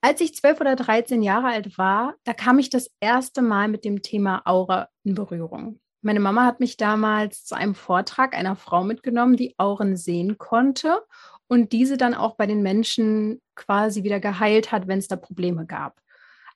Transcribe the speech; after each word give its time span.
Als 0.00 0.20
ich 0.20 0.34
zwölf 0.34 0.60
oder 0.60 0.76
dreizehn 0.76 1.22
Jahre 1.22 1.48
alt 1.48 1.78
war, 1.78 2.14
da 2.24 2.32
kam 2.32 2.58
ich 2.58 2.70
das 2.70 2.90
erste 3.00 3.42
Mal 3.42 3.68
mit 3.68 3.84
dem 3.84 4.02
Thema 4.02 4.42
Aura 4.44 4.88
in 5.04 5.14
Berührung. 5.14 5.80
Meine 6.02 6.20
Mama 6.20 6.44
hat 6.44 6.60
mich 6.60 6.76
damals 6.76 7.44
zu 7.44 7.56
einem 7.56 7.74
Vortrag 7.74 8.36
einer 8.36 8.54
Frau 8.54 8.84
mitgenommen, 8.84 9.36
die 9.36 9.54
Auren 9.58 9.96
sehen 9.96 10.38
konnte 10.38 11.02
und 11.48 11.72
diese 11.72 11.96
dann 11.96 12.14
auch 12.14 12.36
bei 12.36 12.46
den 12.46 12.62
Menschen 12.62 13.40
quasi 13.56 14.04
wieder 14.04 14.20
geheilt 14.20 14.70
hat, 14.70 14.86
wenn 14.86 14.98
es 14.98 15.08
da 15.08 15.16
Probleme 15.16 15.66
gab. 15.66 16.00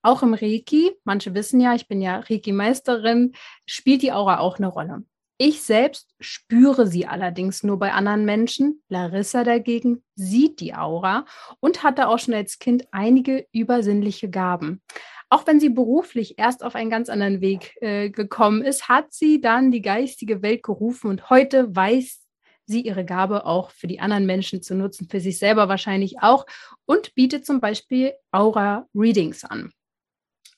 Auch 0.02 0.23
im 0.23 0.34
Reiki, 0.34 0.93
manche 1.04 1.34
wissen 1.34 1.60
ja, 1.60 1.74
ich 1.74 1.88
bin 1.88 2.01
ja 2.01 2.20
Reiki-Meisterin, 2.20 3.32
spielt 3.66 4.02
die 4.02 4.12
Aura 4.12 4.38
auch 4.38 4.59
eine 4.59 4.68
Rolle. 4.68 5.04
Ich 5.43 5.62
selbst 5.62 6.15
spüre 6.21 6.87
sie 6.87 7.07
allerdings 7.07 7.62
nur 7.62 7.79
bei 7.79 7.93
anderen 7.93 8.27
Menschen. 8.27 8.83
Larissa 8.91 9.43
dagegen 9.43 10.05
sieht 10.15 10.61
die 10.61 10.75
Aura 10.75 11.25
und 11.61 11.83
hatte 11.83 12.09
auch 12.09 12.19
schon 12.19 12.35
als 12.35 12.59
Kind 12.59 12.87
einige 12.91 13.47
übersinnliche 13.51 14.29
Gaben. 14.29 14.83
Auch 15.30 15.47
wenn 15.47 15.59
sie 15.59 15.71
beruflich 15.71 16.39
erst 16.39 16.63
auf 16.63 16.75
einen 16.75 16.91
ganz 16.91 17.09
anderen 17.09 17.41
Weg 17.41 17.75
äh, 17.80 18.11
gekommen 18.11 18.61
ist, 18.61 18.91
hat 18.91 19.15
sie 19.15 19.41
dann 19.41 19.71
die 19.71 19.80
geistige 19.80 20.43
Welt 20.43 20.63
gerufen 20.63 21.09
und 21.09 21.30
heute 21.30 21.75
weiß 21.75 22.21
sie 22.66 22.82
ihre 22.82 23.07
Gabe 23.07 23.47
auch 23.47 23.71
für 23.71 23.87
die 23.87 24.01
anderen 24.01 24.27
Menschen 24.27 24.60
zu 24.60 24.75
nutzen, 24.75 25.09
für 25.09 25.21
sich 25.21 25.38
selber 25.38 25.71
wahrscheinlich 25.71 26.21
auch 26.21 26.45
und 26.85 27.15
bietet 27.15 27.47
zum 27.47 27.60
Beispiel 27.60 28.13
Aura-Readings 28.30 29.45
an. 29.45 29.73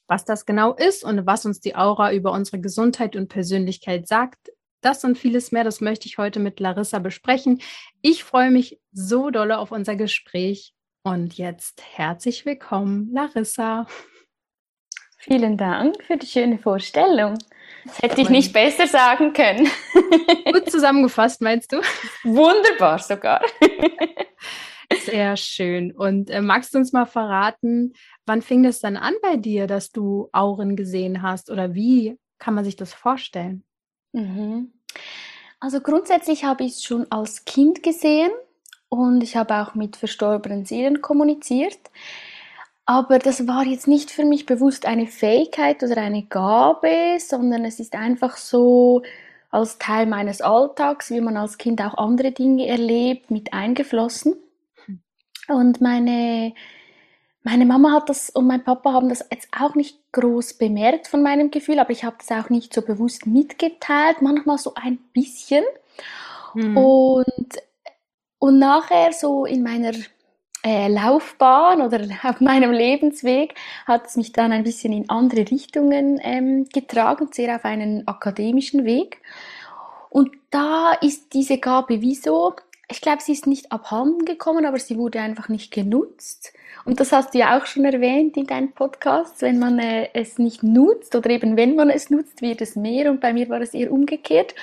Was 0.09 0.25
das 0.25 0.45
genau 0.45 0.75
ist 0.75 1.05
und 1.05 1.25
was 1.25 1.47
uns 1.47 1.61
die 1.61 1.77
Aura 1.77 2.13
über 2.13 2.33
unsere 2.33 2.61
Gesundheit 2.61 3.15
und 3.15 3.29
Persönlichkeit 3.29 4.09
sagt, 4.09 4.51
das 4.83 5.05
und 5.05 5.17
vieles 5.17 5.53
mehr, 5.53 5.65
das 5.65 5.81
möchte 5.81 6.07
ich 6.07 6.19
heute 6.19 6.41
mit 6.41 6.61
Larissa 6.61 6.99
besprechen. 6.99 7.63
Ich 8.03 8.25
freue 8.25 8.51
mich 8.51 8.81
so 8.93 9.31
dolle 9.31 9.59
auf 9.59 9.73
unser 9.73 9.97
Gespräch. 9.97 10.75
Und 11.05 11.35
jetzt 11.39 11.83
herzlich 11.97 12.45
willkommen, 12.47 13.11
Larissa. 13.13 13.87
Vielen 15.19 15.57
Dank 15.57 16.03
für 16.05 16.17
die 16.17 16.27
schöne 16.27 16.59
Vorstellung. 16.59 17.39
Das 17.85 17.99
hätte 18.01 18.21
ich 18.21 18.29
nicht 18.29 18.53
besser 18.53 18.87
sagen 18.87 19.33
können. 19.33 19.69
Gut 20.53 20.71
zusammengefasst, 20.71 21.41
meinst 21.41 21.73
du? 21.73 21.81
Wunderbar 22.25 22.99
sogar. 22.99 23.41
Sehr 25.05 25.37
schön. 25.37 25.93
Und 25.93 26.31
äh, 26.31 26.41
magst 26.41 26.75
du 26.75 26.79
uns 26.79 26.93
mal 26.93 27.07
verraten, 27.07 27.95
wann 28.27 28.43
fing 28.43 28.63
das 28.63 28.81
dann 28.81 28.97
an 28.97 29.15
bei 29.23 29.37
dir, 29.37 29.67
dass 29.67 29.91
du 29.91 30.29
Auren 30.33 30.77
gesehen 30.77 31.23
hast? 31.23 31.51
Oder 31.51 31.75
wie 31.75 32.19
kann 32.39 32.55
man 32.55 32.65
sich 32.65 32.77
das 32.77 32.93
vorstellen? 32.93 33.65
Mhm. 34.13 34.73
Also 35.61 35.81
grundsätzlich 35.81 36.45
habe 36.45 36.65
ich 36.65 36.73
es 36.73 36.85
schon 36.85 37.07
als 37.11 37.45
Kind 37.45 37.83
gesehen 37.83 38.31
und 38.89 39.23
ich 39.23 39.37
habe 39.37 39.55
auch 39.55 39.75
mit 39.75 39.97
verstorbenen 39.97 40.65
Seelen 40.65 41.01
kommuniziert. 41.01 41.79
Aber 42.85 43.19
das 43.19 43.47
war 43.47 43.65
jetzt 43.65 43.87
nicht 43.87 44.11
für 44.11 44.25
mich 44.25 44.45
bewusst 44.45 44.87
eine 44.87 45.07
Fähigkeit 45.07 45.83
oder 45.83 45.99
eine 45.99 46.25
Gabe, 46.25 47.17
sondern 47.19 47.65
es 47.65 47.79
ist 47.79 47.95
einfach 47.95 48.37
so 48.37 49.03
als 49.51 49.79
Teil 49.79 50.07
meines 50.07 50.41
Alltags, 50.41 51.11
wie 51.11 51.21
man 51.21 51.37
als 51.37 51.59
Kind 51.59 51.81
auch 51.81 51.95
andere 51.95 52.33
Dinge 52.33 52.67
erlebt, 52.67 53.31
mit 53.31 53.53
eingeflossen. 53.53 54.35
Hm. 54.87 55.01
Und 55.49 55.81
meine 55.81 56.55
meine 57.43 57.67
Mama 57.67 57.93
hat 57.93 58.09
das 58.09 58.31
und 58.31 58.47
mein 58.47 58.63
Papa 58.63 58.93
haben 58.93 59.09
das 59.09 59.25
jetzt 59.31 59.49
auch 59.59 59.75
nicht 59.75 59.99
groß 60.13 60.55
bemerkt 60.55 61.09
von 61.09 61.23
meinem 61.23 61.51
Gefühl, 61.51 61.79
aber 61.79 61.91
ich 61.91 62.05
habe 62.05 62.17
das 62.19 62.31
auch 62.31 62.51
nicht 62.51 62.73
so 62.73 62.83
bewusst 62.83 63.27
mitgeteilt, 63.27 64.23
manchmal 64.23 64.59
so 64.59 64.75
ein 64.75 64.99
bisschen. 65.13 65.65
Mhm. 66.55 66.77
Und, 66.77 67.49
und 68.39 68.59
nachher 68.59 69.13
so 69.13 69.45
in 69.45 69.63
meiner 69.63 69.93
äh, 70.65 70.89
Laufbahn 70.89 71.83
oder 71.83 72.07
auf 72.23 72.41
meinem 72.41 72.71
Lebensweg 72.71 73.55
hat 73.87 74.07
es 74.07 74.17
mich 74.17 74.33
dann 74.33 74.53
ein 74.53 74.63
bisschen 74.65 74.93
in 74.93 75.11
andere 75.11 75.51
Richtungen 75.51 76.21
ähm, 76.23 76.67
getragen, 76.73 77.29
sehr 77.33 77.57
auf 77.57 77.65
einen 77.65 78.07
akademischen 78.07 78.85
Weg. 78.85 79.21
Und 80.11 80.31
da 80.51 80.93
ist 81.01 81.33
diese 81.33 81.59
Gabe 81.59 82.03
wie 82.03 82.15
so, 82.15 82.55
ich 82.93 83.01
glaube, 83.01 83.23
sie 83.23 83.33
ist 83.33 83.47
nicht 83.47 83.73
abhanden 83.73 84.27
gekommen, 84.27 84.67
aber 84.67 84.79
sie 84.79 84.99
wurde 84.99 85.21
einfach 85.21 85.49
nicht 85.49 85.73
genutzt. 85.73 86.53
Und 86.85 87.01
das 87.01 87.11
hast 87.11 87.33
du 87.33 87.39
ja 87.39 87.59
auch 87.59 87.65
schon 87.65 87.87
erwähnt 87.87 88.37
in 88.37 88.47
deinem 88.47 88.73
Podcast, 88.73 89.41
wenn 89.41 89.59
man 89.59 89.79
äh, 89.79 90.11
es 90.13 90.39
nicht 90.39 90.63
nutzt 90.63 91.17
oder 91.17 91.31
eben 91.31 91.57
wenn 91.57 91.75
man 91.75 91.89
es 91.89 92.11
nutzt, 92.11 92.43
wird 92.43 92.61
es 92.61 92.77
mehr 92.77 93.11
und 93.11 93.21
bei 93.21 93.33
mir 93.33 93.49
war 93.49 93.63
es 93.63 93.73
eher 93.73 93.91
umgekehrt. 93.91 94.55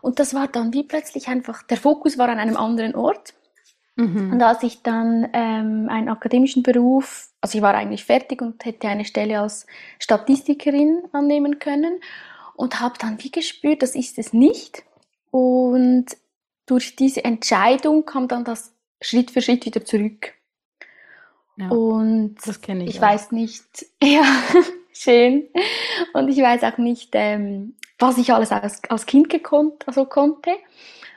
Und 0.00 0.18
das 0.18 0.32
war 0.32 0.48
dann 0.48 0.72
wie 0.72 0.82
plötzlich 0.82 1.28
einfach, 1.28 1.62
der 1.62 1.76
Fokus 1.76 2.16
war 2.16 2.28
an 2.28 2.38
einem 2.38 2.56
anderen 2.56 2.94
Ort. 2.94 3.34
Mhm. 3.96 4.32
Und 4.32 4.42
als 4.42 4.62
ich 4.62 4.82
dann 4.82 5.28
ähm, 5.34 5.88
einen 5.90 6.08
akademischen 6.08 6.62
Beruf, 6.62 7.28
also 7.42 7.58
ich 7.58 7.62
war 7.62 7.74
eigentlich 7.74 8.04
fertig 8.04 8.40
und 8.40 8.64
hätte 8.64 8.88
eine 8.88 9.04
Stelle 9.04 9.40
als 9.40 9.66
Statistikerin 9.98 11.02
annehmen 11.12 11.58
können 11.58 12.00
und 12.56 12.80
habe 12.80 12.94
dann 12.98 13.22
wie 13.22 13.30
gespürt, 13.30 13.82
das 13.82 13.94
ist 13.94 14.18
es 14.18 14.32
nicht. 14.32 14.84
Und 15.30 16.06
durch 16.66 16.96
diese 16.96 17.24
Entscheidung 17.24 18.04
kam 18.04 18.28
dann 18.28 18.44
das 18.44 18.74
Schritt 19.00 19.30
für 19.30 19.42
Schritt 19.42 19.66
wieder 19.66 19.84
zurück. 19.84 20.34
Ja, 21.56 21.68
und 21.68 22.36
das 22.44 22.60
kenne 22.60 22.84
ich. 22.84 22.90
Ich 22.90 22.98
auch. 22.98 23.02
weiß 23.02 23.32
nicht, 23.32 23.86
ja, 24.02 24.24
schön. 24.92 25.48
Und 26.12 26.28
ich 26.28 26.38
weiß 26.38 26.64
auch 26.64 26.78
nicht, 26.78 27.10
ähm, 27.12 27.74
was 27.98 28.18
ich 28.18 28.32
alles 28.32 28.50
als, 28.50 28.82
als 28.88 29.06
Kind 29.06 29.30
gekonnt, 29.30 29.86
also 29.86 30.04
konnte 30.04 30.50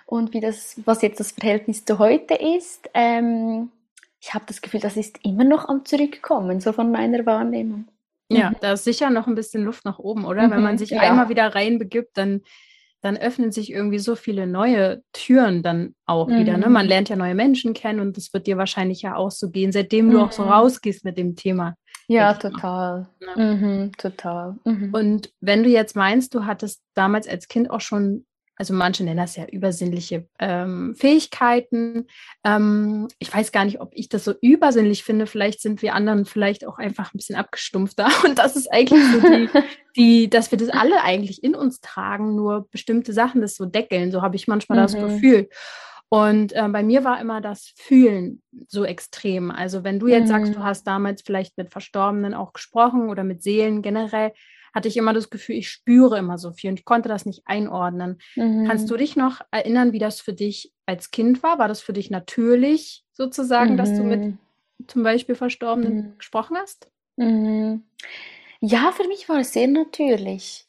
und 0.06 0.34
wie 0.34 0.40
das, 0.40 0.80
was 0.86 1.02
jetzt 1.02 1.20
das 1.20 1.32
Verhältnis 1.32 1.86
zu 1.86 1.98
heute 2.00 2.36
ist. 2.36 2.90
Ähm, 2.94 3.72
ich 4.20 4.34
habe 4.34 4.46
das 4.48 4.62
Gefühl, 4.62 4.80
das 4.80 4.98
ist 4.98 5.20
immer 5.24 5.44
noch 5.44 5.68
am 5.70 5.86
Zurückkommen, 5.86 6.60
so 6.60 6.72
von 6.74 6.92
meiner 6.92 7.26
Wahrnehmung. 7.26 7.88
Ja, 8.30 8.50
mhm. 8.50 8.56
da 8.60 8.74
ist 8.74 8.84
sicher 8.84 9.10
noch 9.10 9.28
ein 9.28 9.36
bisschen 9.36 9.64
Luft 9.64 9.86
nach 9.86 10.00
oben, 10.00 10.26
oder? 10.26 10.48
Mhm, 10.48 10.52
Wenn 10.52 10.64
man 10.64 10.74
mhm, 10.74 10.78
sich 10.80 10.90
ja. 10.90 11.02
einmal 11.02 11.30
wieder 11.30 11.56
reinbegibt, 11.56 12.18
dann 12.18 12.42
dann 13.02 13.18
öffnen 13.18 13.52
sich 13.52 13.72
irgendwie 13.72 14.00
so 14.00 14.16
viele 14.16 14.48
neue 14.48 15.02
Türen 15.14 15.64
dann 15.64 15.96
auch 16.06 16.28
mhm. 16.28 16.40
wieder. 16.40 16.58
Ne? 16.58 16.70
Man 16.70 16.86
mhm. 16.86 16.90
lernt 16.90 17.10
ja 17.10 17.16
neue 17.16 17.36
Menschen 17.36 17.74
kennen 17.74 18.00
und 18.00 18.18
das 18.18 18.34
wird 18.34 18.48
dir 18.48 18.58
wahrscheinlich 18.58 19.02
ja 19.02 19.16
auch 19.16 19.32
so 19.32 19.50
gehen, 19.50 19.72
seitdem 19.72 20.08
mhm. 20.08 20.12
du 20.12 20.22
auch 20.22 20.32
so 20.32 20.44
mhm. 20.44 20.50
rausgehst 20.50 21.06
mit 21.06 21.18
dem 21.18 21.36
Thema. 21.36 21.76
Ja, 22.08 22.34
total. 22.34 23.10
Ja. 23.20 23.44
Mhm, 23.44 23.92
total. 23.98 24.56
Mhm. 24.64 24.94
Und 24.94 25.32
wenn 25.42 25.64
du 25.64 25.70
jetzt 25.70 25.96
meinst, 25.96 26.34
du 26.34 26.46
hattest 26.46 26.82
damals 26.94 27.28
als 27.28 27.48
Kind 27.48 27.70
auch 27.70 27.82
schon 27.82 28.26
also 28.58 28.74
manche 28.74 29.04
nennen 29.04 29.18
das 29.18 29.36
ja 29.36 29.46
übersinnliche 29.46 30.28
ähm, 30.40 30.96
Fähigkeiten. 30.96 32.08
Ähm, 32.44 33.08
ich 33.20 33.34
weiß 33.34 33.52
gar 33.52 33.66
nicht, 33.66 33.80
ob 33.80 33.92
ich 33.94 34.10
das 34.10 34.24
so 34.24 34.34
übersinnlich 34.42 35.04
finde. 35.04 35.28
Vielleicht 35.28 35.62
sind 35.62 35.84
wir 35.84 35.94
anderen 35.94 36.26
vielleicht 36.26 36.66
auch 36.66 36.80
einfach 36.80 37.14
ein 37.14 37.18
bisschen 37.18 37.36
abgestumpfter. 37.36 38.10
Und 38.26 38.40
das 38.40 38.56
ist 38.56 38.72
eigentlich 38.72 39.04
so 39.12 39.22
die, 39.22 39.50
die 39.96 40.30
dass 40.30 40.50
wir 40.50 40.58
das 40.58 40.70
alle 40.70 41.04
eigentlich 41.04 41.44
in 41.44 41.56
uns 41.56 41.82
tragen, 41.82 42.36
nur 42.36 42.68
bestimmte 42.72 43.14
Sachen 43.14 43.42
das 43.42 43.56
so 43.56 43.66
deckeln. 43.66 44.12
So 44.12 44.24
habe 44.24 44.36
ich 44.36 44.48
manchmal 44.48 44.80
mhm. 44.80 44.82
das 44.82 44.94
Gefühl. 44.96 45.50
Und 46.10 46.54
äh, 46.54 46.68
bei 46.70 46.84
mir 46.84 47.04
war 47.04 47.20
immer 47.20 47.42
das 47.42 47.74
Fühlen 47.76 48.42
so 48.68 48.86
extrem. 48.86 49.52
Also 49.52 49.84
wenn 49.84 50.00
du 50.00 50.08
jetzt 50.08 50.30
mhm. 50.30 50.30
sagst, 50.30 50.56
du 50.56 50.64
hast 50.64 50.88
damals 50.88 51.22
vielleicht 51.22 51.58
mit 51.58 51.72
Verstorbenen 51.72 52.34
auch 52.34 52.54
gesprochen 52.54 53.10
oder 53.10 53.24
mit 53.24 53.44
Seelen 53.44 53.82
generell, 53.82 54.32
hatte 54.74 54.88
ich 54.88 54.98
immer 54.98 55.14
das 55.14 55.30
Gefühl, 55.30 55.56
ich 55.56 55.70
spüre 55.70 56.18
immer 56.18 56.38
so 56.38 56.52
viel 56.52 56.70
und 56.70 56.80
ich 56.80 56.86
konnte 56.86 57.10
das 57.10 57.26
nicht 57.26 57.44
einordnen. 57.46 58.20
Mhm. 58.36 58.66
Kannst 58.68 58.90
du 58.90 58.98
dich 58.98 59.16
noch 59.16 59.42
erinnern, 59.52 59.94
wie 59.94 60.00
das 60.00 60.22
für 60.22 60.34
dich 60.34 60.74
als 60.86 61.12
Kind 61.12 61.44
war? 61.44 61.60
War 61.60 61.68
das 61.68 61.82
für 61.82 61.94
dich 61.94 62.10
natürlich 62.10 63.04
sozusagen, 63.14 63.74
mhm. 63.74 63.78
dass 63.78 63.94
du 63.94 64.04
mit 64.04 64.22
mhm. 64.22 64.38
zum 64.88 65.04
Beispiel 65.04 65.36
Verstorbenen 65.36 65.96
mhm. 65.96 66.18
gesprochen 66.18 66.58
hast? 66.58 66.90
Mhm. 67.18 67.84
Ja, 68.60 68.92
für 68.92 69.08
mich 69.08 69.30
war 69.30 69.40
es 69.40 69.54
sehr 69.54 69.68
natürlich. 69.68 70.68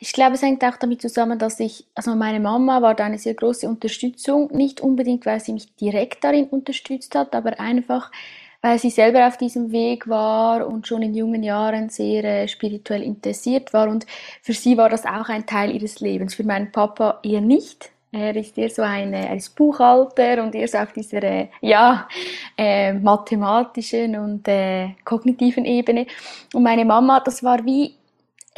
Ich 0.00 0.12
glaube, 0.12 0.34
es 0.34 0.42
hängt 0.42 0.64
auch 0.64 0.76
damit 0.76 1.02
zusammen, 1.02 1.38
dass 1.38 1.58
ich, 1.58 1.86
also 1.94 2.14
meine 2.14 2.38
Mama 2.38 2.82
war 2.82 2.94
da 2.94 3.04
eine 3.04 3.18
sehr 3.18 3.34
große 3.34 3.68
Unterstützung, 3.68 4.48
nicht 4.52 4.80
unbedingt, 4.80 5.26
weil 5.26 5.40
sie 5.40 5.52
mich 5.52 5.74
direkt 5.74 6.22
darin 6.22 6.46
unterstützt 6.46 7.14
hat, 7.16 7.34
aber 7.34 7.58
einfach, 7.58 8.12
weil 8.60 8.78
sie 8.78 8.90
selber 8.90 9.26
auf 9.26 9.36
diesem 9.36 9.70
Weg 9.72 10.08
war 10.08 10.66
und 10.66 10.86
schon 10.86 11.02
in 11.02 11.14
jungen 11.14 11.42
Jahren 11.42 11.90
sehr 11.90 12.24
äh, 12.24 12.48
spirituell 12.48 13.02
interessiert 13.02 13.72
war. 13.72 13.88
Und 13.88 14.06
für 14.42 14.52
sie 14.52 14.76
war 14.76 14.88
das 14.88 15.06
auch 15.06 15.28
ein 15.28 15.46
Teil 15.46 15.74
ihres 15.74 16.00
Lebens. 16.00 16.34
Für 16.34 16.44
meinen 16.44 16.72
Papa 16.72 17.20
eher 17.22 17.40
nicht. 17.40 17.90
Er 18.10 18.34
ist 18.34 18.56
eher 18.56 18.70
so 18.70 18.82
ein, 18.82 19.12
er 19.12 19.36
ist 19.36 19.54
Buchhalter 19.54 20.42
und 20.42 20.54
eher 20.54 20.66
so 20.66 20.78
auf 20.78 20.92
dieser, 20.92 21.22
äh, 21.22 21.48
ja, 21.60 22.08
äh, 22.56 22.94
mathematischen 22.94 24.16
und 24.16 24.48
äh, 24.48 24.94
kognitiven 25.04 25.66
Ebene. 25.66 26.06
Und 26.54 26.62
meine 26.62 26.86
Mama, 26.86 27.20
das 27.20 27.42
war 27.44 27.64
wie 27.64 27.94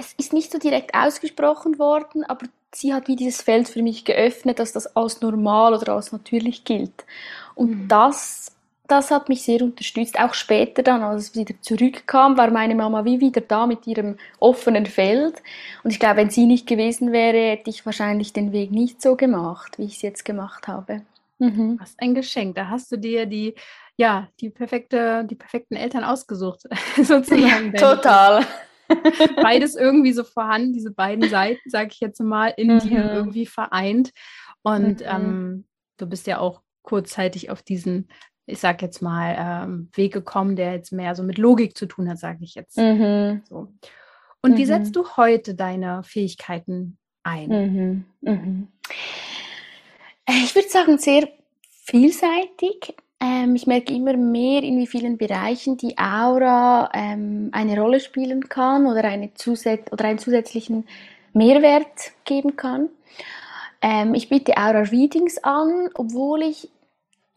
es 0.01 0.15
ist 0.15 0.33
nicht 0.33 0.51
so 0.51 0.59
direkt 0.59 0.95
ausgesprochen 0.95 1.79
worden, 1.79 2.25
aber 2.25 2.47
sie 2.73 2.95
hat 2.95 3.09
wie 3.09 3.17
dieses 3.17 3.43
Feld 3.43 3.69
für 3.69 3.83
mich 3.83 4.05
geöffnet, 4.05 4.59
dass 4.59 4.73
das 4.73 4.97
als 4.97 5.21
normal 5.21 5.75
oder 5.75 5.95
als 5.95 6.13
natürlich 6.13 6.65
gilt. 6.65 7.05
Und 7.55 7.71
mhm. 7.71 7.89
das, 7.89 8.53
das 8.91 9.11
hat 9.11 9.29
mich 9.29 9.43
sehr 9.43 9.63
unterstützt. 9.63 10.19
Auch 10.19 10.35
später 10.35 10.83
dann, 10.83 11.03
als 11.03 11.23
es 11.23 11.35
wieder 11.37 11.55
zurückkam, 11.61 12.37
war 12.37 12.51
meine 12.51 12.75
Mama 12.75 13.05
wie 13.05 13.21
wieder 13.21 13.41
da 13.41 13.67
mit 13.67 13.87
ihrem 13.87 14.17
offenen 14.39 14.87
Feld. 14.87 15.43
Und 15.85 15.91
ich 15.91 16.01
glaube, 16.01 16.17
wenn 16.17 16.31
sie 16.31 16.47
nicht 16.47 16.67
gewesen 16.67 17.13
wäre, 17.13 17.53
hätte 17.53 17.71
ich 17.71 17.87
wahrscheinlich 17.87 18.33
den 18.33 18.53
Weg 18.53 18.71
nicht 18.73 19.01
so 19.01 19.17
gemacht, 19.17 19.79
wie 19.79 19.85
ich 19.85 19.97
es 19.97 20.03
jetzt 20.03 20.25
gemacht 20.25 20.69
habe. 20.69 21.03
Mhm. 21.39 21.79
Was 21.81 21.95
ein 21.99 22.15
Geschenk. 22.15 22.55
Da 22.57 22.69
hast 22.69 22.93
du 22.93 22.97
dir 22.97 23.27
die, 23.27 23.55
ja, 23.97 24.29
die 24.41 24.51
perfekte, 24.51 25.25
die 25.25 25.37
perfekten 25.37 25.77
Eltern 25.77 26.05
ausgesucht, 26.05 26.63
sozusagen. 26.97 27.73
Ja, 27.75 27.95
total. 27.95 28.47
Beides 29.37 29.77
irgendwie 29.77 30.13
so 30.13 30.25
vorhanden, 30.25 30.73
diese 30.73 30.91
beiden 30.91 31.29
Seiten, 31.29 31.71
sage 31.71 31.91
ich 31.93 32.01
jetzt 32.01 32.21
mal, 32.21 32.53
in 32.57 32.75
mhm. 32.75 32.79
dir 32.81 33.13
irgendwie 33.13 33.47
vereint. 33.47 34.11
Und 34.63 35.01
mhm. 35.01 35.07
ähm, 35.07 35.65
du 35.97 36.07
bist 36.07 36.27
ja 36.27 36.39
auch 36.39 36.61
kurzzeitig 36.83 37.51
auf 37.51 37.63
diesen, 37.63 38.09
ich 38.51 38.59
sag 38.59 38.83
jetzt 38.83 39.01
mal, 39.03 39.37
ähm, 39.39 39.89
Weg 39.95 40.13
gekommen, 40.13 40.57
der 40.57 40.73
jetzt 40.73 40.93
mehr 40.93 41.15
so 41.15 41.23
mit 41.23 41.39
Logik 41.39 41.77
zu 41.77 41.87
tun 41.87 42.09
hat, 42.09 42.19
sage 42.19 42.39
ich 42.43 42.55
jetzt. 42.55 42.79
Mhm. 42.79 43.43
So. 43.49 43.69
Und 44.43 44.57
wie 44.57 44.65
setzt 44.65 44.91
mhm. 44.91 45.03
du 45.03 45.17
heute 45.17 45.55
deine 45.55 46.03
Fähigkeiten 46.03 46.99
ein? 47.23 47.49
Mhm. 47.49 48.05
Mhm. 48.21 48.69
Ich 50.29 50.55
würde 50.55 50.69
sagen, 50.69 50.99
sehr 50.99 51.29
vielseitig. 51.85 52.95
Ähm, 53.21 53.55
ich 53.55 53.67
merke 53.67 53.93
immer 53.93 54.17
mehr, 54.17 54.63
in 54.63 54.79
wie 54.79 54.87
vielen 54.87 55.19
Bereichen 55.19 55.77
die 55.77 55.99
Aura 55.99 56.91
ähm, 56.95 57.51
eine 57.53 57.79
Rolle 57.79 58.01
spielen 58.01 58.49
kann 58.49 58.87
oder, 58.87 59.05
eine 59.05 59.35
Zusät 59.35 59.93
oder 59.93 60.07
einen 60.07 60.19
zusätzlichen 60.19 60.87
Mehrwert 61.33 62.13
geben 62.25 62.57
kann. 62.57 62.89
Ähm, 63.83 64.15
ich 64.15 64.29
biete 64.29 64.57
Aura-Readings 64.57 65.39
an, 65.39 65.91
obwohl 65.95 66.43
ich 66.43 66.71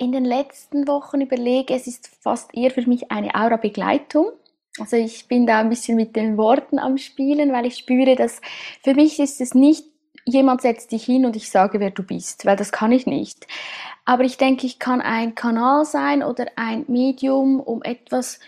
in 0.04 0.12
den 0.12 0.26
letzten 0.26 0.88
Wochen 0.88 1.22
überlege, 1.22 1.74
es 1.74 1.88
ist 1.88 2.10
fast 2.22 2.54
eher 2.54 2.72
für 2.72 2.88
mich 2.88 3.12
eine 3.12 3.34
Aura-Begleitung. 3.34 4.32
Also 4.80 4.98
ich 4.98 5.28
bin 5.28 5.46
da 5.46 5.60
ein 5.60 5.70
bisschen 5.70 5.96
mit 5.96 6.16
den 6.16 6.38
Worten 6.38 6.80
am 6.80 6.98
Spielen, 6.98 7.54
weil 7.54 7.66
ich 7.66 7.78
spüre, 7.78 8.16
dass 8.16 8.42
für 8.84 8.94
mich 8.94 9.20
ist 9.20 9.40
es 9.40 9.54
nicht 9.54 9.86
jemand 10.26 10.62
setzt 10.62 10.92
dich 10.92 11.04
hin 11.04 11.26
und 11.26 11.36
ich 11.36 11.50
sage, 11.50 11.80
wer 11.80 11.92
du 11.92 12.04
bist, 12.04 12.46
weil 12.46 12.56
das 12.56 12.72
kann 12.72 12.92
ich 12.92 13.06
nicht. 13.06 13.46
Aber 14.06 14.24
ich 14.24 14.38
denke, 14.38 14.66
ich 14.66 14.80
kann 14.80 15.02
ein 15.02 15.36
Kanal 15.36 15.86
sein 15.86 16.24
oder 16.24 16.46
ein 16.56 16.86
Medium, 16.88 17.60
um 17.60 17.84
etwas 17.84 18.40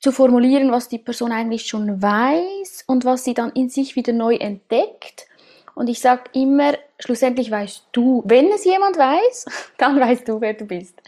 zu 0.00 0.12
formulieren, 0.12 0.70
was 0.70 0.88
die 0.88 0.98
Person 0.98 1.32
eigentlich 1.32 1.66
schon 1.66 2.02
weiß 2.02 2.84
und 2.86 3.04
was 3.04 3.24
sie 3.24 3.34
dann 3.34 3.50
in 3.52 3.68
sich 3.68 3.96
wieder 3.96 4.12
neu 4.12 4.34
entdeckt. 4.36 5.26
Und 5.74 5.88
ich 5.88 6.00
sage 6.00 6.24
immer, 6.32 6.74
schlussendlich 6.98 7.50
weißt 7.50 7.88
du, 7.92 8.22
wenn 8.26 8.50
es 8.52 8.64
jemand 8.64 8.96
weiß, 8.96 9.46
dann 9.78 10.00
weißt 10.00 10.28
du, 10.28 10.40
wer 10.40 10.54
du 10.54 10.64
bist. 10.64 11.00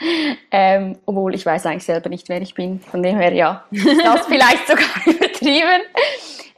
Ähm, 0.51 0.99
obwohl 1.07 1.35
ich 1.35 1.45
weiß 1.45 1.67
eigentlich 1.67 1.85
selber 1.85 2.09
nicht, 2.09 2.29
wer 2.29 2.41
ich 2.43 2.55
bin. 2.55 2.81
Von 2.81 3.03
dem 3.03 3.19
her, 3.19 3.33
ja, 3.33 3.65
das 3.71 4.27
vielleicht 4.29 4.67
sogar 4.69 4.87
übertrieben. 5.07 5.83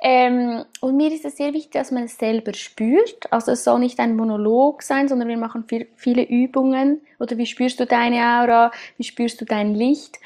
Ähm, 0.03 0.65
und 0.81 0.97
mir 0.97 1.13
ist 1.13 1.27
es 1.27 1.37
sehr 1.37 1.53
wichtig, 1.53 1.73
dass 1.73 1.91
man 1.91 2.05
es 2.05 2.17
selber 2.17 2.55
spürt. 2.55 3.31
Also 3.31 3.53
es 3.53 3.65
soll 3.65 3.79
nicht 3.81 4.01
ein 4.01 4.17
Monolog 4.17 4.83
sein, 4.83 5.09
sondern 5.09 5.29
wir 5.29 5.37
machen 5.37 5.65
viel, 5.69 5.89
viele 5.95 6.23
Übungen. 6.23 7.03
Oder 7.19 7.37
wie 7.37 7.47
spürst 7.47 7.81
du 7.81 7.87
deine 7.87 8.41
Aura? 8.41 8.73
Wie 8.97 9.05
spürst 9.05 9.41
du 9.41 9.45
dein 9.45 9.75
Licht? 9.75 10.19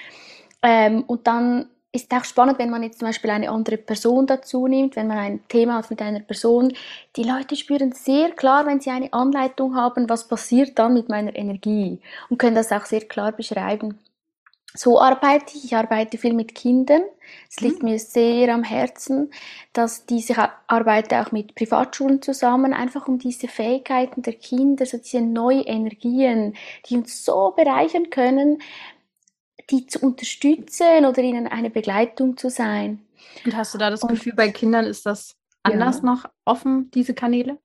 Ähm, 0.62 1.02
und 1.06 1.26
dann 1.26 1.66
ist 1.94 2.12
auch 2.12 2.24
spannend, 2.24 2.58
wenn 2.58 2.70
man 2.70 2.82
jetzt 2.82 2.98
zum 2.98 3.08
Beispiel 3.08 3.30
eine 3.30 3.50
andere 3.50 3.76
Person 3.78 4.26
dazu 4.26 4.66
nimmt, 4.66 4.96
wenn 4.96 5.06
man 5.06 5.18
ein 5.18 5.48
Thema 5.48 5.76
hat 5.76 5.90
mit 5.90 6.02
einer 6.02 6.20
Person. 6.20 6.72
Die 7.16 7.22
Leute 7.22 7.56
spüren 7.56 7.92
sehr 7.92 8.32
klar, 8.32 8.66
wenn 8.66 8.80
sie 8.80 8.90
eine 8.90 9.12
Anleitung 9.12 9.76
haben, 9.76 10.08
was 10.08 10.26
passiert 10.26 10.78
dann 10.78 10.94
mit 10.94 11.08
meiner 11.08 11.34
Energie 11.36 12.00
und 12.28 12.38
können 12.38 12.56
das 12.56 12.72
auch 12.72 12.84
sehr 12.84 13.02
klar 13.02 13.32
beschreiben 13.32 13.98
so 14.76 15.00
arbeite 15.00 15.56
ich. 15.56 15.66
Ich 15.66 15.76
arbeite 15.76 16.18
viel 16.18 16.34
mit 16.34 16.54
Kindern. 16.54 17.02
Es 17.48 17.60
liegt 17.60 17.82
mhm. 17.82 17.90
mir 17.90 17.98
sehr 17.98 18.52
am 18.52 18.64
Herzen, 18.64 19.30
dass 19.72 20.04
diese 20.04 20.34
arbeite 20.66 21.20
auch 21.20 21.32
mit 21.32 21.54
Privatschulen 21.54 22.20
zusammen, 22.20 22.74
einfach 22.74 23.06
um 23.06 23.18
diese 23.18 23.48
Fähigkeiten 23.48 24.22
der 24.22 24.34
Kinder, 24.34 24.84
so 24.84 24.98
diese 24.98 25.20
neuen 25.20 25.64
Energien, 25.64 26.54
die 26.86 26.96
uns 26.96 27.24
so 27.24 27.54
bereichern 27.56 28.10
können, 28.10 28.58
die 29.70 29.86
zu 29.86 30.00
unterstützen 30.00 31.06
oder 31.06 31.22
ihnen 31.22 31.46
eine 31.46 31.70
Begleitung 31.70 32.36
zu 32.36 32.50
sein. 32.50 33.00
Und 33.44 33.56
hast 33.56 33.74
du 33.74 33.78
da 33.78 33.90
das 33.90 34.02
Und, 34.02 34.10
Gefühl, 34.10 34.34
bei 34.34 34.50
Kindern 34.50 34.84
ist 34.84 35.06
das 35.06 35.36
anders 35.62 35.98
ja. 35.98 36.04
noch 36.04 36.24
offen, 36.44 36.90
diese 36.92 37.14
Kanäle? 37.14 37.58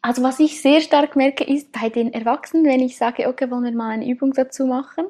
Also 0.00 0.22
was 0.22 0.40
ich 0.40 0.60
sehr 0.60 0.80
stark 0.80 1.16
merke, 1.16 1.44
ist 1.44 1.72
bei 1.72 1.88
den 1.88 2.12
Erwachsenen, 2.12 2.64
wenn 2.64 2.80
ich 2.80 2.96
sage, 2.96 3.28
okay, 3.28 3.50
wollen 3.50 3.64
wir 3.64 3.72
mal 3.72 3.90
eine 3.90 4.08
Übung 4.08 4.32
dazu 4.32 4.66
machen, 4.66 5.06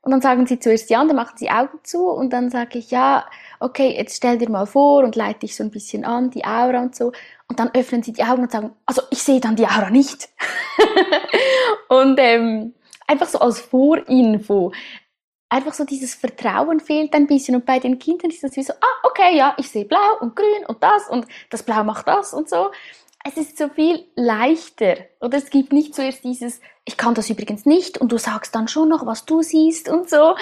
und 0.00 0.12
dann 0.12 0.20
sagen 0.22 0.46
sie 0.46 0.58
zuerst 0.58 0.88
ja 0.90 1.02
und 1.02 1.08
dann 1.08 1.16
machen 1.16 1.36
sie 1.36 1.50
Augen 1.50 1.80
zu 1.82 2.08
und 2.08 2.32
dann 2.32 2.50
sage 2.50 2.78
ich, 2.78 2.90
ja, 2.90 3.26
okay, 3.60 3.94
jetzt 3.96 4.16
stell 4.16 4.38
dir 4.38 4.48
mal 4.48 4.66
vor 4.66 5.04
und 5.04 5.16
leite 5.16 5.40
dich 5.40 5.56
so 5.56 5.64
ein 5.64 5.70
bisschen 5.70 6.04
an, 6.04 6.30
die 6.30 6.44
Aura 6.44 6.80
und 6.80 6.94
so. 6.94 7.12
Und 7.48 7.58
dann 7.58 7.70
öffnen 7.74 8.02
sie 8.02 8.12
die 8.12 8.22
Augen 8.22 8.42
und 8.42 8.52
sagen, 8.52 8.70
also 8.86 9.02
ich 9.10 9.22
sehe 9.22 9.40
dann 9.40 9.56
die 9.56 9.66
Aura 9.66 9.90
nicht. 9.90 10.30
und 11.88 12.18
ähm, 12.18 12.74
einfach 13.06 13.26
so 13.26 13.38
als 13.40 13.60
Vorinfo. 13.60 14.72
Einfach 15.50 15.72
so 15.72 15.84
dieses 15.84 16.14
Vertrauen 16.14 16.80
fehlt 16.80 17.14
ein 17.14 17.26
bisschen. 17.26 17.54
Und 17.54 17.64
bei 17.66 17.78
den 17.78 17.98
Kindern 17.98 18.30
ist 18.30 18.42
das 18.42 18.56
wie 18.56 18.62
so, 18.62 18.72
ah, 18.74 19.06
okay, 19.08 19.36
ja, 19.36 19.54
ich 19.56 19.70
sehe 19.70 19.84
blau 19.84 20.18
und 20.20 20.36
grün 20.36 20.66
und 20.66 20.82
das 20.82 21.08
und 21.08 21.26
das 21.50 21.62
Blau 21.62 21.84
macht 21.84 22.06
das 22.06 22.34
und 22.34 22.48
so 22.48 22.70
es 23.24 23.36
ist 23.36 23.58
so 23.58 23.68
viel 23.68 24.06
leichter. 24.16 24.96
Oder 25.20 25.38
es 25.38 25.50
gibt 25.50 25.72
nicht 25.72 25.94
zuerst 25.94 26.24
dieses, 26.24 26.60
ich 26.84 26.96
kann 26.96 27.14
das 27.14 27.30
übrigens 27.30 27.66
nicht 27.66 27.98
und 27.98 28.12
du 28.12 28.18
sagst 28.18 28.54
dann 28.54 28.68
schon 28.68 28.88
noch, 28.88 29.06
was 29.06 29.24
du 29.24 29.42
siehst 29.42 29.88
und 29.88 30.08
so. 30.08 30.36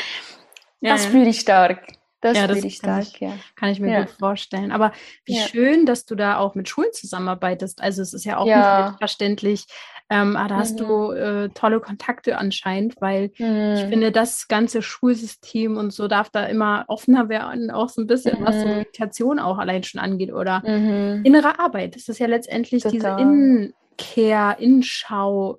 Ja, 0.80 0.92
das 0.92 1.04
ja. 1.04 1.10
spüre 1.10 1.28
ich 1.28 1.40
stark. 1.40 1.86
Das 2.20 2.36
ja, 2.36 2.46
das 2.46 2.64
ich 2.64 2.76
stark, 2.76 3.02
ich, 3.02 3.20
ja. 3.20 3.32
Kann 3.56 3.68
ich 3.68 3.78
mir 3.78 3.92
ja. 3.92 4.00
gut 4.00 4.10
vorstellen. 4.10 4.72
Aber 4.72 4.92
wie 5.24 5.38
schön, 5.38 5.86
dass 5.86 6.06
du 6.06 6.14
da 6.14 6.38
auch 6.38 6.54
mit 6.54 6.68
Schulen 6.68 6.92
zusammenarbeitest. 6.92 7.80
Also 7.80 8.02
es 8.02 8.14
ist 8.14 8.24
ja 8.24 8.38
auch 8.38 8.46
nicht 8.46 8.54
selbstverständlich, 8.56 9.66
ähm, 10.08 10.36
ah, 10.36 10.46
da 10.46 10.56
hast 10.56 10.78
mhm. 10.80 10.84
du 10.86 11.12
äh, 11.12 11.48
tolle 11.50 11.80
Kontakte 11.80 12.38
anscheinend, 12.38 12.94
weil 13.00 13.32
mhm. 13.38 13.74
ich 13.74 13.84
finde, 13.86 14.12
das 14.12 14.46
ganze 14.46 14.80
Schulsystem 14.80 15.76
und 15.76 15.92
so 15.92 16.06
darf 16.06 16.30
da 16.30 16.44
immer 16.44 16.84
offener 16.86 17.28
werden, 17.28 17.70
auch 17.70 17.88
so 17.88 18.02
ein 18.02 18.06
bisschen, 18.06 18.40
mhm. 18.40 18.44
was 18.44 18.60
so 18.60 18.66
mhm. 18.66 18.76
Meditation 18.76 19.38
auch 19.40 19.58
allein 19.58 19.82
schon 19.82 20.00
angeht 20.00 20.32
oder 20.32 20.62
mhm. 20.64 21.24
innere 21.24 21.58
Arbeit. 21.58 21.96
Das 21.96 22.08
ist 22.08 22.18
ja 22.18 22.26
letztendlich 22.26 22.84
Total. 22.84 23.16
diese 23.16 23.20
Innenkehr, 23.20 24.56
Innenschau, 24.60 25.58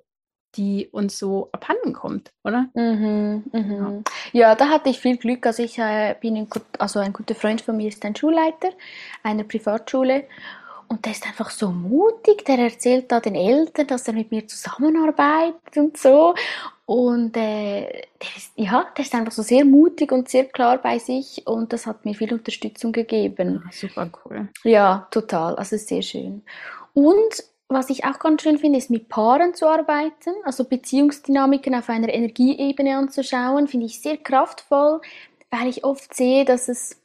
die 0.56 0.88
uns 0.90 1.18
so 1.18 1.50
abhanden 1.52 1.92
kommt, 1.92 2.32
oder? 2.42 2.68
Mhm, 2.74 3.44
mhm. 3.52 4.04
Ja. 4.32 4.48
ja. 4.48 4.54
da 4.54 4.68
hatte 4.70 4.88
ich 4.88 4.98
viel 4.98 5.18
Glück. 5.18 5.46
Also 5.46 5.62
ich 5.62 5.78
äh, 5.78 6.16
bin 6.20 6.36
ein, 6.36 6.48
also 6.78 7.00
ein 7.00 7.12
guter 7.12 7.34
Freund 7.34 7.60
von 7.60 7.76
mir 7.76 7.88
ist 7.88 8.04
ein 8.04 8.16
Schulleiter 8.16 8.70
einer 9.22 9.44
Privatschule 9.44 10.24
und 10.88 11.04
der 11.04 11.12
ist 11.12 11.26
einfach 11.26 11.50
so 11.50 11.70
mutig, 11.70 12.44
der 12.44 12.58
erzählt 12.58 13.12
da 13.12 13.20
den 13.20 13.34
Eltern, 13.34 13.86
dass 13.86 14.08
er 14.08 14.14
mit 14.14 14.30
mir 14.30 14.46
zusammenarbeitet 14.46 15.76
und 15.76 15.96
so. 15.96 16.34
Und 16.86 17.36
äh, 17.36 17.82
der, 17.82 18.36
ist, 18.36 18.52
ja, 18.56 18.86
der 18.96 19.04
ist 19.04 19.14
einfach 19.14 19.32
so 19.32 19.42
sehr 19.42 19.66
mutig 19.66 20.10
und 20.10 20.28
sehr 20.30 20.46
klar 20.46 20.78
bei 20.78 20.98
sich 20.98 21.46
und 21.46 21.72
das 21.74 21.86
hat 21.86 22.06
mir 22.06 22.14
viel 22.14 22.32
Unterstützung 22.32 22.92
gegeben. 22.92 23.62
Ja, 23.64 23.72
super 23.72 24.10
cool. 24.24 24.48
Ja, 24.64 25.06
total. 25.10 25.56
Also 25.56 25.76
sehr 25.76 26.00
schön. 26.00 26.42
Und 26.94 27.44
was 27.68 27.90
ich 27.90 28.06
auch 28.06 28.18
ganz 28.18 28.40
schön 28.40 28.58
finde, 28.58 28.78
ist 28.78 28.88
mit 28.88 29.10
Paaren 29.10 29.52
zu 29.52 29.66
arbeiten, 29.66 30.30
also 30.44 30.64
Beziehungsdynamiken 30.64 31.74
auf 31.74 31.90
einer 31.90 32.08
Energieebene 32.08 32.96
anzuschauen, 32.96 33.68
finde 33.68 33.84
ich 33.84 34.00
sehr 34.00 34.16
kraftvoll, 34.16 35.02
weil 35.50 35.68
ich 35.68 35.84
oft 35.84 36.14
sehe, 36.14 36.46
dass 36.46 36.68
es 36.68 36.96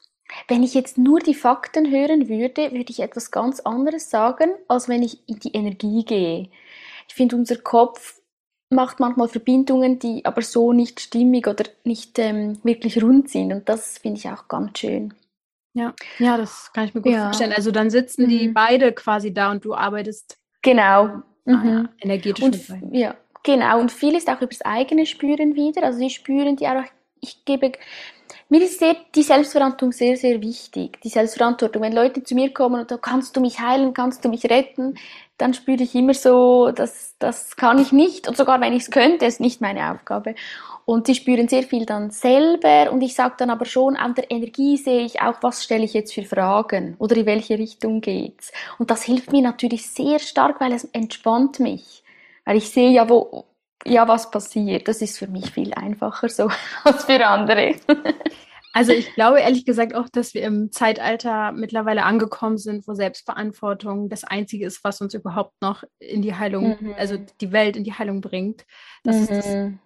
wenn 0.48 0.64
ich 0.64 0.74
jetzt 0.74 0.98
nur 0.98 1.20
die 1.20 1.34
Fakten 1.34 1.90
hören 1.92 2.30
würde, 2.30 2.72
würde 2.72 2.92
ich 2.92 3.00
etwas 3.00 3.32
ganz 3.32 3.60
anderes 3.62 4.10
sagen, 4.10 4.52
als 4.68 4.90
wenn 4.90 5.04
ich 5.04 5.28
in 5.28 5.40
die 5.40 5.54
Energie 5.54 6.04
gehe. 6.06 6.50
Ich 7.08 7.14
finde, 7.14 7.36
unser 7.36 7.58
Kopf 7.58 8.22
macht 8.70 9.00
manchmal 9.00 9.28
Verbindungen, 9.28 10.00
die 10.00 10.26
aber 10.26 10.42
so 10.42 10.74
nicht 10.74 11.00
stimmig 11.00 11.48
oder 11.48 11.66
nicht 11.84 12.18
ähm, 12.20 12.58
wirklich 12.64 13.02
rund 13.02 13.30
sind. 13.30 13.54
Und 13.54 13.70
das 13.70 14.00
finde 14.00 14.20
ich 14.20 14.30
auch 14.30 14.48
ganz 14.48 14.80
schön. 14.80 15.14
Ja, 15.74 15.94
ja, 16.20 16.38
das 16.38 16.72
kann 16.74 16.86
ich 16.86 16.94
mir 16.94 17.02
gut 17.02 17.14
ja. 17.14 17.26
vorstellen. 17.26 17.54
Also 17.54 17.72
dann 17.72 17.90
sitzen 17.90 18.28
die 18.28 18.50
mhm. 18.50 18.54
beide 18.54 18.92
quasi 18.92 19.34
da 19.34 19.52
und 19.52 19.66
du 19.66 19.74
arbeitest 19.74 20.38
genau 20.62 21.24
mhm. 21.46 21.90
energetisch. 22.00 22.44
Und, 22.44 22.94
ja, 22.94 23.16
genau. 23.44 23.80
Und 23.80 23.92
viel 23.92 24.16
ist 24.16 24.30
auch 24.30 24.38
über 24.38 24.48
das 24.48 24.62
eigene 24.62 25.06
Spüren 25.06 25.56
wieder. 25.56 25.84
Also 25.84 26.00
sie 26.00 26.10
spüren 26.10 26.56
die 26.56 26.68
auch. 26.68 26.84
Ich 27.22 27.46
gebe 27.46 27.72
mir 28.50 28.62
ist 28.62 28.80
sehr, 28.80 28.96
die 29.16 29.24
Selbstverantwortung 29.24 29.92
sehr, 29.92 30.18
sehr 30.18 30.42
wichtig. 30.42 31.00
Die 31.02 31.10
Selbstverantwortung. 31.10 31.82
Wenn 31.82 31.94
Leute 31.94 32.24
zu 32.24 32.36
mir 32.36 32.54
kommen 32.54 32.82
und 32.82 32.90
sagen, 32.90 33.02
kannst 33.02 33.36
du 33.36 33.42
mich 33.42 33.60
heilen, 33.60 33.94
kannst 33.94 34.24
du 34.24 34.30
mich 34.30 34.46
retten, 34.46 34.96
dann 35.38 35.54
spüre 35.54 35.84
ich 35.84 35.96
immer 35.96 36.14
so, 36.14 36.72
dass 36.72 37.16
das 37.20 37.56
kann 37.56 37.80
ich 37.80 37.92
nicht. 37.92 38.28
Und 38.28 38.38
sogar 38.38 38.62
wenn 38.62 38.74
ich 38.74 38.84
es 38.84 38.92
könnte, 38.92 39.26
ist 39.26 39.40
nicht 39.40 39.62
meine 39.62 39.92
Aufgabe. 39.92 40.36
Und 40.86 41.08
sie 41.08 41.16
spüren 41.16 41.48
sehr 41.48 41.64
viel 41.64 41.86
dann 41.86 42.12
selber 42.12 42.92
und 42.92 43.02
ich 43.02 43.16
sage 43.16 43.36
dann 43.38 43.50
aber 43.50 43.66
schon, 43.66 43.96
an 43.96 44.16
der 44.16 44.30
Energie 44.30 44.76
sehe 44.76 45.06
ich 45.06 45.22
auch, 45.22 45.36
was 45.42 45.64
stelle 45.64 45.86
ich 45.86 45.94
jetzt 45.94 46.14
für 46.14 46.24
Fragen 46.24 46.96
oder 47.00 47.16
in 47.16 47.26
welche 47.26 47.58
Richtung 47.58 48.02
geht's. 48.02 48.52
Und 48.80 48.92
das 48.92 49.04
hilft 49.04 49.32
mir 49.32 49.42
natürlich 49.42 49.90
sehr 49.90 50.20
stark, 50.20 50.60
weil 50.60 50.74
es 50.74 50.84
entspannt 50.86 51.60
mich. 51.60 52.04
Weil 52.44 52.58
ich 52.58 52.70
sehe 52.70 52.90
ja, 52.92 53.08
wo, 53.10 53.46
ja, 53.86 54.08
was 54.08 54.32
passiert. 54.32 54.88
Das 54.88 55.02
ist 55.02 55.18
für 55.18 55.28
mich 55.28 55.52
viel 55.52 55.74
einfacher 55.74 56.30
so 56.30 56.50
als 56.84 57.06
für 57.06 57.26
andere. 57.26 57.76
Also 58.74 58.92
ich 58.92 59.14
glaube 59.14 59.40
ehrlich 59.40 59.66
gesagt 59.66 59.94
auch, 59.94 60.10
dass 60.10 60.34
wir 60.34 60.42
im 60.42 60.72
Zeitalter 60.72 61.52
mittlerweile 61.52 62.04
angekommen 62.04 62.58
sind, 62.58 62.88
wo 62.88 62.96
Selbstverantwortung 62.96 64.10
das 64.10 64.24
Einzige 64.24 64.66
ist, 64.66 64.84
was 64.84 65.00
uns 65.00 65.14
überhaupt 65.14 65.62
noch 65.62 65.84
in 66.00 66.24
die 66.24 66.34
Heilung, 66.34 66.78
mhm. 66.80 66.96
also 66.98 67.18
die 67.40 67.52
Welt 67.52 67.78
in 67.78 67.84
die 67.84 67.94
Heilung 67.94 68.20
bringt. 68.20 68.66
Das, 69.04 69.16
mhm. 69.16 69.22
ist 69.22 69.30
das, 69.30 69.48
mhm. 69.48 69.80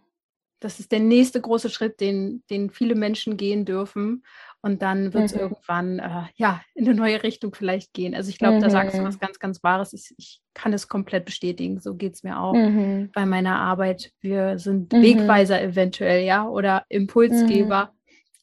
das 0.61 0.79
ist 0.79 0.93
der 0.93 1.01
nächste 1.01 1.41
große 1.41 1.69
Schritt, 1.69 1.99
den, 1.99 2.43
den 2.49 2.69
viele 2.69 2.95
Menschen 2.95 3.35
gehen 3.35 3.65
dürfen. 3.65 4.23
Und 4.61 4.81
dann 4.81 5.13
wird 5.13 5.25
es 5.25 5.35
mhm. 5.35 5.41
irgendwann 5.41 5.99
äh, 5.99 6.23
ja, 6.35 6.61
in 6.73 6.85
eine 6.85 6.95
neue 6.95 7.23
Richtung 7.23 7.53
vielleicht 7.53 7.93
gehen. 7.93 8.15
Also 8.15 8.29
ich 8.29 8.39
glaube, 8.39 8.59
da 8.59 8.69
sagst 8.69 8.97
du 8.97 9.01
mhm. 9.01 9.05
was 9.05 9.19
ganz, 9.19 9.39
ganz 9.39 9.63
Wahres. 9.63 9.93
Ich, 9.93 10.13
ich 10.17 10.41
kann 10.53 10.73
es 10.73 10.87
komplett 10.87 11.25
bestätigen. 11.25 11.79
So 11.79 11.95
geht 11.95 12.15
es 12.15 12.23
mir 12.23 12.39
auch 12.39 12.53
mhm. 12.53 13.11
bei 13.13 13.25
meiner 13.25 13.59
Arbeit. 13.59 14.11
Wir 14.19 14.57
sind 14.59 14.91
Wegweiser 14.91 15.61
eventuell, 15.61 16.23
ja, 16.23 16.47
oder 16.47 16.83
Impulsgeber 16.89 17.93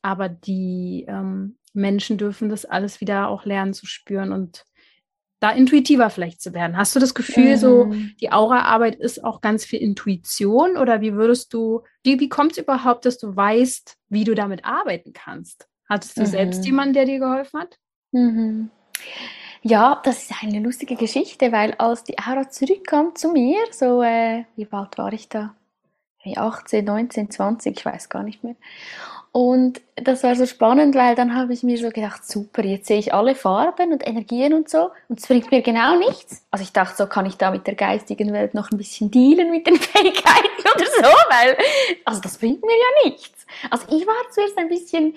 aber 0.04 0.28
die 0.28 1.06
ähm, 1.09 1.56
Menschen 1.73 2.18
dürfen 2.18 2.50
das 2.50 2.66
alles 2.66 3.00
wieder 3.00 3.28
auch 3.28 3.47
lernen 3.47 3.73
zu 3.73 3.87
spüren 3.87 4.33
und 4.33 4.64
da 5.40 5.50
intuitiver 5.50 6.11
vielleicht 6.11 6.42
zu 6.42 6.52
werden. 6.52 6.76
Hast 6.76 6.94
du 6.94 7.00
das 7.00 7.14
Gefühl, 7.14 7.52
mhm. 7.52 7.56
so 7.56 7.94
die 8.21 8.30
Aura-Arbeit 8.30 8.97
ist 8.97 9.25
auch 9.25 9.40
ganz 9.40 9.64
viel 9.64 9.80
Intuition 9.80 10.76
oder 10.76 11.00
wie 11.00 11.14
würdest 11.14 11.54
du, 11.54 11.85
wie, 12.02 12.21
wie 12.21 12.28
kommt 12.28 12.52
es 12.52 12.59
überhaupt, 12.59 13.06
dass 13.06 13.18
du 13.18 13.35
weißt, 13.35 13.97
wie 14.11 14.25
du 14.25 14.35
damit 14.35 14.66
arbeiten 14.66 15.14
kannst? 15.14 15.68
Hattest 15.88 16.16
du 16.16 16.22
mhm. 16.22 16.26
selbst 16.26 16.64
jemanden, 16.64 16.94
der 16.94 17.04
dir 17.04 17.18
geholfen 17.18 17.60
hat? 17.60 17.78
Mhm. 18.12 18.70
Ja, 19.62 20.00
das 20.04 20.24
ist 20.24 20.42
eine 20.42 20.60
lustige 20.60 20.94
Geschichte, 20.94 21.50
weil 21.50 21.72
als 21.74 22.04
die 22.04 22.18
Aura 22.18 22.50
zurückkam 22.50 23.14
zu 23.14 23.30
mir, 23.30 23.58
so, 23.70 24.02
äh, 24.02 24.44
wie 24.56 24.68
alt 24.70 24.98
war 24.98 25.12
ich 25.12 25.28
da? 25.28 25.54
18, 26.36 26.84
19, 26.84 27.30
20, 27.30 27.78
ich 27.78 27.84
weiß 27.84 28.08
gar 28.08 28.22
nicht 28.22 28.42
mehr. 28.44 28.56
Und 29.32 29.80
das 29.96 30.22
war 30.22 30.36
so 30.36 30.46
spannend, 30.46 30.94
weil 30.94 31.16
dann 31.16 31.34
habe 31.34 31.52
ich 31.52 31.64
mir 31.64 31.76
so 31.76 31.88
gedacht, 31.88 32.24
super, 32.24 32.64
jetzt 32.64 32.86
sehe 32.86 33.00
ich 33.00 33.12
alle 33.12 33.34
Farben 33.34 33.92
und 33.92 34.06
Energien 34.06 34.54
und 34.54 34.68
so 34.68 34.90
und 35.08 35.18
es 35.18 35.26
bringt 35.26 35.50
mir 35.50 35.60
genau 35.60 35.98
nichts. 35.98 36.46
Also 36.52 36.62
ich 36.62 36.72
dachte, 36.72 36.96
so 36.96 37.06
kann 37.08 37.26
ich 37.26 37.36
da 37.36 37.50
mit 37.50 37.66
der 37.66 37.74
geistigen 37.74 38.32
Welt 38.32 38.54
noch 38.54 38.70
ein 38.70 38.78
bisschen 38.78 39.10
dealen 39.10 39.50
mit 39.50 39.66
den 39.66 39.76
Fähigkeiten 39.80 40.68
oder 40.72 40.86
so, 40.86 41.02
weil, 41.30 41.56
also 42.04 42.20
das 42.20 42.38
bringt 42.38 42.62
mir 42.62 42.76
ja 42.76 43.10
nichts. 43.10 43.44
Also 43.70 43.86
ich 43.88 44.06
war 44.06 44.14
zuerst 44.30 44.56
ein 44.56 44.68
bisschen, 44.68 45.16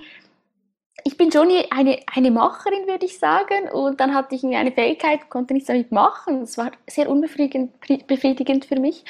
ich 1.03 1.17
bin 1.17 1.31
schon 1.31 1.49
eine, 1.69 1.99
eine 2.13 2.31
Macherin, 2.31 2.87
würde 2.87 3.05
ich 3.05 3.19
sagen, 3.19 3.69
und 3.71 3.99
dann 3.99 4.13
hatte 4.13 4.35
ich 4.35 4.43
eine 4.43 4.71
Fähigkeit, 4.71 5.29
konnte 5.29 5.53
nichts 5.53 5.67
damit 5.67 5.91
machen. 5.91 6.41
Es 6.41 6.57
war 6.57 6.71
sehr 6.87 7.09
unbefriedigend 7.09 8.65
für 8.65 8.79
mich. 8.79 9.05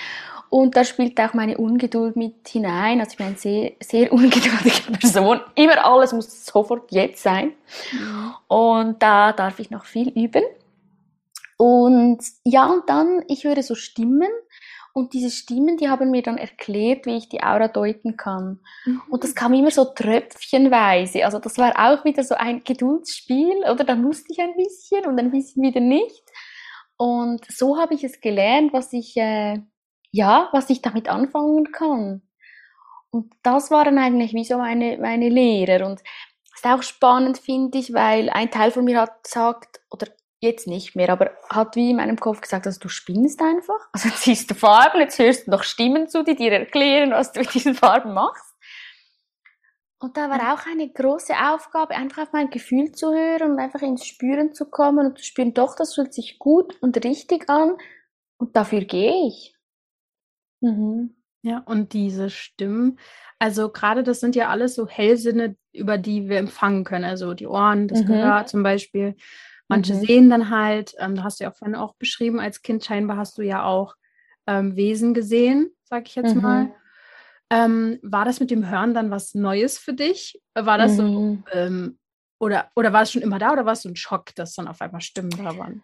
Und 0.50 0.77
da 0.77 0.86
spielt 0.86 1.20
auch 1.20 1.34
meine 1.34 1.58
Ungeduld 1.58 2.15
mit 2.15 2.48
hinein. 2.48 3.00
Also 3.00 3.12
ich 3.12 3.17
bin 3.17 3.27
eine 3.27 3.36
sehr, 3.38 3.72
sehr 3.82 4.13
ungeduldige 4.13 4.91
Person. 5.00 5.41
Immer 5.56 5.86
alles 5.86 6.13
muss 6.13 6.46
sofort 6.46 6.91
jetzt 6.91 7.22
sein. 7.22 7.53
Mhm. 7.91 8.34
Und 8.48 9.03
da 9.03 9.34
darf 9.34 9.60
ich 9.60 9.70
noch 9.72 9.86
viel 9.86 10.10
üben. 10.10 10.44
Und 11.58 12.20
ja, 12.44 12.67
und 12.67 12.88
dann, 12.88 13.24
ich 13.27 13.44
höre 13.44 13.62
so 13.63 13.75
Stimmen. 13.75 14.29
Und 14.97 15.13
diese 15.13 15.29
Stimmen, 15.29 15.77
die 15.77 15.89
haben 15.89 16.09
mir 16.09 16.23
dann 16.23 16.39
erklärt, 16.39 17.05
wie 17.05 17.17
ich 17.17 17.29
die 17.29 17.43
Aura 17.43 17.67
deuten 17.67 18.17
kann. 18.17 18.61
Mhm. 18.83 19.01
Und 19.11 19.23
das 19.23 19.35
kam 19.35 19.53
immer 19.53 19.69
so 19.69 19.85
tröpfchenweise. 19.85 21.23
Also 21.23 21.37
das 21.37 21.59
war 21.59 21.73
auch 21.77 22.03
wieder 22.03 22.23
so 22.23 22.33
ein 22.33 22.63
Geduldsspiel, 22.63 23.57
oder? 23.71 23.83
Dann 23.83 24.03
wusste 24.03 24.33
ich 24.33 24.39
ein 24.41 24.55
bisschen 24.55 25.05
und 25.05 25.19
ein 25.19 25.29
bisschen 25.29 25.61
wieder 25.61 25.81
nicht. 25.81 26.23
Und 26.97 27.45
so 27.47 27.77
habe 27.77 27.93
ich 27.93 28.03
es 28.03 28.21
gelernt, 28.21 28.73
was 28.73 28.91
ich 28.91 29.15
äh, 29.17 29.59
ja, 30.09 30.49
was 30.51 30.71
ich 30.71 30.81
damit 30.81 31.09
anfangen 31.09 31.71
kann. 31.71 32.23
Und 33.11 33.31
das 33.43 33.69
waren 33.69 33.99
eigentlich 33.99 34.33
wie 34.33 34.45
so 34.45 34.57
meine, 34.57 34.97
meine 34.97 35.29
Lehrer. 35.29 35.85
Und 35.85 36.01
das 36.01 36.55
ist 36.55 36.65
auch 36.65 36.81
spannend, 36.81 37.37
finde 37.37 37.77
ich, 37.77 37.93
weil 37.93 38.31
ein 38.31 38.49
Teil 38.49 38.71
von 38.71 38.83
mir 38.83 39.01
hat 39.01 39.23
gesagt, 39.23 39.79
oder 39.91 40.07
jetzt 40.39 40.67
nicht 40.67 40.96
mehr, 40.96 41.10
aber 41.10 41.32
hat 41.50 41.75
wie 41.75 41.91
in 41.91 41.98
meinem 41.98 42.20
Kopf 42.20 42.41
gesagt, 42.41 42.67
also 42.67 42.79
du 42.79 42.89
spinnst 42.89 43.41
einfach. 43.41 43.79
Also 43.94 44.10
jetzt 44.10 44.24
siehst 44.24 44.51
du 44.51 44.56
Farben, 44.56 45.00
jetzt 45.00 45.20
hörst 45.20 45.48
du 45.48 45.51
noch 45.51 45.63
Stimmen 45.63 46.08
zu, 46.08 46.24
die 46.24 46.36
dir 46.36 46.51
erklären, 46.51 47.12
was 47.12 47.32
du 47.32 47.39
mit 47.39 47.53
diesen 47.53 47.75
Farben 47.75 48.13
machst. 48.13 48.56
Und 50.00 50.15
da 50.15 50.29
war 50.29 50.53
auch 50.53 50.67
eine 50.67 50.88
große 50.89 51.34
Aufgabe, 51.34 51.96
einfach 51.96 52.24
auf 52.24 52.34
mein 52.34 52.51
Gefühl 52.51 52.91
zu 52.91 53.13
hören 53.13 53.53
und 53.53 53.60
einfach 53.60 53.82
ins 53.82 54.06
Spüren 54.06 54.53
zu 54.53 54.65
kommen 54.65 55.08
und 55.08 55.17
zu 55.17 55.25
spüren, 55.25 55.56
doch, 55.56 55.75
das 55.75 55.96
fühlt 55.96 56.13
sich 56.13 56.38
gut 56.38 56.79
und 56.82 57.03
richtig 57.03 57.50
an 57.50 57.77
und 58.38 58.56
dafür 58.56 58.82
gehe 58.82 59.27
ich. 59.27 59.56
Mhm. 60.62 61.15
Ja, 61.41 61.60
und 61.65 61.94
diese 61.94 62.29
Stimmen, 62.29 63.00
also 63.39 63.70
gerade 63.70 64.03
das 64.03 64.20
sind 64.20 64.36
ja 64.36 64.50
alles 64.50 64.75
so 64.75 64.88
Hellsinne, 64.88 65.56
über 65.72 65.98
die 65.98 66.29
wir 66.29 66.38
empfangen 66.38 66.84
können. 66.84 67.06
Also 67.06 67.34
die 67.34 67.48
Ohren, 67.48 67.88
das 67.88 68.01
mhm. 68.01 68.08
Gehör 68.08 68.46
zum 68.46 68.63
Beispiel. 68.63 69.15
Manche 69.67 69.93
mhm. 69.93 70.00
sehen 70.01 70.29
dann 70.29 70.50
halt, 70.50 70.95
ähm, 71.00 71.15
da 71.15 71.24
hast 71.24 71.39
du 71.39 71.43
ja 71.43 71.51
auch 71.51 71.55
vorhin 71.55 71.75
auch 71.75 71.95
beschrieben, 71.95 72.39
als 72.39 72.62
Kind 72.62 72.86
scheinbar 72.86 73.17
hast 73.17 73.38
du 73.38 73.41
ja 73.41 73.63
auch 73.63 73.95
ähm, 74.47 74.75
Wesen 74.75 75.13
gesehen, 75.13 75.71
sag 75.83 76.07
ich 76.07 76.15
jetzt 76.15 76.36
mhm. 76.36 76.41
mal. 76.41 76.75
Ähm, 77.50 78.00
war 78.01 78.25
das 78.25 78.39
mit 78.39 78.51
dem 78.51 78.69
Hören 78.69 78.93
dann 78.93 79.12
was 79.12 79.33
Neues 79.33 79.77
für 79.77 79.93
dich? 79.93 80.41
War 80.53 80.77
das 80.77 80.97
so, 80.97 81.03
mhm. 81.03 81.43
ähm, 81.53 82.00
oder, 82.39 82.69
oder 82.75 82.93
war 82.93 83.03
es 83.03 83.12
schon 83.12 83.21
immer 83.21 83.39
da 83.39 83.51
oder 83.53 83.65
war 83.65 83.74
es 83.74 83.81
so 83.81 83.89
ein 83.89 83.95
Schock, 83.95 84.36
dass 84.36 84.55
dann 84.55 84.67
auf 84.67 84.81
einmal 84.81 85.01
Stimmen 85.01 85.31
da 85.31 85.57
waren? 85.57 85.83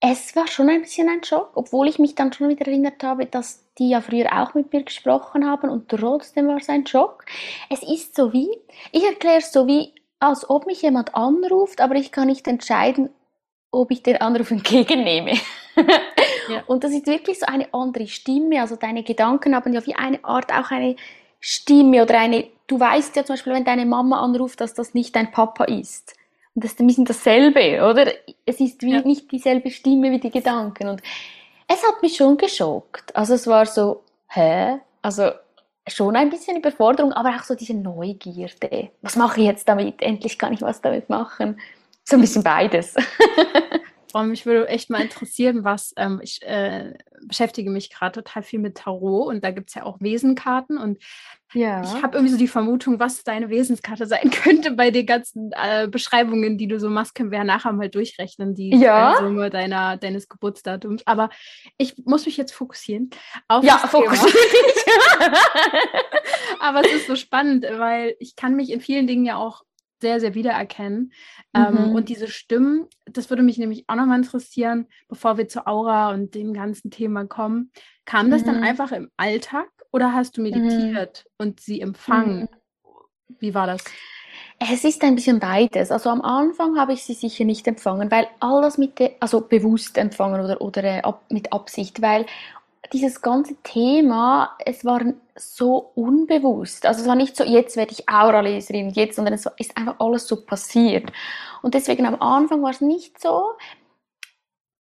Es 0.00 0.36
war 0.36 0.46
schon 0.48 0.68
ein 0.68 0.82
bisschen 0.82 1.08
ein 1.08 1.24
Schock, 1.24 1.52
obwohl 1.54 1.88
ich 1.88 1.98
mich 1.98 2.14
dann 2.14 2.32
schon 2.32 2.50
wieder 2.50 2.66
erinnert 2.66 3.02
habe, 3.02 3.26
dass 3.26 3.64
die 3.78 3.88
ja 3.88 4.00
früher 4.00 4.26
auch 4.32 4.54
mit 4.54 4.72
mir 4.72 4.82
gesprochen 4.82 5.46
haben 5.48 5.70
und 5.70 5.88
trotzdem 5.88 6.48
war 6.48 6.58
es 6.58 6.68
ein 6.68 6.86
Schock. 6.86 7.24
Es 7.70 7.82
ist 7.82 8.14
so 8.14 8.32
wie, 8.32 8.50
ich 8.92 9.04
erkläre 9.04 9.38
es 9.38 9.50
so 9.50 9.66
wie, 9.66 9.94
als 10.18 10.48
ob 10.48 10.66
mich 10.66 10.82
jemand 10.82 11.14
anruft, 11.14 11.80
aber 11.80 11.94
ich 11.94 12.12
kann 12.12 12.26
nicht 12.26 12.46
entscheiden, 12.46 13.10
ob 13.74 13.90
ich 13.90 14.02
den 14.02 14.20
Anruf 14.20 14.50
entgegennehme. 14.50 15.32
ja. 16.48 16.62
Und 16.66 16.84
das 16.84 16.92
ist 16.92 17.06
wirklich 17.06 17.40
so 17.40 17.46
eine 17.46 17.72
andere 17.72 18.06
Stimme. 18.06 18.60
Also 18.60 18.76
deine 18.76 19.02
Gedanken 19.02 19.54
haben 19.54 19.72
ja 19.72 19.84
wie 19.86 19.94
eine 19.94 20.24
Art 20.24 20.52
auch 20.52 20.70
eine 20.70 20.96
Stimme 21.40 22.02
oder 22.02 22.18
eine, 22.18 22.46
du 22.66 22.80
weißt 22.80 23.16
ja 23.16 23.24
zum 23.24 23.34
Beispiel, 23.34 23.52
wenn 23.52 23.64
deine 23.64 23.86
Mama 23.86 24.20
anruft, 24.20 24.60
dass 24.60 24.74
das 24.74 24.94
nicht 24.94 25.14
dein 25.14 25.30
Papa 25.30 25.64
ist. 25.64 26.14
Und 26.54 26.64
das 26.64 26.72
ist 26.72 26.80
ein 26.80 26.86
bisschen 26.86 27.04
dasselbe, 27.04 27.84
oder? 27.84 28.12
Es 28.46 28.60
ist 28.60 28.82
wie 28.82 28.92
ja. 28.92 29.02
nicht 29.02 29.30
dieselbe 29.32 29.70
Stimme 29.70 30.10
wie 30.12 30.20
die 30.20 30.30
Gedanken. 30.30 30.88
Und 30.88 31.02
es 31.66 31.82
hat 31.82 32.00
mich 32.02 32.16
schon 32.16 32.36
geschockt. 32.36 33.14
Also 33.16 33.34
es 33.34 33.46
war 33.46 33.66
so, 33.66 34.02
hä? 34.28 34.78
Also 35.02 35.32
schon 35.86 36.16
ein 36.16 36.30
bisschen 36.30 36.56
Überforderung, 36.56 37.12
aber 37.12 37.30
auch 37.30 37.42
so 37.42 37.54
diese 37.54 37.74
Neugierde. 37.74 38.90
Was 39.02 39.16
mache 39.16 39.40
ich 39.40 39.46
jetzt 39.46 39.68
damit? 39.68 40.00
Endlich 40.00 40.38
kann 40.38 40.52
ich 40.52 40.62
was 40.62 40.80
damit 40.80 41.08
machen. 41.08 41.60
So 42.04 42.16
ein 42.16 42.20
bisschen 42.20 42.42
beides. 42.42 42.94
Und 44.14 44.28
mich 44.28 44.46
würde 44.46 44.68
echt 44.68 44.90
mal 44.90 45.02
interessieren, 45.02 45.64
was 45.64 45.92
ähm, 45.96 46.20
ich 46.22 46.40
äh, 46.42 46.94
beschäftige 47.26 47.68
mich 47.68 47.90
gerade 47.90 48.22
total 48.22 48.44
viel 48.44 48.60
mit 48.60 48.76
Tarot 48.76 49.26
und 49.26 49.42
da 49.42 49.50
gibt 49.50 49.70
es 49.70 49.74
ja 49.74 49.82
auch 49.82 50.00
Wesenkarten 50.00 50.78
und 50.78 50.98
ja. 51.52 51.82
ich 51.82 52.00
habe 52.00 52.16
irgendwie 52.16 52.30
so 52.30 52.38
die 52.38 52.46
Vermutung, 52.46 53.00
was 53.00 53.24
deine 53.24 53.50
Wesenskarte 53.50 54.06
sein 54.06 54.30
könnte 54.30 54.70
bei 54.70 54.92
den 54.92 55.06
ganzen 55.06 55.50
äh, 55.52 55.88
Beschreibungen, 55.88 56.58
die 56.58 56.68
du 56.68 56.78
so 56.78 56.90
machst, 56.90 57.16
können 57.16 57.32
wir 57.32 57.38
ja 57.38 57.44
nachher 57.44 57.72
mal 57.72 57.88
durchrechnen, 57.88 58.54
die 58.54 58.76
ja. 58.76 59.16
Summe 59.18 59.50
deiner, 59.50 59.96
deines 59.96 60.28
Geburtsdatums. 60.28 61.02
Aber 61.06 61.28
ich 61.76 61.96
muss 62.04 62.24
mich 62.24 62.36
jetzt 62.36 62.52
fokussieren 62.52 63.10
auf 63.48 63.64
Ja, 63.64 63.78
fokussieren. 63.78 64.32
Aber 66.60 66.82
es 66.84 66.92
ist 66.92 67.08
so 67.08 67.16
spannend, 67.16 67.66
weil 67.78 68.14
ich 68.20 68.36
kann 68.36 68.54
mich 68.54 68.70
in 68.70 68.80
vielen 68.80 69.08
Dingen 69.08 69.24
ja 69.24 69.36
auch 69.36 69.64
sehr, 70.00 70.20
sehr 70.20 70.34
wiedererkennen. 70.34 71.12
Ähm, 71.54 71.88
mhm. 71.88 71.94
Und 71.94 72.08
diese 72.08 72.28
Stimmen, 72.28 72.86
das 73.06 73.30
würde 73.30 73.42
mich 73.42 73.58
nämlich 73.58 73.84
auch 73.88 73.96
nochmal 73.96 74.18
interessieren, 74.18 74.86
bevor 75.08 75.38
wir 75.38 75.48
zur 75.48 75.66
Aura 75.66 76.10
und 76.10 76.34
dem 76.34 76.52
ganzen 76.52 76.90
Thema 76.90 77.26
kommen. 77.26 77.70
Kam 78.04 78.30
das 78.30 78.42
mhm. 78.42 78.46
dann 78.46 78.62
einfach 78.62 78.92
im 78.92 79.10
Alltag 79.16 79.68
oder 79.92 80.12
hast 80.12 80.36
du 80.36 80.42
mhm. 80.42 80.50
meditiert 80.50 81.24
mhm. 81.26 81.46
und 81.46 81.60
sie 81.60 81.80
empfangen? 81.80 82.42
Mhm. 82.42 82.48
Wie 83.38 83.54
war 83.54 83.66
das? 83.66 83.82
Es 84.58 84.84
ist 84.84 85.02
ein 85.02 85.14
bisschen 85.14 85.40
beides. 85.40 85.90
Also 85.90 86.10
am 86.10 86.22
Anfang 86.22 86.78
habe 86.78 86.92
ich 86.92 87.04
sie 87.04 87.14
sicher 87.14 87.44
nicht 87.44 87.66
empfangen, 87.66 88.10
weil 88.10 88.26
alles 88.40 88.78
mit, 88.78 88.98
der, 88.98 89.12
also 89.20 89.40
bewusst 89.40 89.98
empfangen 89.98 90.42
oder, 90.42 90.60
oder 90.60 90.84
äh, 90.84 91.12
mit 91.30 91.52
Absicht, 91.52 92.00
weil 92.02 92.26
dieses 92.94 93.20
ganze 93.20 93.56
Thema, 93.64 94.56
es 94.64 94.84
war 94.84 95.02
so 95.36 95.90
unbewusst. 95.96 96.86
Also 96.86 97.02
es 97.02 97.08
war 97.08 97.16
nicht 97.16 97.36
so, 97.36 97.44
jetzt 97.44 97.76
werde 97.76 97.92
ich 97.92 98.08
Auraleserin, 98.08 98.90
jetzt, 98.90 99.16
sondern 99.16 99.34
es 99.34 99.46
ist 99.58 99.76
einfach 99.76 99.96
alles 99.98 100.28
so 100.28 100.44
passiert. 100.46 101.12
Und 101.60 101.74
deswegen 101.74 102.06
am 102.06 102.20
Anfang 102.22 102.62
war 102.62 102.70
es 102.70 102.80
nicht 102.80 103.20
so. 103.20 103.52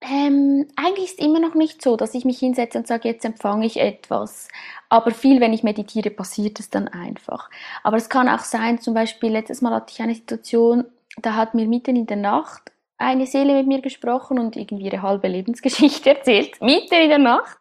Ähm, 0.01 0.67
eigentlich 0.75 1.05
ist 1.05 1.20
es 1.20 1.25
immer 1.25 1.39
noch 1.39 1.55
nicht 1.55 1.82
so, 1.82 1.96
dass 1.98 2.13
ich 2.13 2.24
mich 2.24 2.38
hinsetze 2.38 2.77
und 2.77 2.88
sage, 2.88 3.10
jetzt 3.10 3.25
empfange 3.25 3.65
ich 3.65 3.79
etwas. 3.79 4.48
Aber 4.89 5.12
viel, 5.12 5.41
wenn 5.41 5.53
ich 5.53 5.63
meditiere, 5.63 6.12
passiert 6.12 6.60
es 6.60 6.70
dann 6.70 6.88
einfach. 6.88 7.50
Aber 7.84 7.98
es 7.98 8.10
kann 8.10 8.29
auch 8.29 8.39
sein, 8.41 8.79
zum 8.79 8.93
Beispiel, 8.93 9.32
letztes 9.32 9.62
Mal 9.62 9.74
hatte 9.74 9.91
ich 9.93 10.01
eine 10.01 10.13
Situation, 10.13 10.86
da 11.17 11.36
hat 11.36 11.55
mir 11.55 11.67
mitten 11.67 11.96
in 11.96 12.05
der 12.05 12.17
Nacht 12.17 12.72
eine 12.98 13.25
Seele 13.25 13.55
mit 13.55 13.67
mir 13.67 13.82
gesprochen 13.82 14.38
und 14.39 14.55
irgendwie 14.55 14.86
ihre 14.86 15.01
halbe 15.01 15.27
Lebensgeschichte 15.27 16.10
erzählt, 16.17 16.62
mitten 16.62 16.93
in 16.93 17.10
der 17.10 17.17
Nacht. 17.17 17.58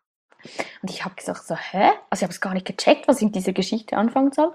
Und 0.82 0.90
ich 0.90 1.04
habe 1.04 1.14
gesagt 1.14 1.46
so, 1.46 1.56
hä? 1.56 1.90
Also 2.10 2.20
ich 2.20 2.22
habe 2.22 2.32
es 2.32 2.40
gar 2.40 2.54
nicht 2.54 2.66
gecheckt, 2.66 3.08
was 3.08 3.18
ich 3.18 3.22
in 3.22 3.32
dieser 3.32 3.52
Geschichte 3.52 3.96
anfangen 3.96 4.32
soll. 4.32 4.52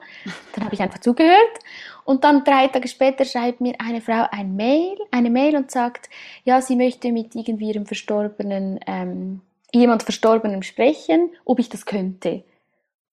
Dann 0.54 0.66
habe 0.66 0.76
ich 0.76 0.82
einfach 0.82 1.00
zugehört. 1.00 1.60
Und 2.04 2.24
dann 2.24 2.44
drei 2.44 2.68
Tage 2.68 2.88
später 2.88 3.26
schreibt 3.26 3.62
mir 3.62 3.76
eine 3.80 4.02
Frau 4.02 4.28
ein 4.32 4.56
Mail, 4.56 4.98
eine 5.12 5.30
Mail 5.30 5.56
und 5.56 5.72
sagt, 5.72 6.10
ja, 6.44 6.62
sie 6.62 6.76
möchte 6.76 7.12
mit 7.12 7.36
irgendwie 7.36 7.70
ihrem 7.70 7.86
Verstorbenen, 7.86 8.80
ähm, 8.88 9.42
jemand 9.74 10.04
Verstorbenem 10.04 10.64
sprechen, 10.64 11.32
ob 11.46 11.60
ich 11.60 11.70
das 11.70 11.86
könnte. 11.86 12.44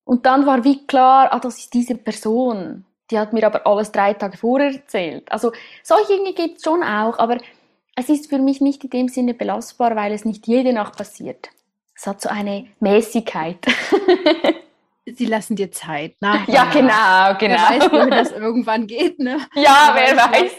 Und 0.04 0.26
dann 0.26 0.46
war 0.46 0.64
wie 0.64 0.86
klar, 0.86 1.32
ah, 1.32 1.40
das 1.40 1.58
ist 1.58 1.74
diese 1.74 1.94
Person. 1.94 2.84
Die 3.10 3.18
hat 3.18 3.32
mir 3.32 3.44
aber 3.44 3.66
alles 3.66 3.92
drei 3.92 4.14
Tage 4.14 4.36
vorher 4.36 4.72
erzählt. 4.72 5.30
Also 5.30 5.52
solche 5.82 6.14
Dinge 6.14 6.32
gibt 6.32 6.58
es 6.58 6.62
schon 6.62 6.82
auch, 6.82 7.18
aber 7.18 7.38
es 7.96 8.08
ist 8.08 8.28
für 8.28 8.38
mich 8.38 8.60
nicht 8.60 8.84
in 8.84 8.90
dem 8.90 9.08
Sinne 9.08 9.34
belastbar, 9.34 9.94
weil 9.96 10.12
es 10.12 10.24
nicht 10.24 10.46
jede 10.46 10.72
Nacht 10.72 10.96
passiert. 10.96 11.50
Es 11.96 12.06
hat 12.06 12.20
so 12.20 12.28
eine 12.28 12.66
Mäßigkeit. 12.80 13.58
Sie 15.06 15.26
lassen 15.26 15.54
dir 15.54 15.70
Zeit. 15.70 16.16
Nach 16.20 16.48
ja, 16.48 16.64
genau, 16.64 17.38
genau. 17.38 17.62
Wer 17.68 17.80
weiß, 17.80 18.06
wie 18.06 18.10
das 18.10 18.32
irgendwann 18.38 18.86
geht, 18.86 19.18
ne? 19.18 19.38
Ja, 19.54 19.92
wer 19.94 20.16
weiß. 20.16 20.52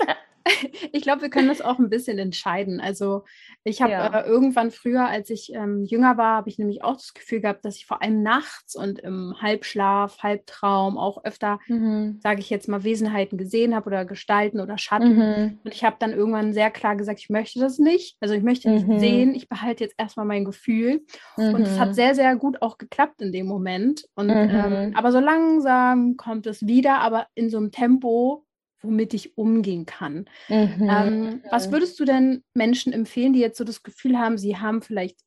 ich 0.92 1.02
glaube, 1.02 1.24
wir 1.24 1.30
können 1.30 1.48
das 1.48 1.62
auch 1.62 1.80
ein 1.80 1.90
bisschen 1.90 2.20
entscheiden. 2.20 2.80
Also 2.80 3.24
ich 3.64 3.82
habe 3.82 3.92
ja. 3.92 4.08
äh, 4.08 4.28
irgendwann 4.28 4.72
früher, 4.72 5.08
als 5.08 5.30
ich 5.30 5.52
ähm, 5.54 5.84
jünger 5.84 6.18
war, 6.18 6.38
habe 6.38 6.50
ich 6.50 6.60
nämlich 6.60 6.84
auch 6.84 6.96
das 6.96 7.14
Gefühl 7.14 7.42
gehabt, 7.42 7.66
dass 7.66 7.78
ich 7.78 7.86
vor 7.86 8.02
allem 8.02 8.22
nachts 8.22 8.76
und 8.76 9.00
im 9.00 9.36
Halbschlaf, 9.42 10.20
Halbtraum 10.20 10.98
auch 10.98 11.24
öfter, 11.24 11.60
mhm. 11.68 12.20
sage 12.22 12.40
ich 12.42 12.50
jetzt 12.50 12.68
mal, 12.68 12.84
Wesenheiten 12.84 13.38
gesehen 13.38 13.76
habe 13.76 13.88
oder 13.88 14.06
Gestalten 14.06 14.60
oder 14.60 14.78
Schatten. 14.78 15.16
Mhm. 15.16 15.60
Und 15.64 15.74
ich 15.74 15.84
habe 15.84 15.96
dann 16.00 16.14
irgendwann 16.14 16.54
sehr 16.54 16.70
klar 16.70 16.96
gesagt, 16.96 17.20
ich 17.20 17.30
möchte 17.30 17.60
das 17.60 17.80
nicht. 17.80 18.18
Also 18.20 18.36
ich 18.36 18.44
möchte 18.44 18.70
nicht 18.70 18.88
mhm. 18.88 19.00
sehen, 19.00 19.36
ich 19.36 19.50
behalte 19.50 19.84
jetzt 19.84 19.96
erstmal 19.98 20.26
mein 20.26 20.46
Gefühl. 20.46 21.06
Und 21.38 21.62
es 21.62 21.80
hat 21.80 21.90
mhm. 21.90 21.94
sehr, 21.94 22.16
sehr 22.16 22.36
gut 22.36 22.62
auch 22.62 22.78
geklappt 22.78 23.22
in 23.22 23.32
dem 23.32 23.48
Moment. 23.48 24.06
Und 24.16 24.30
ähm, 24.30 24.90
mhm. 24.90 24.96
aber 24.96 25.12
so 25.12 25.20
langsam 25.20 26.18
kommt 26.18 26.46
es 26.46 26.68
wieder, 26.68 27.00
aber 27.00 27.28
in 27.34 27.50
so 27.50 27.58
einem 27.58 27.72
Tempo, 27.72 28.45
womit 28.86 29.14
ich 29.14 29.38
umgehen 29.38 29.86
kann. 29.86 30.26
Mhm. 30.48 30.90
Ähm, 30.90 31.44
was 31.50 31.72
würdest 31.72 32.00
du 32.00 32.06
denn 32.06 32.44
Menschen 32.54 32.94
empfehlen, 32.94 33.34
die 33.34 33.40
jetzt 33.40 33.58
so 33.58 33.64
das 33.64 33.84
Gefühl 33.84 34.18
haben, 34.18 34.38
sie 34.38 34.58
haben 34.58 34.82
vielleicht 34.82 35.20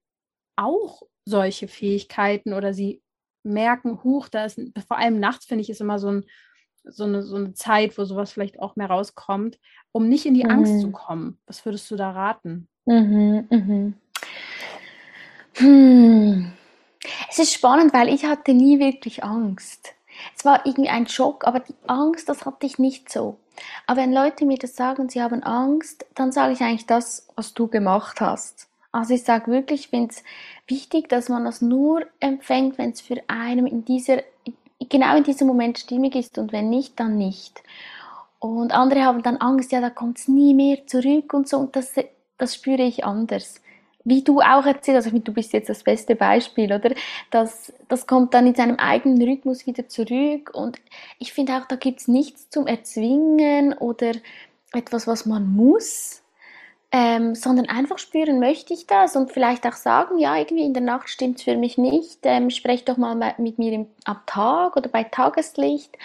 auch 0.57 1.03
solche 1.25 1.69
Fähigkeiten 1.69 2.53
oder 2.53 2.73
sie 2.75 3.03
merken, 3.43 4.03
huch, 4.03 4.29
da 4.29 4.45
ist 4.45 4.61
vor 4.87 4.99
allem 4.99 5.21
nachts, 5.21 5.47
finde 5.47 5.63
ich, 5.63 5.71
ist 5.71 5.81
immer 5.81 5.99
so, 5.99 6.09
ein, 6.09 6.25
so, 6.85 7.05
eine, 7.05 7.23
so 7.23 7.37
eine 7.37 7.55
Zeit, 7.55 7.97
wo 7.99 8.05
sowas 8.05 8.33
vielleicht 8.33 8.59
auch 8.61 8.77
mehr 8.77 8.89
rauskommt, 8.89 9.59
um 9.93 10.09
nicht 10.09 10.27
in 10.27 10.35
die 10.35 10.45
mhm. 10.45 10.51
Angst 10.51 10.81
zu 10.81 10.91
kommen. 10.91 11.39
Was 11.47 11.65
würdest 11.65 11.91
du 11.91 11.97
da 11.97 12.11
raten? 12.11 12.69
Mhm, 12.87 13.47
mhm. 13.51 13.95
Hm. 15.55 16.53
Es 17.31 17.39
ist 17.39 17.53
spannend, 17.53 17.93
weil 17.93 18.09
ich 18.09 18.25
hatte 18.25 18.55
nie 18.55 18.79
wirklich 18.79 19.25
Angst. 19.25 19.95
Es 20.37 20.45
war 20.45 20.67
irgendwie 20.67 20.89
ein 20.89 21.07
Schock, 21.07 21.47
aber 21.47 21.61
die 21.61 21.75
Angst, 21.87 22.29
das 22.29 22.45
hatte 22.45 22.67
ich 22.67 22.79
nicht 22.79 23.11
so. 23.11 23.39
Aber 23.87 24.01
wenn 24.01 24.13
Leute 24.13 24.45
mir 24.47 24.59
das 24.59 24.77
sagen, 24.77 25.09
sie 25.09 25.23
haben 25.23 25.43
Angst, 25.43 26.07
dann 26.15 26.33
sage 26.33 26.53
ich 26.53 26.61
eigentlich 26.61 26.87
das, 26.87 27.27
was 27.37 27.55
du 27.55 27.69
gemacht 27.69 28.21
hast. 28.21 28.69
Also 28.93 29.15
ich 29.15 29.25
sage 29.25 29.51
wirklich, 29.51 29.81
ich 29.81 29.89
finde 29.89 30.11
es 30.11 30.23
wichtig, 30.67 31.09
dass 31.09 31.29
man 31.29 31.45
das 31.45 31.61
nur 31.61 32.03
empfängt, 32.21 32.79
wenn 32.79 32.91
es 32.91 33.01
für 33.01 33.21
einen 33.29 33.67
in 33.67 33.85
dieser, 33.85 34.23
genau 34.89 35.17
in 35.17 35.25
diesem 35.25 35.47
Moment 35.47 35.79
stimmig 35.79 36.15
ist 36.15 36.39
und 36.39 36.53
wenn 36.53 36.71
nicht, 36.71 36.99
dann 36.99 37.17
nicht. 37.17 37.63
Und 38.39 38.73
andere 38.73 39.05
haben 39.05 39.23
dann 39.23 39.37
Angst, 39.39 39.73
ja, 39.73 39.81
da 39.81 39.91
kommt 39.91 40.19
es 40.19 40.29
nie 40.29 40.55
mehr 40.55 40.87
zurück 40.87 41.35
und 41.35 41.49
so 41.49 41.59
und 41.59 41.77
das, 41.77 41.95
das 42.39 42.55
spüre 42.55 42.83
ich 42.83 43.05
anders 43.05 43.61
wie 44.09 44.23
du 44.23 44.41
auch 44.41 44.65
erzählst, 44.67 44.97
also 44.97 45.09
ich 45.09 45.13
finde, 45.13 45.25
du 45.25 45.33
bist 45.33 45.53
jetzt 45.53 45.69
das 45.69 45.83
beste 45.83 46.15
Beispiel, 46.15 46.73
oder? 46.73 46.95
Das, 47.31 47.73
das 47.89 48.07
kommt 48.07 48.35
dann 48.35 48.47
in 48.47 48.55
seinem 48.55 48.77
eigenen 48.77 49.21
Rhythmus 49.23 49.67
wieder 49.67 49.89
zurück 49.89 50.51
und 50.55 50.79
ich 51.19 51.33
finde 51.33 51.55
auch, 51.55 51.67
da 51.67 51.77
gibt 51.77 52.01
es 52.01 52.09
nichts 52.09 52.49
zum 52.51 52.67
Erzwingen 52.67 53.73
oder 53.75 54.13
etwas, 54.73 55.07
was 55.07 55.27
man 55.27 55.47
muss, 55.55 56.23
ähm, 56.91 57.35
sondern 57.35 57.69
einfach 57.69 57.99
spüren, 57.99 58.41
möchte 58.41 58.73
ich 58.73 58.87
das? 58.87 59.15
Und 59.15 59.31
vielleicht 59.31 59.67
auch 59.67 59.75
sagen, 59.75 60.17
ja, 60.19 60.37
irgendwie 60.37 60.65
in 60.65 60.73
der 60.73 60.83
Nacht 60.83 61.11
stimmt 61.11 61.39
es 61.39 61.45
für 61.45 61.57
mich 61.57 61.77
nicht, 61.77 62.21
ähm, 62.23 62.49
sprech 62.49 62.85
doch 62.85 62.97
mal 62.97 63.35
mit 63.37 63.59
mir 63.59 63.73
im, 63.73 63.87
am 64.05 64.21
Tag 64.25 64.77
oder 64.77 64.89
bei 64.89 65.05
Tageslicht 65.05 65.99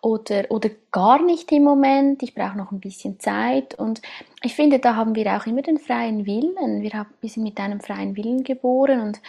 oder, 0.00 0.46
oder 0.48 0.70
gar 0.92 1.22
nicht 1.22 1.52
im 1.52 1.64
Moment, 1.64 2.22
ich 2.22 2.34
brauche 2.34 2.56
noch 2.56 2.72
ein 2.72 2.80
bisschen 2.80 3.20
Zeit. 3.20 3.74
Und 3.74 4.00
ich 4.42 4.54
finde, 4.54 4.78
da 4.78 4.96
haben 4.96 5.14
wir 5.14 5.36
auch 5.36 5.44
immer 5.46 5.60
den 5.60 5.78
freien 5.78 6.24
Willen, 6.24 6.80
wir, 6.80 6.92
haben, 6.92 7.10
wir 7.20 7.28
sind 7.28 7.42
mit 7.42 7.60
einem 7.60 7.80
freien 7.80 8.16
Willen 8.16 8.42
geboren 8.42 9.00
und 9.00 9.20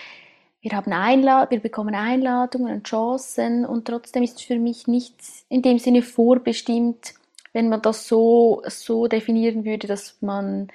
wir, 0.62 0.71
haben 0.71 0.93
Einlad 0.93 1.52
wir 1.52 1.60
bekommen 1.60 1.93
Einladungen 1.93 2.74
und 2.74 2.88
Chancen. 2.88 3.65
Und 3.65 3.86
trotzdem 3.86 4.24
ist 4.24 4.41
für 4.41 4.60
mich 4.60 4.88
nichts 4.88 5.43
in 5.50 5.62
dem 5.62 5.78
Sinne 5.78 6.04
vorbestimmt, 6.04 7.15
wenn 7.52 7.67
man 7.67 7.82
das 7.82 8.08
so, 8.08 8.62
so 8.67 9.08
definieren 9.08 9.65
würde, 9.65 9.88
dass 9.88 10.15
man 10.21 10.69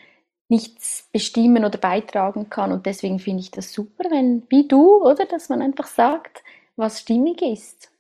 nichts 0.48 1.09
bestimmen 1.12 1.64
oder 1.64 1.78
beitragen 1.78 2.48
kann. 2.50 2.72
Und 2.72 2.87
deswegen 2.87 3.18
finde 3.18 3.40
ich 3.40 3.50
das 3.50 3.72
super, 3.72 4.04
wenn, 4.11 4.44
wie 4.48 4.68
du, 4.68 5.02
oder, 5.02 5.26
dass 5.26 5.48
man 5.48 5.62
einfach 5.62 5.87
sagt, 5.87 6.42
was 6.76 7.00
stimmig 7.00 7.42
ist. 7.42 7.90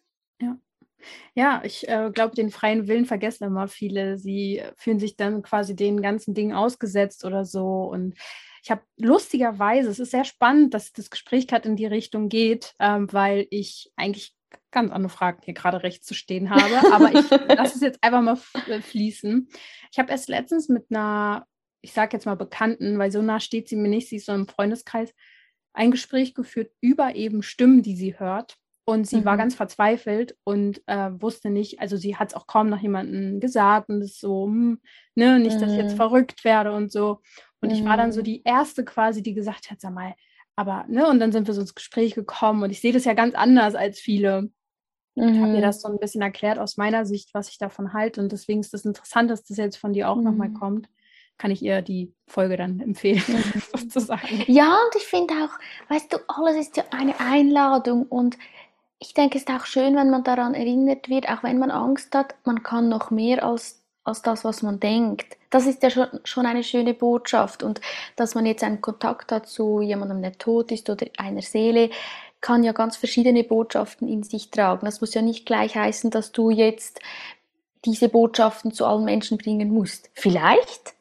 Ja. 0.40 0.56
Ja, 1.34 1.62
ich 1.64 1.88
äh, 1.88 2.10
glaube, 2.12 2.34
den 2.34 2.50
freien 2.50 2.88
Willen 2.88 3.06
vergessen 3.06 3.44
immer 3.44 3.68
viele. 3.68 4.18
Sie 4.18 4.62
fühlen 4.76 4.98
sich 4.98 5.16
dann 5.16 5.42
quasi 5.42 5.76
den 5.76 6.02
ganzen 6.02 6.34
Dingen 6.34 6.54
ausgesetzt 6.54 7.24
oder 7.24 7.44
so. 7.44 7.84
Und 7.84 8.14
ich 8.62 8.70
habe 8.70 8.82
lustigerweise, 8.96 9.90
es 9.90 10.00
ist 10.00 10.10
sehr 10.10 10.24
spannend, 10.24 10.74
dass 10.74 10.92
das 10.92 11.10
Gespräch 11.10 11.46
gerade 11.46 11.68
in 11.68 11.76
die 11.76 11.86
Richtung 11.86 12.28
geht, 12.28 12.74
ähm, 12.80 13.12
weil 13.12 13.46
ich 13.50 13.92
eigentlich 13.96 14.34
ganz 14.72 14.92
andere 14.92 15.10
Fragen 15.10 15.40
hier 15.44 15.54
gerade 15.54 15.82
rechts 15.82 16.06
zu 16.06 16.14
stehen 16.14 16.50
habe. 16.50 16.92
Aber 16.92 17.12
ich 17.12 17.30
lasse 17.56 17.76
es 17.76 17.80
jetzt 17.80 18.02
einfach 18.02 18.22
mal 18.22 18.38
äh, 18.68 18.80
fließen. 18.80 19.48
Ich 19.92 19.98
habe 19.98 20.10
erst 20.10 20.28
letztens 20.28 20.68
mit 20.68 20.86
einer 20.90 21.46
ich 21.86 21.92
sage 21.92 22.16
jetzt 22.16 22.26
mal 22.26 22.34
Bekannten, 22.34 22.98
weil 22.98 23.12
so 23.12 23.22
nah 23.22 23.38
steht 23.38 23.68
sie 23.68 23.76
mir 23.76 23.88
nicht, 23.88 24.08
sie 24.08 24.16
ist 24.16 24.26
so 24.26 24.32
im 24.32 24.48
Freundeskreis, 24.48 25.14
ein 25.72 25.92
Gespräch 25.92 26.34
geführt 26.34 26.72
über 26.80 27.14
eben 27.14 27.44
Stimmen, 27.44 27.82
die 27.82 27.94
sie 27.94 28.18
hört. 28.18 28.56
Und 28.88 29.06
sie 29.06 29.18
mhm. 29.18 29.24
war 29.24 29.36
ganz 29.36 29.54
verzweifelt 29.54 30.36
und 30.44 30.80
äh, 30.86 31.10
wusste 31.20 31.50
nicht, 31.50 31.80
also 31.80 31.96
sie 31.96 32.16
hat 32.16 32.28
es 32.28 32.34
auch 32.34 32.46
kaum 32.46 32.68
noch 32.68 32.80
jemandem 32.80 33.40
gesagt 33.40 33.88
und 33.88 34.00
es 34.00 34.18
so, 34.20 34.46
hm, 34.46 34.80
ne, 35.16 35.40
nicht, 35.40 35.60
dass 35.60 35.72
ich 35.72 35.76
jetzt 35.76 35.92
mhm. 35.92 35.96
verrückt 35.96 36.44
werde 36.44 36.72
und 36.72 36.92
so. 36.92 37.20
Und 37.60 37.70
mhm. 37.70 37.74
ich 37.74 37.84
war 37.84 37.96
dann 37.96 38.12
so 38.12 38.20
mhm. 38.20 38.24
die 38.24 38.42
Erste 38.44 38.84
quasi, 38.84 39.22
die 39.22 39.34
gesagt 39.34 39.70
hat, 39.70 39.80
sag 39.80 39.92
mal, 39.92 40.14
aber, 40.56 40.84
ne, 40.88 41.08
und 41.08 41.18
dann 41.18 41.32
sind 41.32 41.48
wir 41.48 41.54
so 41.54 41.60
ins 41.60 41.74
Gespräch 41.74 42.14
gekommen 42.14 42.62
und 42.62 42.70
ich 42.70 42.80
sehe 42.80 42.92
das 42.92 43.04
ja 43.04 43.14
ganz 43.14 43.34
anders 43.34 43.74
als 43.74 43.98
viele. 43.98 44.50
Mhm. 45.14 45.28
Ich 45.28 45.38
habe 45.40 45.52
mir 45.52 45.62
das 45.62 45.80
so 45.80 45.88
ein 45.88 45.98
bisschen 45.98 46.22
erklärt 46.22 46.58
aus 46.60 46.76
meiner 46.76 47.06
Sicht, 47.06 47.30
was 47.32 47.48
ich 47.48 47.58
davon 47.58 47.92
halte. 47.92 48.20
Und 48.20 48.30
deswegen 48.30 48.60
ist 48.60 48.72
das 48.72 48.84
interessant, 48.84 49.30
dass 49.30 49.44
das 49.44 49.56
jetzt 49.56 49.78
von 49.78 49.92
dir 49.92 50.08
auch 50.08 50.16
mhm. 50.16 50.24
nochmal 50.24 50.52
kommt 50.52 50.88
kann 51.38 51.50
ich 51.50 51.62
ihr 51.62 51.82
die 51.82 52.12
Folge 52.26 52.56
dann 52.56 52.80
empfehlen, 52.80 53.22
mhm. 53.26 53.62
sozusagen. 53.74 54.44
Ja, 54.46 54.78
und 54.84 54.96
ich 54.96 55.06
finde 55.06 55.34
auch, 55.34 55.90
weißt 55.90 56.12
du, 56.12 56.18
alles 56.28 56.56
ist 56.56 56.76
ja 56.76 56.84
eine 56.90 57.18
Einladung 57.20 58.04
und 58.04 58.36
ich 58.98 59.12
denke, 59.12 59.36
es 59.36 59.44
ist 59.44 59.50
auch 59.50 59.66
schön, 59.66 59.94
wenn 59.96 60.10
man 60.10 60.24
daran 60.24 60.54
erinnert 60.54 61.08
wird, 61.08 61.28
auch 61.28 61.42
wenn 61.42 61.58
man 61.58 61.70
Angst 61.70 62.14
hat, 62.14 62.34
man 62.44 62.62
kann 62.62 62.88
noch 62.88 63.10
mehr 63.10 63.44
als, 63.44 63.82
als 64.04 64.22
das, 64.22 64.44
was 64.44 64.62
man 64.62 64.80
denkt. 64.80 65.36
Das 65.50 65.66
ist 65.66 65.82
ja 65.82 65.90
schon, 65.90 66.08
schon 66.24 66.46
eine 66.46 66.64
schöne 66.64 66.94
Botschaft 66.94 67.62
und 67.62 67.80
dass 68.16 68.34
man 68.34 68.46
jetzt 68.46 68.64
einen 68.64 68.80
Kontakt 68.80 69.32
hat 69.32 69.46
zu 69.46 69.82
jemandem, 69.82 70.22
der 70.22 70.38
tot 70.38 70.72
ist 70.72 70.88
oder 70.88 71.06
einer 71.18 71.42
Seele, 71.42 71.90
kann 72.40 72.64
ja 72.64 72.72
ganz 72.72 72.96
verschiedene 72.96 73.44
Botschaften 73.44 74.08
in 74.08 74.22
sich 74.22 74.50
tragen. 74.50 74.86
Das 74.86 75.00
muss 75.00 75.14
ja 75.14 75.22
nicht 75.22 75.46
gleich 75.46 75.74
heißen, 75.74 76.10
dass 76.10 76.32
du 76.32 76.50
jetzt 76.50 77.00
diese 77.84 78.08
Botschaften 78.08 78.72
zu 78.72 78.84
allen 78.84 79.04
Menschen 79.04 79.38
bringen 79.38 79.72
musst. 79.72 80.10
Vielleicht, 80.14 80.95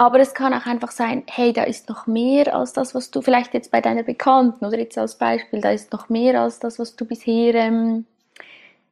aber 0.00 0.18
es 0.18 0.32
kann 0.32 0.54
auch 0.54 0.64
einfach 0.64 0.92
sein, 0.92 1.24
hey, 1.26 1.52
da 1.52 1.64
ist 1.64 1.90
noch 1.90 2.06
mehr 2.06 2.56
als 2.56 2.72
das, 2.72 2.94
was 2.94 3.10
du 3.10 3.20
vielleicht 3.20 3.52
jetzt 3.52 3.70
bei 3.70 3.82
deiner 3.82 4.02
Bekannten 4.02 4.64
oder 4.64 4.78
jetzt 4.78 4.96
als 4.96 5.18
Beispiel, 5.18 5.60
da 5.60 5.72
ist 5.72 5.92
noch 5.92 6.08
mehr 6.08 6.40
als 6.40 6.58
das, 6.58 6.78
was 6.78 6.96
du 6.96 7.04
bisher 7.04 7.54
ähm, 7.54 8.06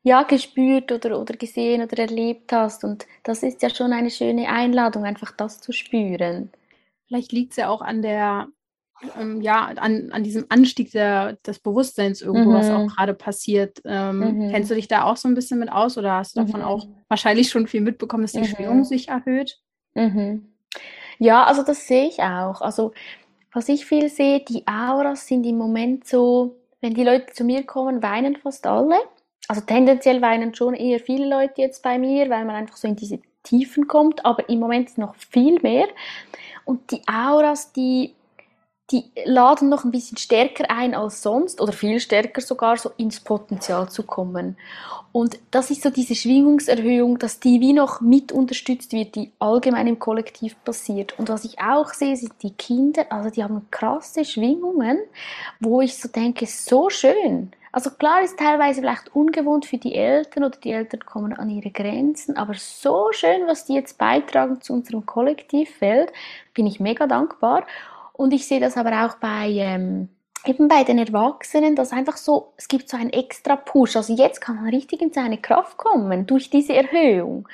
ja 0.03 0.23
gespürt 0.25 0.93
oder 0.93 1.19
oder 1.19 1.35
gesehen 1.35 1.83
oder 1.83 1.99
erlebt 1.99 2.53
hast. 2.53 2.85
Und 2.85 3.07
das 3.23 3.43
ist 3.43 3.63
ja 3.63 3.71
schon 3.71 3.95
eine 3.95 4.11
schöne 4.11 4.51
Einladung, 4.51 5.05
einfach 5.05 5.33
das 5.33 5.63
zu 5.63 5.73
spüren. 5.73 6.51
Vielleicht 7.07 7.33
liegt 7.33 7.53
es 7.53 7.57
ja 7.57 7.71
auch 7.71 7.81
an 7.81 8.03
der 8.03 8.49
ähm, 9.19 9.41
ja, 9.41 9.65
an, 9.65 10.11
an 10.13 10.23
diesem 10.25 10.45
Anstieg 10.51 10.91
der, 10.91 11.39
des 11.47 11.59
Bewusstseins 11.59 12.21
irgendwo, 12.21 12.51
mhm. 12.51 12.55
was 12.55 12.69
auch 12.69 12.87
gerade 12.87 13.15
passiert. 13.15 13.81
Ähm, 13.87 14.19
mhm. 14.19 14.51
Kennst 14.51 14.71
du 14.71 14.75
dich 14.75 14.89
da 14.89 15.05
auch 15.05 15.17
so 15.17 15.27
ein 15.27 15.35
bisschen 15.35 15.59
mit 15.59 15.73
aus 15.73 15.97
oder 15.97 16.17
hast 16.17 16.37
du 16.37 16.41
davon 16.41 16.61
mhm. 16.61 16.67
auch 16.67 16.87
wahrscheinlich 17.09 17.49
schon 17.49 17.67
viel 17.67 17.81
mitbekommen, 17.81 18.25
dass 18.25 18.33
die 18.33 18.41
mhm. 18.41 18.45
Schwingung 18.45 18.85
sich 18.85 19.09
erhöht? 19.09 19.59
Mhm. 19.95 20.53
Ja, 21.19 21.45
also 21.45 21.63
das 21.63 21.87
sehe 21.87 22.09
ich 22.09 22.21
auch. 22.21 22.61
Also 22.61 22.93
was 23.53 23.69
ich 23.69 23.87
viel 23.87 24.09
sehe, 24.09 24.41
die 24.41 24.67
Auras 24.67 25.27
sind 25.27 25.45
im 25.45 25.59
Moment 25.59 26.07
so, 26.07 26.57
wenn 26.81 26.95
die 26.95 27.05
Leute 27.05 27.33
zu 27.33 27.45
mir 27.45 27.65
kommen, 27.65 28.03
weinen 28.03 28.37
fast 28.37 28.67
alle. 28.67 28.97
Also 29.49 29.63
tendenziell 29.63 30.21
weinen 30.23 30.55
schon 30.55 30.75
eher 30.75 31.01
viele 31.01 31.29
Leute 31.29 31.63
jetzt 31.63 31.83
bei 31.83 31.99
mir, 31.99 32.29
weil 32.31 32.45
man 32.45 32.57
einfach 32.57 32.77
so 32.77 32.87
in 32.87 32.97
diese 32.97 33.21
Tiefen 33.43 33.89
kommt, 33.89 34.25
aber 34.25 34.49
im 34.49 34.61
Moment 34.61 34.97
noch 34.99 35.17
viel 35.17 35.61
mehr. 35.63 35.89
Und 36.65 36.91
die 36.91 37.03
Auras, 37.09 37.73
die 37.73 38.15
die 38.91 39.05
laden 39.25 39.69
noch 39.69 39.85
ein 39.85 39.91
bisschen 39.91 40.17
stärker 40.17 40.71
ein 40.71 40.95
als 40.95 41.23
sonst 41.23 41.61
oder 41.61 41.73
viel 41.73 42.01
stärker 42.01 42.41
sogar 42.41 42.79
so 42.79 42.91
ins 42.97 43.21
Potenzial 43.21 43.91
zu 43.91 44.03
kommen. 44.03 44.57
Und 45.13 45.39
das 45.51 45.71
ist 45.71 45.83
so 45.83 45.91
diese 45.91 46.15
Schwingungserhöhung, 46.15 47.19
dass 47.19 47.41
die 47.41 47.61
wie 47.61 47.73
noch 47.73 48.01
mit 48.01 48.33
unterstützt 48.33 48.93
wird, 48.93 49.15
die 49.15 49.33
allgemein 49.39 49.87
im 49.87 49.99
Kollektiv 49.99 50.57
passiert. 50.65 51.19
Und 51.19 51.29
was 51.29 51.45
ich 51.45 51.61
auch 51.61 51.93
sehe, 51.93 52.17
sind 52.17 52.33
die 52.43 52.53
Kinder, 52.53 53.07
also 53.11 53.31
die 53.31 53.43
haben 53.43 53.67
krasse 53.71 54.25
Schwingungen, 54.25 54.99
wo 55.61 55.81
ich 55.81 55.99
so 55.99 56.09
denke, 56.09 56.47
so 56.47 56.89
schön. 56.89 57.53
Also 57.73 57.91
klar 57.91 58.23
ist 58.23 58.39
teilweise 58.39 58.81
vielleicht 58.81 59.15
ungewohnt 59.15 59.67
für 59.67 59.77
die 59.77 59.95
Eltern 59.95 60.45
oder 60.45 60.59
die 60.59 60.73
Eltern 60.73 61.01
kommen 61.01 61.35
an 61.35 61.51
ihre 61.51 61.71
Grenzen, 61.71 62.37
aber 62.37 62.55
so 62.55 63.13
schön, 63.13 63.47
was 63.47 63.67
die 63.67 63.75
jetzt 63.75 63.99
beitragen 63.99 64.61
zu 64.63 64.73
unserem 64.73 65.05
Kollektivfeld, 65.05 66.11
bin 66.55 66.67
ich 66.67 66.81
mega 66.81 67.07
dankbar. 67.07 67.67
Und 68.19 68.33
ich 68.33 68.49
sehe 68.49 68.59
das 68.59 68.77
aber 68.77 69.07
auch 69.07 69.15
bei, 69.19 69.49
ähm, 69.49 70.09
eben 70.45 70.67
bei 70.67 70.83
den 70.83 70.99
Erwachsenen, 70.99 71.77
dass 71.77 71.93
einfach 71.93 72.17
so, 72.17 72.53
es 72.57 72.67
gibt 72.67 72.89
so 72.89 72.97
einen 72.97 73.11
extra 73.11 73.55
Push. 73.55 73.95
Also 73.95 74.13
jetzt 74.13 74.41
kann 74.41 74.57
man 74.57 74.71
richtig 74.71 75.01
in 75.01 75.13
seine 75.13 75.39
Kraft 75.39 75.77
kommen 75.77 76.27
durch 76.27 76.51
diese 76.51 76.75
Erhöhung. 76.75 77.49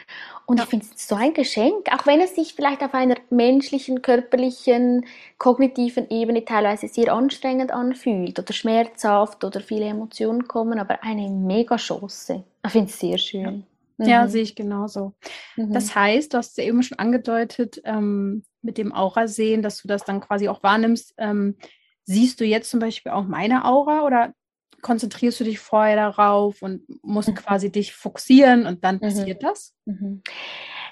Und 0.46 0.56
ja. 0.56 0.64
ich 0.64 0.70
finde 0.70 0.86
es 0.86 1.06
so 1.06 1.16
ein 1.16 1.34
Geschenk, 1.34 1.92
auch 1.92 2.06
wenn 2.06 2.18
es 2.18 2.34
sich 2.34 2.54
vielleicht 2.54 2.82
auf 2.82 2.94
einer 2.94 3.16
menschlichen, 3.28 4.00
körperlichen, 4.00 5.04
kognitiven 5.36 6.08
Ebene 6.08 6.46
teilweise 6.46 6.88
sehr 6.88 7.12
anstrengend 7.12 7.70
anfühlt 7.70 8.38
oder 8.38 8.54
schmerzhaft 8.54 9.44
oder 9.44 9.60
viele 9.60 9.84
Emotionen 9.84 10.48
kommen, 10.48 10.78
aber 10.78 11.04
eine 11.04 11.28
mega 11.28 11.76
Chance. 11.76 12.42
Ich 12.64 12.72
finde 12.72 12.88
es 12.88 12.98
sehr 12.98 13.18
schön. 13.18 13.66
Ja, 13.98 14.04
mhm. 14.04 14.10
ja 14.10 14.28
sehe 14.28 14.42
ich 14.42 14.56
genauso. 14.56 15.12
Mhm. 15.56 15.74
Das 15.74 15.94
heißt, 15.94 16.32
du 16.32 16.38
hast 16.38 16.58
es 16.58 16.64
eben 16.64 16.82
schon 16.82 16.98
angedeutet, 16.98 17.82
ähm, 17.84 18.44
mit 18.64 18.78
dem 18.78 18.94
Aura 18.94 19.28
sehen, 19.28 19.62
dass 19.62 19.82
du 19.82 19.88
das 19.88 20.04
dann 20.04 20.20
quasi 20.20 20.48
auch 20.48 20.62
wahrnimmst. 20.62 21.14
Ähm, 21.18 21.56
siehst 22.04 22.40
du 22.40 22.44
jetzt 22.44 22.70
zum 22.70 22.80
Beispiel 22.80 23.12
auch 23.12 23.24
meine 23.24 23.64
Aura 23.64 24.02
oder 24.04 24.34
konzentrierst 24.82 25.40
du 25.40 25.44
dich 25.44 25.58
vorher 25.58 25.96
darauf 25.96 26.62
und 26.62 26.82
musst 27.02 27.28
mhm. 27.28 27.34
quasi 27.34 27.70
dich 27.70 27.94
fokussieren 27.94 28.66
und 28.66 28.84
dann 28.84 28.96
mhm. 28.96 29.00
passiert 29.00 29.42
mhm. 29.42 29.46
das? 29.46 29.74
Mhm. 29.86 30.22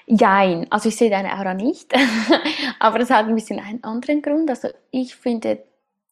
Jein, 0.05 0.67
also 0.69 0.89
ich 0.89 0.97
sehe 0.97 1.09
deine 1.09 1.33
Aura 1.33 1.53
nicht, 1.53 1.93
aber 2.79 2.99
das 2.99 3.09
hat 3.09 3.27
ein 3.27 3.35
bisschen 3.35 3.59
einen 3.59 3.83
anderen 3.83 4.21
Grund. 4.21 4.49
Also 4.49 4.67
ich 4.91 5.15
finde, 5.15 5.63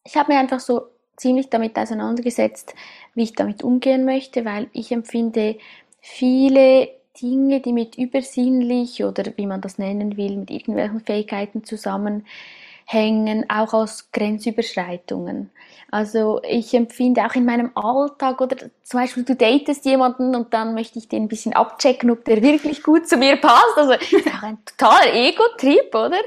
ich 0.04 0.16
habe 0.16 0.32
mir 0.32 0.38
einfach 0.38 0.60
so 0.60 0.86
ziemlich 1.16 1.50
damit 1.50 1.78
auseinandergesetzt, 1.78 2.74
wie 3.14 3.24
ich 3.24 3.34
damit 3.34 3.62
umgehen 3.62 4.06
möchte, 4.06 4.46
weil 4.46 4.68
ich 4.72 4.92
empfinde 4.92 5.58
viele 6.00 6.88
Dinge, 7.20 7.60
die 7.60 7.72
mit 7.72 7.96
übersinnlich 7.98 9.04
oder 9.04 9.24
wie 9.36 9.46
man 9.46 9.60
das 9.60 9.78
nennen 9.78 10.16
will, 10.16 10.36
mit 10.36 10.50
irgendwelchen 10.50 11.00
Fähigkeiten 11.00 11.64
zusammenhängen, 11.64 13.48
auch 13.50 13.74
aus 13.74 14.10
Grenzüberschreitungen. 14.12 15.50
Also 15.90 16.40
ich 16.42 16.72
empfinde 16.72 17.24
auch 17.26 17.34
in 17.34 17.44
meinem 17.44 17.70
Alltag 17.74 18.40
oder 18.40 18.56
zum 18.82 19.00
Beispiel 19.00 19.24
du 19.24 19.36
datest 19.36 19.84
jemanden 19.84 20.34
und 20.34 20.54
dann 20.54 20.74
möchte 20.74 20.98
ich 20.98 21.08
den 21.08 21.24
ein 21.24 21.28
bisschen 21.28 21.52
abchecken, 21.52 22.10
ob 22.10 22.24
der 22.24 22.42
wirklich 22.42 22.82
gut 22.82 23.06
zu 23.06 23.18
mir 23.18 23.36
passt. 23.36 23.76
Also 23.76 23.92
ist 23.92 24.26
auch 24.28 24.42
ein 24.42 24.58
totaler 24.64 25.12
Ego-Trip, 25.12 25.94
oder? 25.94 26.20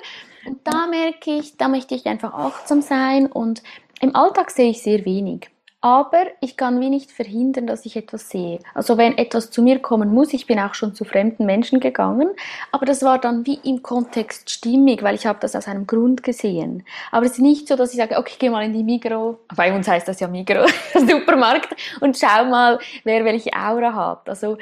Und 0.45 0.59
da 0.63 0.85
merke 0.85 1.37
ich, 1.39 1.57
da 1.57 1.67
möchte 1.67 1.95
ich 1.95 2.05
einfach 2.05 2.33
achtsam 2.33 2.83
sein 2.83 3.25
und 3.25 3.63
im 4.01 4.15
Alltag 4.15 4.51
sehe 4.51 4.69
ich 4.69 4.83
sehr 4.83 5.03
wenig 5.03 5.49
aber 5.85 6.23
ich 6.41 6.57
kann 6.57 6.81
wie 6.81 6.89
nicht 6.89 7.11
verhindern, 7.11 7.67
dass 7.67 7.85
ich 7.85 7.95
etwas 7.95 8.31
sehe. 8.31 8.57
Also 8.73 8.97
wenn 8.97 9.19
etwas 9.19 9.51
zu 9.51 9.61
mir 9.61 9.77
kommen 9.77 10.11
muss, 10.11 10.33
ich 10.33 10.47
bin 10.47 10.59
auch 10.59 10.73
schon 10.73 10.95
zu 10.95 11.05
fremden 11.05 11.45
Menschen 11.45 11.79
gegangen, 11.79 12.29
aber 12.71 12.87
das 12.87 13.03
war 13.03 13.19
dann 13.19 13.45
wie 13.45 13.59
im 13.63 13.83
Kontext 13.83 14.49
stimmig, 14.49 15.03
weil 15.03 15.13
ich 15.13 15.27
habe 15.27 15.37
das 15.39 15.55
aus 15.55 15.67
einem 15.67 15.85
Grund 15.85 16.23
gesehen. 16.23 16.83
Aber 17.11 17.27
es 17.27 17.33
ist 17.33 17.39
nicht 17.39 17.67
so, 17.67 17.75
dass 17.75 17.91
ich 17.91 17.97
sage, 17.97 18.17
okay, 18.17 18.31
ich 18.31 18.39
gehe 18.39 18.49
mal 18.49 18.65
in 18.65 18.73
die 18.73 18.83
Migro, 18.83 19.37
bei 19.55 19.75
uns 19.75 19.87
heißt 19.87 20.07
das 20.07 20.19
ja 20.19 20.27
Migro, 20.27 20.65
Supermarkt, 20.95 21.75
und 22.01 22.17
schau 22.17 22.45
mal, 22.45 22.79
wer 23.03 23.23
welche 23.23 23.51
Aura 23.53 23.93
hat. 23.93 24.27
Also 24.27 24.57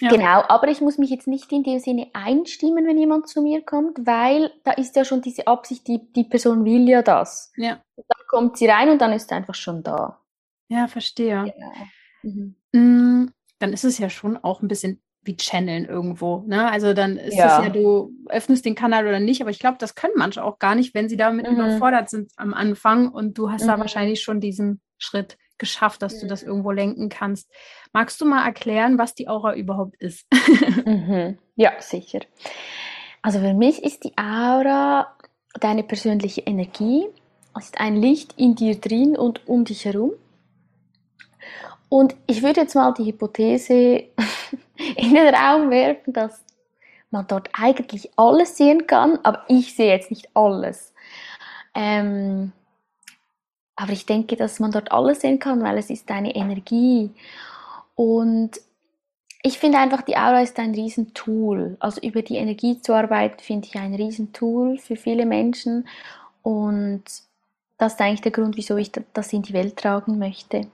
ja. 0.00 0.08
Genau, 0.08 0.42
aber 0.48 0.68
ich 0.68 0.80
muss 0.80 0.98
mich 0.98 1.10
jetzt 1.10 1.28
nicht 1.28 1.52
in 1.52 1.62
dem 1.62 1.78
Sinne 1.78 2.08
einstimmen, 2.12 2.86
wenn 2.86 2.98
jemand 2.98 3.28
zu 3.28 3.40
mir 3.40 3.62
kommt, 3.62 4.04
weil 4.04 4.50
da 4.64 4.72
ist 4.72 4.96
ja 4.96 5.04
schon 5.04 5.20
diese 5.20 5.46
Absicht, 5.46 5.86
die, 5.86 6.00
die 6.16 6.24
Person 6.24 6.64
will 6.64 6.88
ja 6.88 7.02
das. 7.02 7.52
Ja. 7.56 7.78
Kommt 8.32 8.56
sie 8.56 8.66
rein 8.66 8.88
und 8.88 9.02
dann 9.02 9.12
ist 9.12 9.28
sie 9.28 9.34
einfach 9.34 9.54
schon 9.54 9.82
da. 9.82 10.18
Ja, 10.68 10.88
verstehe. 10.88 11.52
Genau. 11.54 11.72
Mhm. 12.22 12.54
Mm, 12.72 13.30
dann 13.58 13.72
ist 13.74 13.84
es 13.84 13.98
ja 13.98 14.08
schon 14.08 14.38
auch 14.38 14.62
ein 14.62 14.68
bisschen 14.68 15.02
wie 15.20 15.36
Channeln 15.36 15.84
irgendwo. 15.84 16.42
Ne? 16.46 16.70
Also 16.70 16.94
dann 16.94 17.18
ist 17.18 17.36
ja. 17.36 17.58
es 17.58 17.66
ja, 17.66 17.70
du 17.70 18.10
öffnest 18.30 18.64
den 18.64 18.74
Kanal 18.74 19.06
oder 19.06 19.20
nicht, 19.20 19.42
aber 19.42 19.50
ich 19.50 19.58
glaube, 19.58 19.76
das 19.78 19.94
können 19.94 20.14
manche 20.16 20.42
auch 20.42 20.58
gar 20.58 20.74
nicht, 20.74 20.94
wenn 20.94 21.10
sie 21.10 21.18
damit 21.18 21.46
mhm. 21.46 21.56
überfordert 21.56 22.08
sind 22.08 22.32
am 22.36 22.54
Anfang 22.54 23.12
und 23.12 23.36
du 23.36 23.50
hast 23.50 23.64
mhm. 23.64 23.68
da 23.68 23.78
wahrscheinlich 23.78 24.22
schon 24.22 24.40
diesen 24.40 24.80
Schritt 24.96 25.36
geschafft, 25.58 26.00
dass 26.00 26.18
du 26.18 26.26
das 26.26 26.42
irgendwo 26.42 26.72
lenken 26.72 27.10
kannst. 27.10 27.52
Magst 27.92 28.18
du 28.20 28.24
mal 28.24 28.44
erklären, 28.46 28.98
was 28.98 29.14
die 29.14 29.28
Aura 29.28 29.54
überhaupt 29.54 29.94
ist? 30.00 30.26
mhm. 30.86 31.38
Ja, 31.54 31.72
sicher. 31.78 32.20
Also 33.20 33.38
für 33.38 33.54
mich 33.54 33.84
ist 33.84 34.02
die 34.04 34.16
Aura 34.16 35.14
deine 35.60 35.84
persönliche 35.84 36.40
Energie. 36.40 37.06
Es 37.56 37.66
ist 37.66 37.80
ein 37.80 37.96
Licht 37.96 38.34
in 38.38 38.54
dir 38.54 38.80
drin 38.80 39.16
und 39.16 39.46
um 39.46 39.64
dich 39.64 39.84
herum. 39.84 40.12
Und 41.88 42.16
ich 42.26 42.42
würde 42.42 42.62
jetzt 42.62 42.74
mal 42.74 42.92
die 42.94 43.04
Hypothese 43.04 43.74
in 44.96 45.14
den 45.14 45.34
Raum 45.34 45.70
werfen, 45.70 46.12
dass 46.12 46.42
man 47.10 47.26
dort 47.26 47.50
eigentlich 47.52 48.10
alles 48.16 48.56
sehen 48.56 48.86
kann, 48.86 49.18
aber 49.22 49.44
ich 49.48 49.76
sehe 49.76 49.92
jetzt 49.92 50.10
nicht 50.10 50.34
alles. 50.34 50.94
Ähm, 51.74 52.52
aber 53.76 53.92
ich 53.92 54.06
denke, 54.06 54.36
dass 54.36 54.60
man 54.60 54.70
dort 54.70 54.92
alles 54.92 55.20
sehen 55.20 55.38
kann, 55.38 55.62
weil 55.62 55.76
es 55.76 55.90
ist 55.90 56.10
eine 56.10 56.34
Energie. 56.34 57.10
Und 57.94 58.52
ich 59.42 59.58
finde 59.58 59.78
einfach, 59.78 60.02
die 60.02 60.16
Aura 60.16 60.40
ist 60.40 60.58
ein 60.58 60.74
Riesentool. 60.74 61.76
Also 61.80 62.00
über 62.00 62.22
die 62.22 62.36
Energie 62.36 62.80
zu 62.80 62.94
arbeiten, 62.94 63.40
finde 63.40 63.68
ich 63.68 63.76
ein 63.76 63.94
Riesentool 63.94 64.78
für 64.78 64.96
viele 64.96 65.26
Menschen. 65.26 65.88
Und 66.42 67.02
das 67.82 67.94
ist 67.94 68.00
eigentlich 68.00 68.20
der 68.20 68.30
Grund, 68.30 68.56
wieso 68.56 68.76
ich 68.76 68.92
das 69.12 69.32
in 69.32 69.42
die 69.42 69.52
Welt 69.52 69.76
tragen 69.76 70.18
möchte. 70.18 70.68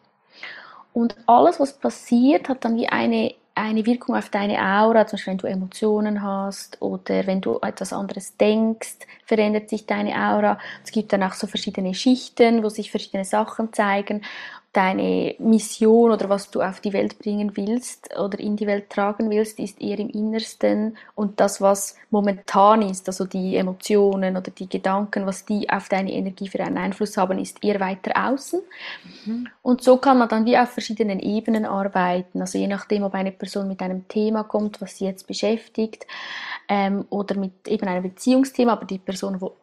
Und 0.93 1.17
alles, 1.27 1.59
was 1.59 1.73
passiert, 1.73 2.49
hat 2.49 2.65
dann 2.65 2.77
wie 2.77 2.89
eine 2.89 3.35
eine 3.59 3.85
Wirkung 3.87 4.15
auf 4.15 4.29
deine 4.29 4.61
Aura, 4.61 5.05
zum 5.05 5.17
Beispiel 5.17 5.33
wenn 5.33 5.39
du 5.39 5.47
Emotionen 5.49 6.23
hast 6.23 6.81
oder 6.81 7.27
wenn 7.27 7.41
du 7.41 7.59
etwas 7.61 7.93
anderes 7.93 8.37
denkst, 8.37 8.99
verändert 9.25 9.69
sich 9.69 9.85
deine 9.85 10.15
Aura. 10.15 10.59
Es 10.85 10.93
gibt 10.93 11.13
dann 11.13 11.25
auch 11.25 11.33
so 11.33 11.49
verschiedene 11.49 11.93
Schichten, 11.93 12.63
wo 12.63 12.69
sich 12.69 12.93
verschiedene 12.93 13.25
Sachen 13.25 13.73
zeigen 13.73 14.23
deine 14.79 15.35
Mission 15.41 16.13
oder 16.13 16.29
was 16.29 16.53
du 16.53 16.63
auf 16.63 16.79
die 16.79 16.93
Welt 16.93 17.19
bringen 17.19 17.57
willst 17.57 18.17
oder 18.17 18.39
in 18.39 18.55
die 18.55 18.69
Welt 18.69 18.91
tragen 18.91 19.29
willst, 19.29 19.59
ist 19.59 19.81
eher 19.81 19.99
im 19.99 20.09
Innersten 20.09 20.97
und 21.17 21.41
das, 21.41 21.61
was 21.61 21.97
momentan 22.11 22.83
ist, 22.83 23.09
also 23.09 23.25
die 23.25 23.57
Emotionen 23.57 24.37
oder 24.37 24.53
die 24.53 24.69
Gedanken, 24.69 25.27
was 25.27 25.45
die 25.45 25.69
auf 25.69 25.89
deine 25.89 26.13
Energie 26.13 26.47
für 26.47 26.61
einen 26.61 26.79
Einfluss 26.79 27.17
haben, 27.17 27.41
ist 27.41 27.65
eher 27.65 27.81
weiter 27.81 28.13
außen. 28.29 28.61
Mhm. 29.25 29.49
Und 29.63 29.83
so 29.83 29.97
kann 29.97 30.19
man 30.19 30.29
dann 30.29 30.47
wie 30.47 30.57
auf 30.57 30.69
verschiedenen 30.69 31.19
Ebenen 31.19 31.65
arbeiten, 31.65 32.41
also 32.41 32.57
je 32.57 32.69
nachdem, 32.69 33.03
ob 33.03 33.15
eine 33.15 33.33
Person 33.33 33.67
mit 33.67 33.83
einem 33.83 34.07
Thema 34.07 34.45
kommt, 34.45 34.81
was 34.81 34.97
sie 34.97 35.07
jetzt 35.07 35.27
beschäftigt, 35.27 36.07
ähm, 36.69 37.05
oder 37.11 37.37
mit 37.37 37.67
eben 37.67 37.89
einem 37.89 38.05
Beziehungsthema, 38.05 38.75
aber 38.75 38.85
die 38.85 38.99
Person, 38.99 39.41
wo 39.41 39.57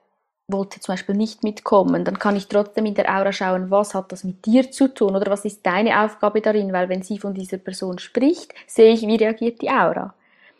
wollte 0.47 0.79
zum 0.79 0.93
Beispiel 0.93 1.15
nicht 1.15 1.43
mitkommen, 1.43 2.05
dann 2.05 2.19
kann 2.19 2.35
ich 2.35 2.47
trotzdem 2.47 2.85
in 2.85 2.93
der 2.93 3.09
Aura 3.09 3.31
schauen, 3.31 3.71
was 3.71 3.95
hat 3.95 4.11
das 4.11 4.23
mit 4.23 4.45
dir 4.45 4.71
zu 4.71 4.93
tun 4.93 5.15
oder 5.15 5.31
was 5.31 5.45
ist 5.45 5.65
deine 5.65 6.01
Aufgabe 6.01 6.41
darin, 6.41 6.71
weil 6.71 6.89
wenn 6.89 7.01
sie 7.01 7.17
von 7.17 7.33
dieser 7.33 7.57
Person 7.57 7.97
spricht, 7.97 8.53
sehe 8.67 8.93
ich, 8.93 9.01
wie 9.01 9.15
reagiert 9.15 9.61
die 9.61 9.69
Aura. 9.69 10.13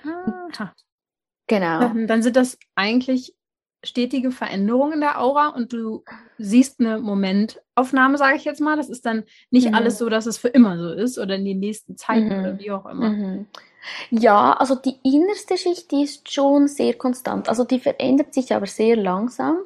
Aha. 0.04 0.74
Genau. 1.48 1.92
Dann 2.08 2.24
sind 2.24 2.36
das 2.36 2.58
eigentlich 2.74 3.36
stetige 3.84 4.32
Veränderungen 4.32 4.94
in 4.94 5.02
der 5.02 5.22
Aura 5.22 5.50
und 5.50 5.72
du 5.72 6.04
siehst 6.38 6.80
eine 6.80 7.00
Momentaufnahme, 7.00 8.18
sage 8.18 8.38
ich 8.38 8.46
jetzt 8.46 8.62
mal. 8.62 8.76
Das 8.76 8.90
ist 8.90 9.06
dann 9.06 9.24
nicht 9.52 9.70
mhm. 9.70 9.76
alles 9.76 9.98
so, 10.00 10.10
dass 10.10 10.26
es 10.26 10.38
für 10.38 10.48
immer 10.48 10.78
so 10.78 10.90
ist 10.90 11.20
oder 11.20 11.36
in 11.36 11.46
die 11.46 11.56
nächsten 11.56 11.96
Zeiten 11.98 12.30
mhm. 12.30 12.40
oder 12.40 12.60
wie 12.60 12.72
auch 12.72 12.86
immer. 12.88 13.10
Mhm. 13.10 13.46
Ja, 14.10 14.54
also 14.54 14.76
die 14.76 14.96
innerste 15.04 15.58
Schicht, 15.58 15.92
die 15.92 16.04
ist 16.04 16.32
schon 16.32 16.68
sehr 16.68 16.94
konstant. 16.96 17.50
Also 17.50 17.64
die 17.64 17.80
verändert 17.80 18.34
sich 18.34 18.54
aber 18.54 18.68
sehr 18.68 18.96
langsam. 18.96 19.58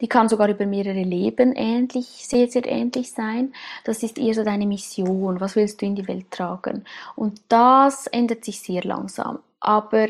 Die 0.00 0.08
kann 0.08 0.28
sogar 0.28 0.48
über 0.48 0.66
mehrere 0.66 1.02
Leben 1.02 1.54
ähnlich, 1.54 2.06
sehr, 2.26 2.48
sehr 2.48 2.66
ähnlich 2.66 3.12
sein. 3.12 3.54
Das 3.84 4.02
ist 4.02 4.18
eher 4.18 4.34
so 4.34 4.44
deine 4.44 4.66
Mission. 4.66 5.40
Was 5.40 5.56
willst 5.56 5.80
du 5.82 5.86
in 5.86 5.94
die 5.96 6.08
Welt 6.08 6.30
tragen? 6.30 6.84
Und 7.16 7.40
das 7.48 8.06
ändert 8.08 8.44
sich 8.44 8.60
sehr 8.60 8.82
langsam. 8.82 9.38
Aber 9.60 10.08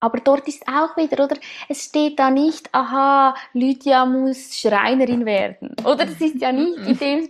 Aber 0.00 0.20
dort 0.20 0.46
ist 0.46 0.62
auch 0.68 0.96
wieder, 0.96 1.24
oder? 1.24 1.36
Es 1.68 1.84
steht 1.86 2.18
da 2.20 2.30
nicht, 2.30 2.72
aha, 2.72 3.34
Lydia 3.52 4.06
muss 4.06 4.54
Schreinerin 4.56 5.26
werden. 5.26 5.74
Oder 5.84 6.06
das 6.06 6.20
ist 6.20 6.36
ja 6.40 6.52
nicht 6.52 6.78
in 6.86 6.98
dem. 7.00 7.28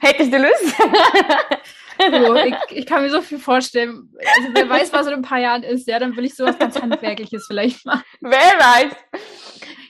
Hättest 0.00 0.32
du 0.32 0.38
Lust? 0.38 0.74
So, 1.98 2.34
ich, 2.36 2.54
ich, 2.70 2.86
kann 2.86 3.02
mir 3.02 3.10
so 3.10 3.20
viel 3.20 3.38
vorstellen. 3.38 4.10
Also 4.18 4.48
wer 4.54 4.68
weiß, 4.68 4.92
was 4.92 5.06
in 5.06 5.14
ein 5.14 5.22
paar 5.22 5.40
Jahren 5.40 5.62
ist, 5.62 5.86
ja, 5.86 5.98
dann 5.98 6.16
will 6.16 6.24
ich 6.24 6.34
sowas 6.34 6.58
ganz 6.58 6.80
Handwerkliches 6.80 7.46
vielleicht 7.46 7.84
machen. 7.84 8.02
Wer 8.20 8.30
weiß. 8.30 8.92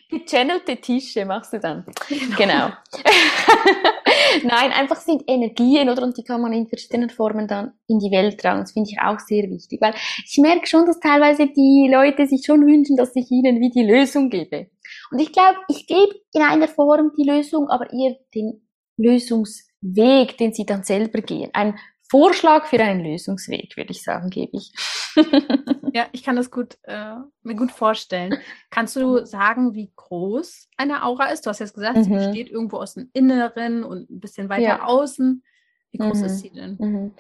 Gechannelte 0.09 0.77
Tische 0.77 1.25
machst 1.25 1.53
du 1.53 1.59
dann. 1.59 1.85
Genau. 2.09 2.37
genau. 2.37 2.69
Nein, 4.45 4.71
einfach 4.73 4.97
sind 4.97 5.25
Energien, 5.27 5.89
oder? 5.89 6.03
Und 6.03 6.17
die 6.17 6.23
kann 6.23 6.41
man 6.41 6.53
in 6.53 6.69
verschiedenen 6.69 7.11
Formen 7.11 7.49
dann 7.49 7.73
in 7.89 7.99
die 7.99 8.11
Welt 8.11 8.41
tragen. 8.41 8.61
Das 8.61 8.73
finde 8.73 8.91
ich 8.91 9.01
auch 9.01 9.19
sehr 9.19 9.51
wichtig, 9.51 9.81
weil 9.81 9.95
ich 10.25 10.39
merke 10.39 10.67
schon, 10.67 10.87
dass 10.87 11.01
teilweise 11.01 11.49
die 11.49 11.91
Leute 11.93 12.27
sich 12.27 12.45
schon 12.47 12.65
wünschen, 12.65 12.97
dass 12.97 13.17
ich 13.17 13.31
ihnen 13.31 13.61
wie 13.61 13.71
die 13.71 13.85
Lösung 13.85 14.31
gebe. 14.31 14.71
Und 15.11 15.19
ich 15.19 15.33
glaube, 15.33 15.59
ich 15.69 15.87
gebe 15.87 16.15
in 16.33 16.43
einer 16.43 16.69
Form 16.69 17.13
die 17.19 17.29
Lösung, 17.29 17.69
aber 17.69 17.93
eher 17.93 18.17
den 18.33 18.67
Lösungsweg, 18.97 20.39
den 20.39 20.53
sie 20.53 20.67
dann 20.67 20.85
selber 20.85 21.21
gehen. 21.21 21.51
Ein 21.53 21.79
Vorschlag 22.09 22.67
für 22.67 22.81
einen 22.81 23.05
Lösungsweg, 23.05 23.77
würde 23.77 23.91
ich 23.91 24.03
sagen, 24.03 24.31
gebe 24.31 24.57
ich. 24.57 24.73
ja, 25.93 26.07
ich 26.13 26.23
kann 26.23 26.37
das 26.37 26.51
gut, 26.51 26.79
äh, 26.83 27.15
mir 27.43 27.55
gut 27.57 27.73
vorstellen. 27.73 28.39
Kannst 28.71 28.97
du 28.97 29.25
sagen, 29.25 29.75
wie 29.75 29.91
groß 29.97 30.69
eine 30.77 31.05
Aura 31.05 31.27
ist? 31.27 31.47
Du 31.47 31.51
hast 31.51 31.59
jetzt 31.59 31.75
gesagt, 31.75 31.97
mhm. 31.97 32.05
sie 32.05 32.11
besteht 32.11 32.51
irgendwo 32.51 32.79
aus 32.79 32.95
dem 32.95 33.11
Inneren 33.13 33.83
und 33.83 34.11
ein 34.11 34.21
bisschen 34.21 34.49
weiter 34.49 34.63
ja. 34.63 34.85
außen. 34.85 35.43
Wie 35.91 35.99
groß 35.99 36.19
mhm. 36.19 36.25
ist 36.25 36.39
sie 36.41 36.51
denn? 36.51 36.77
Mhm. 36.79 37.15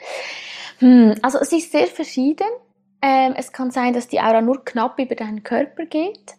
Hm, 0.78 1.14
also 1.22 1.38
sie 1.42 1.58
ist 1.58 1.72
sehr 1.72 1.86
verschieden. 1.86 2.46
Ähm, 3.02 3.34
es 3.36 3.52
kann 3.52 3.70
sein, 3.70 3.92
dass 3.92 4.08
die 4.08 4.20
Aura 4.20 4.40
nur 4.40 4.64
knapp 4.64 4.98
über 4.98 5.14
deinen 5.14 5.42
Körper 5.42 5.86
geht. 5.86 6.34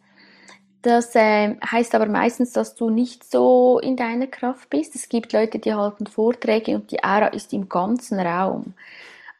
Das 0.87 1.15
äh, 1.15 1.57
heißt 1.69 1.95
aber 1.95 2.05
meistens, 2.05 2.53
dass 2.53 2.73
du 2.73 2.89
nicht 2.89 3.29
so 3.29 3.77
in 3.79 3.97
deiner 3.97 4.27
Kraft 4.27 4.69
bist. 4.69 4.95
Es 4.95 5.09
gibt 5.09 5.33
Leute, 5.33 5.59
die 5.59 5.73
halten 5.73 6.07
Vorträge 6.07 6.75
und 6.75 6.91
die 6.91 7.03
Aura 7.03 7.27
ist 7.27 7.51
im 7.51 7.67
ganzen 7.67 8.21
Raum. 8.21 8.73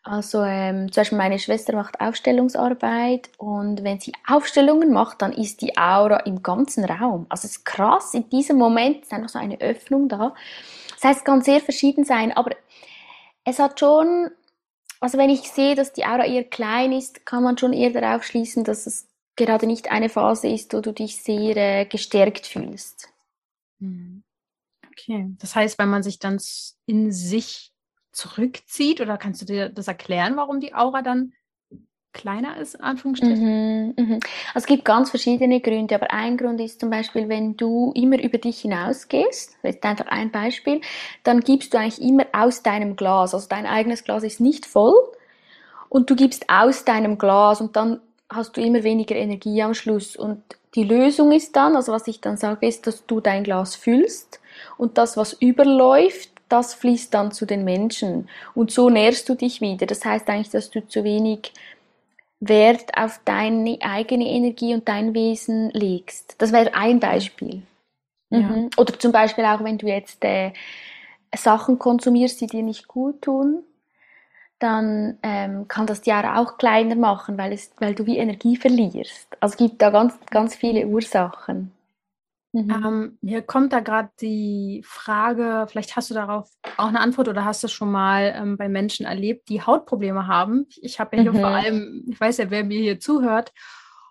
Also 0.04 0.44
ähm, 0.44 0.92
zum 0.92 1.00
Beispiel 1.00 1.18
meine 1.18 1.40
Schwester 1.40 1.74
macht 1.74 2.02
Aufstellungsarbeit 2.02 3.30
und 3.38 3.86
wenn 3.86 3.98
sie 3.98 4.12
Aufstellungen 4.28 4.92
macht, 4.92 5.22
dann 5.22 5.32
ist 5.32 5.62
die 5.62 5.78
Aura 5.78 6.18
im 6.26 6.44
ganzen 6.44 6.84
Raum. 6.84 7.28
Also 7.30 7.46
es 7.46 7.52
ist 7.52 7.66
krass, 7.66 8.14
in 8.14 8.30
diesem 8.30 8.58
Moment 8.58 9.04
ist 9.04 9.14
einfach 9.14 9.30
so 9.30 9.40
eine 9.40 9.62
Öffnung 9.62 10.10
da. 10.10 10.34
Das 10.96 11.06
heißt, 11.06 11.20
es 11.20 11.24
kann 11.24 11.44
sehr 11.44 11.62
verschieden 11.62 12.04
sein, 12.04 12.34
aber 12.36 12.58
es 13.46 13.58
hat 13.60 13.80
schon, 13.80 14.32
also 15.00 15.18
wenn 15.18 15.30
ich 15.30 15.50
sehe, 15.50 15.76
dass 15.76 15.94
die 15.94 16.04
Aura 16.04 16.26
eher 16.26 16.44
klein 16.44 16.92
ist, 16.92 17.26
kann 17.26 17.42
man 17.42 17.58
schon 17.58 17.72
eher 17.72 17.92
darauf 17.92 18.26
schließen, 18.26 18.66
dass 18.66 18.86
es 18.86 19.08
gerade 19.38 19.68
nicht 19.68 19.90
eine 19.92 20.10
Phase 20.10 20.50
ist, 20.50 20.74
wo 20.74 20.82
du 20.82 20.92
dich 20.92 21.24
sehr 21.24 21.56
äh, 21.56 21.86
gestärkt 21.86 22.46
fühlst. 22.46 23.10
Hm. 23.80 24.24
Okay, 24.92 25.28
das 25.40 25.56
heißt, 25.56 25.80
wenn 25.80 25.90
man 25.90 26.04
sich 26.04 26.20
dann 26.20 26.42
in 26.86 27.12
sich 27.12 27.72
zurückzieht, 28.12 29.00
oder 29.00 29.18
kannst 29.18 29.42
du 29.42 29.46
dir 29.46 29.70
das 29.70 29.88
erklären, 29.88 30.36
warum 30.36 30.60
die 30.60 30.74
Aura 30.74 31.04
dann 31.04 31.34
kleiner 32.14 32.58
ist, 32.58 32.82
Anführungsstrichen? 32.82 33.90
Mhm, 33.90 33.94
mhm. 33.96 34.20
Also 34.54 34.64
es 34.64 34.66
gibt 34.66 34.86
ganz 34.86 35.12
verschiedene 35.12 35.62
Gründe, 35.62 35.94
aber 35.94 36.12
ein 36.12 36.36
Grund 36.36 36.60
ist 36.60 36.80
zum 36.80 36.90
Beispiel, 36.90 37.30
wenn 37.30 37.56
du 37.56 37.92
immer 37.96 38.22
über 38.22 38.40
dich 38.40 38.62
hinausgehst, 38.62 39.58
das 39.62 39.76
ist 39.76 39.84
einfach 39.84 40.08
ein 40.08 40.32
Beispiel, 40.32 40.82
dann 41.24 41.42
gibst 41.42 41.74
du 41.74 41.78
eigentlich 41.78 42.02
immer 42.02 42.26
aus 42.34 42.64
deinem 42.64 42.96
Glas, 42.96 43.36
also 43.36 43.48
dein 43.48 43.68
eigenes 43.68 44.04
Glas 44.04 44.24
ist 44.24 44.42
nicht 44.42 44.66
voll 44.66 44.96
und 45.90 46.10
du 46.10 46.16
gibst 46.16 46.50
aus 46.50 46.86
deinem 46.86 47.20
Glas 47.20 47.62
und 47.62 47.76
dann 47.76 48.02
hast 48.30 48.58
du 48.58 48.62
immer 48.62 48.84
weniger 48.84 49.16
Energie 49.16 49.62
am 49.62 49.74
Schluss. 49.74 50.16
Und 50.16 50.42
die 50.76 50.84
Lösung 50.84 51.32
ist 51.32 51.56
dann, 51.56 51.76
also 51.76 51.92
was 51.92 52.08
ich 52.08 52.22
dann 52.22 52.38
sage, 52.38 52.68
ist, 52.68 52.88
dass 52.88 53.06
du 53.06 53.20
dein 53.22 53.44
Glas 53.44 53.76
füllst 53.76 54.40
und 54.78 54.98
das, 54.98 55.18
was 55.18 55.34
überläuft, 55.34 56.32
das 56.50 56.74
fließt 56.74 57.14
dann 57.14 57.32
zu 57.32 57.46
den 57.46 57.64
Menschen. 57.64 58.30
Und 58.54 58.72
so 58.72 58.90
nährst 58.90 59.28
du 59.28 59.36
dich 59.36 59.62
wieder. 59.62 59.86
Das 59.86 60.06
heißt 60.06 60.30
eigentlich, 60.30 60.50
dass 60.50 60.70
du 60.70 60.86
zu 60.88 61.04
wenig 61.04 61.52
Wert 62.40 62.92
auf 62.96 63.20
deine 63.26 63.80
eigene 63.82 64.28
Energie 64.28 64.74
und 64.74 64.88
dein 64.88 65.14
Wesen 65.14 65.70
legst. 65.72 66.36
Das 66.38 66.52
wäre 66.52 66.74
ein 66.74 67.00
Beispiel. 67.00 67.64
Ja. 68.30 68.40
Mhm. 68.40 68.70
Oder 68.78 68.98
zum 69.00 69.12
Beispiel 69.12 69.46
auch, 69.46 69.64
wenn 69.64 69.78
du 69.78 69.88
jetzt 69.88 70.24
äh, 70.24 70.52
Sachen 71.36 71.80
konsumierst, 71.80 72.40
die 72.42 72.48
dir 72.48 72.64
nicht 72.64 72.88
gut 72.88 73.22
tun, 73.24 73.64
dann 74.60 75.18
ähm, 75.24 75.68
kann 75.68 75.86
das 75.86 76.02
die 76.02 76.10
Jahre 76.10 76.40
auch 76.40 76.58
kleiner 76.58 76.96
machen, 76.96 77.38
weil, 77.38 77.54
es, 77.54 77.72
weil 77.80 77.94
du 77.96 78.06
wie 78.06 78.18
Energie 78.18 78.58
verlierst. 78.58 79.28
Also 79.40 79.54
es 79.54 79.58
gibt 79.58 79.82
da 79.82 79.90
ganz, 79.90 80.14
ganz 80.32 80.56
viele 80.56 80.88
Ursachen. 80.88 81.72
Mhm. 82.54 82.70
Ähm, 82.70 83.18
mir 83.22 83.42
kommt 83.42 83.74
da 83.74 83.82
gerade 83.82 84.10
die 84.22 84.82
Frage, 84.86 85.68
vielleicht 85.70 85.96
hast 85.96 86.10
du 86.10 86.14
darauf 86.14 86.50
auch 86.78 86.88
eine 86.88 87.02
Antwort 87.02 87.28
oder 87.28 87.46
hast 87.46 87.64
du 87.64 87.68
schon 87.68 87.92
mal 87.92 88.34
ähm, 88.36 88.58
bei 88.58 88.70
Menschen 88.70 89.06
erlebt, 89.06 89.50
die 89.50 89.62
Hautprobleme 89.62 90.28
haben. 90.28 90.66
Ich 90.82 91.00
habe 91.00 91.18
ja 91.18 91.24
hier 91.24 91.34
mhm. 91.34 91.40
vor 91.40 91.50
allem, 91.50 92.06
ich 92.10 92.20
weiß 92.20 92.38
ja, 92.38 92.50
wer 92.50 92.64
mir 92.64 92.80
hier 92.80 93.00
zuhört. 93.00 93.54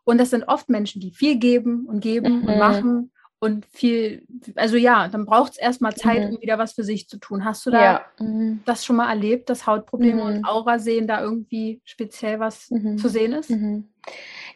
Und 0.04 0.18
das 0.18 0.30
sind 0.30 0.46
oft 0.46 0.68
Menschen, 0.68 1.00
die 1.00 1.10
viel 1.10 1.38
geben 1.38 1.86
und 1.86 2.00
geben 2.00 2.42
mhm. 2.42 2.48
und 2.48 2.58
machen 2.58 3.12
und 3.38 3.66
viel, 3.66 4.26
also 4.54 4.76
ja, 4.76 5.08
dann 5.08 5.26
braucht 5.26 5.52
es 5.52 5.58
erstmal 5.58 5.94
Zeit, 5.94 6.28
mhm. 6.28 6.36
um 6.36 6.42
wieder 6.42 6.58
was 6.58 6.72
für 6.72 6.84
sich 6.84 7.08
zu 7.08 7.18
tun. 7.18 7.44
Hast 7.44 7.66
du 7.66 7.70
da 7.70 7.84
ja. 7.84 8.04
mhm. 8.18 8.62
das 8.64 8.84
schon 8.84 8.96
mal 8.96 9.10
erlebt, 9.10 9.50
dass 9.50 9.66
Hautprobleme 9.66 10.22
mhm. 10.22 10.28
und 10.28 10.44
Aura 10.46 10.78
sehen 10.78 11.06
da 11.06 11.20
irgendwie 11.20 11.80
speziell 11.84 12.40
was 12.40 12.70
mhm. 12.70 12.96
zu 12.96 13.08
sehen 13.08 13.34
ist? 13.34 13.50
Mhm. 13.50 13.88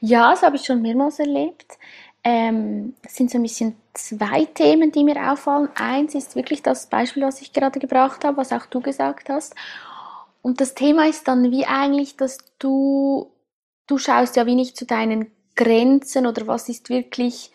Ja, 0.01 0.31
das 0.31 0.43
habe 0.43 0.57
ich 0.57 0.64
schon 0.64 0.81
mehrmals 0.81 1.19
erlebt. 1.19 1.79
Ähm, 2.25 2.95
es 3.03 3.16
sind 3.16 3.31
so 3.31 3.38
ein 3.38 3.43
bisschen 3.43 3.77
zwei 3.93 4.45
Themen, 4.47 4.93
die 4.93 5.05
mir 5.05 5.31
auffallen. 5.31 5.69
Eins 5.75 6.14
ist 6.14 6.37
wirklich 6.37 6.62
das 6.62 6.87
Beispiel, 6.87 7.23
was 7.23 7.43
ich 7.43 7.53
gerade 7.53 7.81
gebracht 7.81 8.25
habe, 8.25 8.38
was 8.38 8.53
auch 8.53 8.66
du 8.66 8.81
gesagt 8.81 9.29
hast. 9.29 9.55
Und 10.43 10.61
das 10.61 10.75
Thema 10.75 11.07
ist 11.07 11.29
dann 11.29 11.51
wie 11.51 11.66
eigentlich, 11.66 12.16
dass 12.16 12.38
du, 12.59 13.31
du 13.87 13.99
schaust 13.99 14.37
ja 14.37 14.47
wie 14.47 14.55
nicht 14.55 14.77
zu 14.77 14.87
deinen 14.87 15.31
Grenzen 15.55 16.27
oder 16.27 16.47
was 16.47 16.71
ist 16.71 16.88
wirklich 16.88 17.53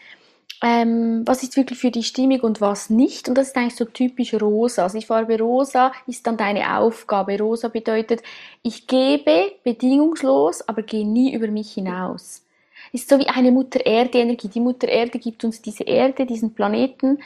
ähm, 0.61 1.23
was 1.25 1.43
ist 1.43 1.57
wirklich 1.57 1.79
für 1.79 1.91
dich 1.91 2.07
stimmig 2.07 2.43
und 2.43 2.61
was 2.61 2.89
nicht. 2.89 3.27
Und 3.27 3.37
das 3.37 3.49
ist 3.49 3.57
eigentlich 3.57 3.75
so 3.75 3.85
typisch 3.85 4.33
rosa. 4.33 4.83
Also 4.83 4.99
die 4.99 5.05
Farbe 5.05 5.37
rosa 5.39 5.91
ist 6.07 6.25
dann 6.25 6.37
deine 6.37 6.77
Aufgabe. 6.77 7.37
Rosa 7.37 7.67
bedeutet, 7.67 8.21
ich 8.63 8.87
gebe 8.87 9.51
bedingungslos, 9.63 10.67
aber 10.67 10.81
gehe 10.81 11.05
nie 11.05 11.33
über 11.33 11.47
mich 11.47 11.73
hinaus. 11.73 12.43
Ist 12.91 13.09
so 13.09 13.19
wie 13.19 13.27
eine 13.27 13.51
Mutter 13.51 13.85
Erde 13.85 14.19
Energie. 14.19 14.47
Die 14.47 14.59
Mutter 14.61 14.87
Erde 14.87 15.19
gibt 15.19 15.43
uns 15.43 15.61
diese 15.61 15.83
Erde, 15.83 16.25
diesen 16.25 16.53
Planeten 16.53 17.19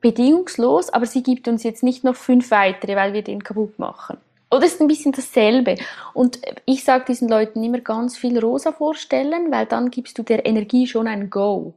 bedingungslos, 0.00 0.90
aber 0.90 1.04
sie 1.04 1.22
gibt 1.22 1.46
uns 1.46 1.62
jetzt 1.62 1.82
nicht 1.82 2.04
noch 2.04 2.16
fünf 2.16 2.50
weitere, 2.50 2.96
weil 2.96 3.12
wir 3.12 3.22
den 3.22 3.44
kaputt 3.44 3.78
machen. 3.78 4.16
Oder 4.50 4.66
ist 4.66 4.80
ein 4.80 4.88
bisschen 4.88 5.12
dasselbe. 5.12 5.76
Und 6.14 6.40
ich 6.64 6.82
sage 6.82 7.04
diesen 7.06 7.28
Leuten 7.28 7.62
immer 7.62 7.80
ganz 7.80 8.16
viel 8.16 8.38
rosa 8.38 8.72
vorstellen, 8.72 9.50
weil 9.52 9.66
dann 9.66 9.90
gibst 9.90 10.18
du 10.18 10.22
der 10.22 10.46
Energie 10.46 10.86
schon 10.86 11.06
ein 11.06 11.30
Go. 11.30 11.74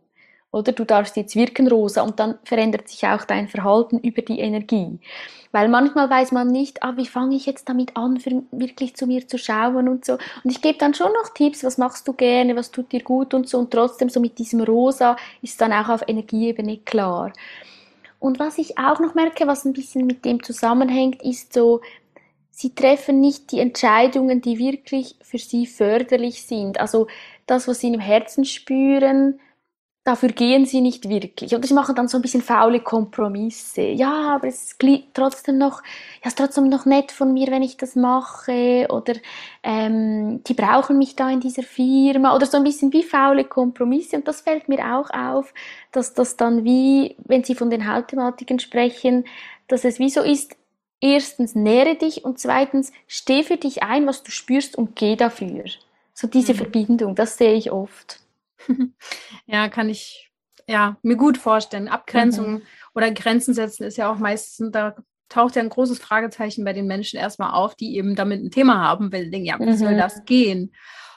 Oder 0.53 0.71
du 0.71 0.85
darfst 0.85 1.17
jetzt 1.17 1.35
wirken 1.35 1.67
rosa 1.67 2.03
und 2.03 2.19
dann 2.19 2.35
verändert 2.43 2.87
sich 2.87 3.05
auch 3.07 3.25
dein 3.25 3.47
Verhalten 3.47 3.97
über 3.97 4.21
die 4.21 4.39
Energie. 4.39 4.99
Weil 5.51 5.67
manchmal 5.67 6.09
weiß 6.11 6.31
man 6.31 6.47
nicht, 6.47 6.83
ah, 6.83 6.93
wie 6.95 7.07
fange 7.07 7.35
ich 7.35 7.47
jetzt 7.47 7.67
damit 7.67 7.97
an, 7.97 8.19
für, 8.19 8.43
wirklich 8.51 8.95
zu 8.95 9.07
mir 9.07 9.27
zu 9.27 9.39
schauen 9.39 9.89
und 9.89 10.05
so. 10.05 10.13
Und 10.13 10.51
ich 10.51 10.61
gebe 10.61 10.77
dann 10.77 10.93
schon 10.93 11.11
noch 11.11 11.33
Tipps, 11.33 11.63
was 11.63 11.79
machst 11.79 12.07
du 12.07 12.13
gerne, 12.13 12.55
was 12.55 12.69
tut 12.69 12.91
dir 12.91 13.01
gut 13.01 13.33
und 13.33 13.49
so. 13.49 13.57
Und 13.57 13.71
trotzdem 13.71 14.09
so 14.09 14.19
mit 14.19 14.37
diesem 14.37 14.61
Rosa 14.61 15.15
ist 15.41 15.59
dann 15.59 15.73
auch 15.73 15.89
auf 15.89 16.03
Energieebene 16.07 16.77
klar. 16.77 17.33
Und 18.19 18.37
was 18.37 18.59
ich 18.59 18.77
auch 18.77 18.99
noch 18.99 19.15
merke, 19.15 19.47
was 19.47 19.65
ein 19.65 19.73
bisschen 19.73 20.05
mit 20.05 20.23
dem 20.23 20.43
zusammenhängt, 20.43 21.23
ist 21.23 21.51
so, 21.51 21.81
sie 22.51 22.75
treffen 22.75 23.19
nicht 23.19 23.51
die 23.51 23.59
Entscheidungen, 23.59 24.39
die 24.39 24.59
wirklich 24.59 25.15
für 25.21 25.39
sie 25.39 25.65
förderlich 25.65 26.43
sind. 26.43 26.79
Also 26.79 27.07
das, 27.47 27.67
was 27.67 27.79
sie 27.79 27.91
im 27.91 27.99
Herzen 27.99 28.45
spüren, 28.45 29.39
dafür 30.03 30.29
gehen 30.29 30.65
sie 30.65 30.81
nicht 30.81 31.07
wirklich. 31.07 31.55
Oder 31.55 31.65
sie 31.65 31.73
machen 31.73 31.95
dann 31.95 32.07
so 32.07 32.17
ein 32.17 32.21
bisschen 32.21 32.41
faule 32.41 32.81
Kompromisse. 32.81 33.81
Ja, 33.81 34.35
aber 34.35 34.47
es 34.47 34.73
ist 34.73 34.83
trotzdem 35.13 35.57
noch, 35.57 35.81
ja, 36.21 36.27
ist 36.27 36.37
trotzdem 36.37 36.67
noch 36.67 36.85
nett 36.85 37.11
von 37.11 37.33
mir, 37.33 37.47
wenn 37.47 37.63
ich 37.63 37.77
das 37.77 37.95
mache. 37.95 38.87
Oder 38.89 39.15
ähm, 39.63 40.43
die 40.43 40.53
brauchen 40.53 40.97
mich 40.97 41.15
da 41.15 41.29
in 41.29 41.39
dieser 41.39 41.63
Firma. 41.63 42.35
Oder 42.35 42.45
so 42.45 42.57
ein 42.57 42.63
bisschen 42.63 42.91
wie 42.91 43.03
faule 43.03 43.45
Kompromisse. 43.45 44.17
Und 44.17 44.27
das 44.27 44.41
fällt 44.41 44.67
mir 44.67 44.79
auch 44.95 45.09
auf, 45.11 45.53
dass 45.91 46.13
das 46.13 46.35
dann 46.35 46.65
wie, 46.65 47.15
wenn 47.23 47.43
sie 47.45 47.55
von 47.55 47.69
den 47.69 47.91
Hautthematiken 47.91 48.59
sprechen, 48.59 49.23
dass 49.69 49.85
es 49.85 49.99
wie 49.99 50.09
so 50.09 50.21
ist, 50.21 50.57
erstens 50.99 51.55
nähre 51.55 51.95
dich 51.95 52.25
und 52.25 52.39
zweitens 52.39 52.91
steh 53.07 53.43
für 53.43 53.57
dich 53.57 53.83
ein, 53.83 54.05
was 54.05 54.23
du 54.23 54.31
spürst 54.31 54.77
und 54.77 54.97
geh 54.97 55.15
dafür. 55.15 55.63
So 56.13 56.27
diese 56.27 56.53
mhm. 56.53 56.57
Verbindung, 56.57 57.15
das 57.15 57.37
sehe 57.37 57.53
ich 57.53 57.71
oft. 57.71 58.22
ja, 59.45 59.69
kann 59.69 59.89
ich 59.89 60.31
ja, 60.67 60.97
mir 61.01 61.17
gut 61.17 61.37
vorstellen. 61.37 61.87
Abgrenzung 61.87 62.53
mhm. 62.53 62.61
oder 62.95 63.11
Grenzen 63.11 63.53
setzen 63.53 63.83
ist 63.83 63.97
ja 63.97 64.11
auch 64.11 64.17
meistens, 64.17 64.71
da 64.71 64.95
taucht 65.29 65.55
ja 65.55 65.61
ein 65.61 65.69
großes 65.69 65.99
Fragezeichen 65.99 66.63
bei 66.63 66.73
den 66.73 66.87
Menschen 66.87 67.19
erstmal 67.19 67.51
auf, 67.51 67.75
die 67.75 67.95
eben 67.95 68.15
damit 68.15 68.43
ein 68.43 68.51
Thema 68.51 68.81
haben, 68.81 69.11
weil 69.11 69.25
sie 69.25 69.31
denken, 69.31 69.47
ja, 69.47 69.59
wie 69.59 69.65
mhm. 69.65 69.75
soll 69.75 69.97
das 69.97 70.25
gehen? 70.25 70.73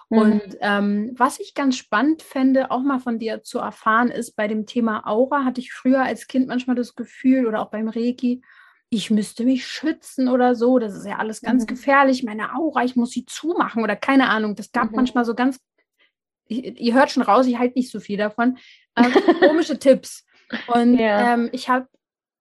Mhm. 0.09 0.19
Und 0.19 0.57
ähm, 0.61 1.15
was 1.17 1.39
ich 1.39 1.55
ganz 1.55 1.77
spannend 1.77 2.23
fände, 2.23 2.71
auch 2.71 2.83
mal 2.83 2.99
von 2.99 3.19
dir 3.19 3.43
zu 3.43 3.59
erfahren, 3.59 4.09
ist 4.09 4.37
bei 4.37 4.49
dem 4.49 4.67
Thema 4.67 5.07
Aura, 5.07 5.45
hatte 5.45 5.61
ich 5.61 5.73
früher 5.73 6.03
als 6.03 6.27
Kind 6.27 6.49
manchmal 6.49 6.77
das 6.77 6.95
Gefühl 6.95 7.47
oder 7.47 7.61
auch 7.61 7.71
beim 7.71 7.89
Reiki, 7.89 8.43
ich 8.89 9.11
müsste 9.11 9.45
mich 9.45 9.67
schützen 9.67 10.29
oder 10.29 10.55
so. 10.55 10.79
Das 10.79 10.95
ist 10.95 11.07
ja 11.07 11.19
alles 11.19 11.41
ganz 11.41 11.65
mhm. 11.65 11.67
gefährlich. 11.67 12.23
Meine 12.23 12.55
Aura, 12.55 12.85
ich 12.85 12.97
muss 12.97 13.11
sie 13.11 13.27
zumachen 13.27 13.83
oder 13.83 13.97
keine 13.97 14.29
Ahnung. 14.29 14.55
Das 14.55 14.71
gab 14.71 14.91
mhm. 14.91 14.97
manchmal 14.97 15.25
so 15.25 15.35
ganz, 15.35 15.61
ihr 16.49 16.95
hört 16.95 17.11
schon 17.11 17.23
raus, 17.23 17.47
ich 17.47 17.59
halte 17.59 17.79
nicht 17.79 17.91
so 17.91 18.01
viel 18.01 18.17
davon. 18.17 18.59
Ähm, 18.97 19.13
komische 19.41 19.79
Tipps. 19.79 20.25
Und 20.69 20.99
ja. 20.99 21.35
ähm, 21.35 21.49
ich 21.53 21.69
habe 21.69 21.89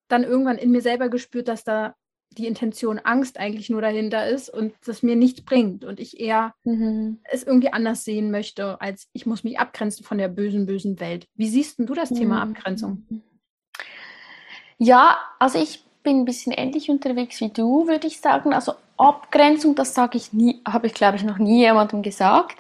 dann 0.07 0.23
irgendwann 0.23 0.57
in 0.57 0.71
mir 0.71 0.81
selber 0.81 1.09
gespürt, 1.09 1.47
dass 1.47 1.63
da 1.63 1.95
die 2.37 2.47
Intention 2.47 2.99
Angst 2.99 3.39
eigentlich 3.39 3.69
nur 3.69 3.81
dahinter 3.81 4.27
ist 4.27 4.49
und 4.49 4.73
das 4.85 5.03
mir 5.03 5.15
nichts 5.15 5.41
bringt 5.41 5.85
und 5.85 5.99
ich 5.99 6.19
eher 6.19 6.53
mhm. 6.63 7.19
es 7.23 7.43
irgendwie 7.43 7.71
anders 7.71 8.03
sehen 8.03 8.29
möchte, 8.29 8.81
als 8.81 9.07
ich 9.13 9.25
muss 9.25 9.43
mich 9.43 9.59
abgrenzen 9.59 10.05
von 10.05 10.17
der 10.17 10.27
bösen, 10.27 10.65
bösen 10.65 10.99
Welt. 10.99 11.27
Wie 11.35 11.47
siehst 11.47 11.79
du 11.79 11.93
das 11.93 12.11
mhm. 12.11 12.15
Thema 12.15 12.41
Abgrenzung? 12.41 13.05
Ja, 14.77 15.17
also 15.39 15.59
ich 15.59 15.83
bin 16.03 16.21
ein 16.21 16.25
bisschen 16.25 16.51
ähnlich 16.51 16.89
unterwegs 16.89 17.39
wie 17.39 17.49
du, 17.49 17.87
würde 17.87 18.07
ich 18.07 18.19
sagen. 18.19 18.53
Also 18.53 18.73
Abgrenzung, 18.97 19.75
das 19.75 19.93
sage 19.93 20.17
ich 20.17 20.31
nie, 20.31 20.61
habe 20.65 20.87
ich 20.87 20.93
glaube 20.93 21.17
ich 21.17 21.23
noch 21.23 21.37
nie 21.37 21.59
jemandem 21.59 22.01
gesagt, 22.01 22.57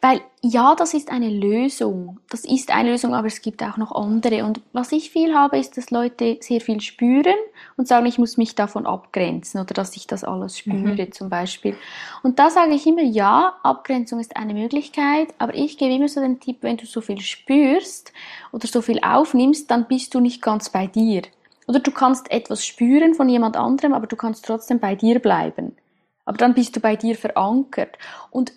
weil 0.00 0.20
ja, 0.40 0.76
das 0.76 0.94
ist 0.94 1.10
eine 1.10 1.28
Lösung. 1.28 2.20
Das 2.30 2.44
ist 2.44 2.70
eine 2.70 2.90
Lösung, 2.90 3.14
aber 3.14 3.26
es 3.26 3.42
gibt 3.42 3.62
auch 3.62 3.76
noch 3.76 3.90
andere. 3.92 4.44
Und 4.44 4.60
was 4.72 4.92
ich 4.92 5.10
viel 5.10 5.34
habe, 5.34 5.58
ist, 5.58 5.76
dass 5.76 5.90
Leute 5.90 6.38
sehr 6.40 6.60
viel 6.60 6.80
spüren 6.80 7.34
und 7.76 7.88
sagen, 7.88 8.06
ich 8.06 8.18
muss 8.18 8.36
mich 8.36 8.54
davon 8.54 8.86
abgrenzen 8.86 9.60
oder 9.60 9.74
dass 9.74 9.96
ich 9.96 10.06
das 10.06 10.22
alles 10.22 10.58
spüre 10.58 10.76
mhm. 10.76 11.12
zum 11.12 11.28
Beispiel. 11.28 11.76
Und 12.22 12.38
da 12.38 12.50
sage 12.50 12.74
ich 12.74 12.86
immer, 12.86 13.02
ja, 13.02 13.56
Abgrenzung 13.64 14.20
ist 14.20 14.36
eine 14.36 14.54
Möglichkeit, 14.54 15.28
aber 15.38 15.54
ich 15.54 15.76
gebe 15.78 15.94
immer 15.94 16.08
so 16.08 16.20
den 16.20 16.38
Tipp, 16.38 16.58
wenn 16.60 16.76
du 16.76 16.86
so 16.86 17.00
viel 17.00 17.20
spürst 17.20 18.12
oder 18.52 18.68
so 18.68 18.80
viel 18.80 19.00
aufnimmst, 19.00 19.70
dann 19.70 19.88
bist 19.88 20.14
du 20.14 20.20
nicht 20.20 20.40
ganz 20.40 20.70
bei 20.70 20.86
dir. 20.86 21.22
Oder 21.68 21.80
du 21.80 21.90
kannst 21.92 22.30
etwas 22.30 22.64
spüren 22.64 23.14
von 23.14 23.28
jemand 23.28 23.56
anderem, 23.56 23.92
aber 23.92 24.06
du 24.06 24.16
kannst 24.16 24.46
trotzdem 24.46 24.80
bei 24.80 24.94
dir 24.94 25.20
bleiben. 25.20 25.76
Aber 26.24 26.38
dann 26.38 26.54
bist 26.54 26.74
du 26.74 26.80
bei 26.80 26.96
dir 26.96 27.14
verankert. 27.14 27.98
Und 28.30 28.52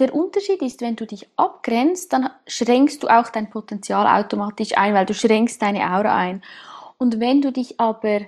der 0.00 0.14
Unterschied 0.14 0.60
ist, 0.62 0.80
wenn 0.80 0.96
du 0.96 1.06
dich 1.06 1.28
abgrenzt, 1.36 2.12
dann 2.12 2.28
schränkst 2.46 3.02
du 3.02 3.08
auch 3.08 3.28
dein 3.28 3.50
Potenzial 3.50 4.06
automatisch 4.06 4.76
ein, 4.76 4.94
weil 4.94 5.06
du 5.06 5.14
schränkst 5.14 5.62
deine 5.62 5.94
Aura 5.94 6.14
ein. 6.14 6.42
Und 6.98 7.20
wenn 7.20 7.40
du 7.40 7.52
dich 7.52 7.80
aber 7.80 8.22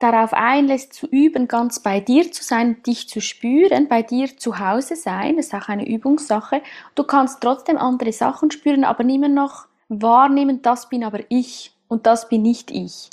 darauf 0.00 0.32
einlässt, 0.32 0.92
zu 0.92 1.06
üben, 1.06 1.46
ganz 1.48 1.80
bei 1.80 2.00
dir 2.00 2.30
zu 2.32 2.42
sein, 2.42 2.82
dich 2.82 3.08
zu 3.08 3.20
spüren, 3.20 3.88
bei 3.88 4.02
dir 4.02 4.36
zu 4.36 4.58
Hause 4.58 4.96
sein, 4.96 5.36
das 5.36 5.46
ist 5.46 5.54
auch 5.54 5.68
eine 5.68 5.88
Übungssache. 5.88 6.60
Du 6.96 7.04
kannst 7.04 7.40
trotzdem 7.40 7.78
andere 7.78 8.12
Sachen 8.12 8.50
spüren, 8.50 8.84
aber 8.84 9.04
immer 9.04 9.28
noch 9.28 9.66
wahrnehmen, 9.88 10.60
das 10.60 10.88
bin 10.88 11.04
aber 11.04 11.20
ich 11.28 11.72
und 11.88 12.06
das 12.06 12.28
bin 12.28 12.42
nicht 12.42 12.70
ich. 12.70 13.10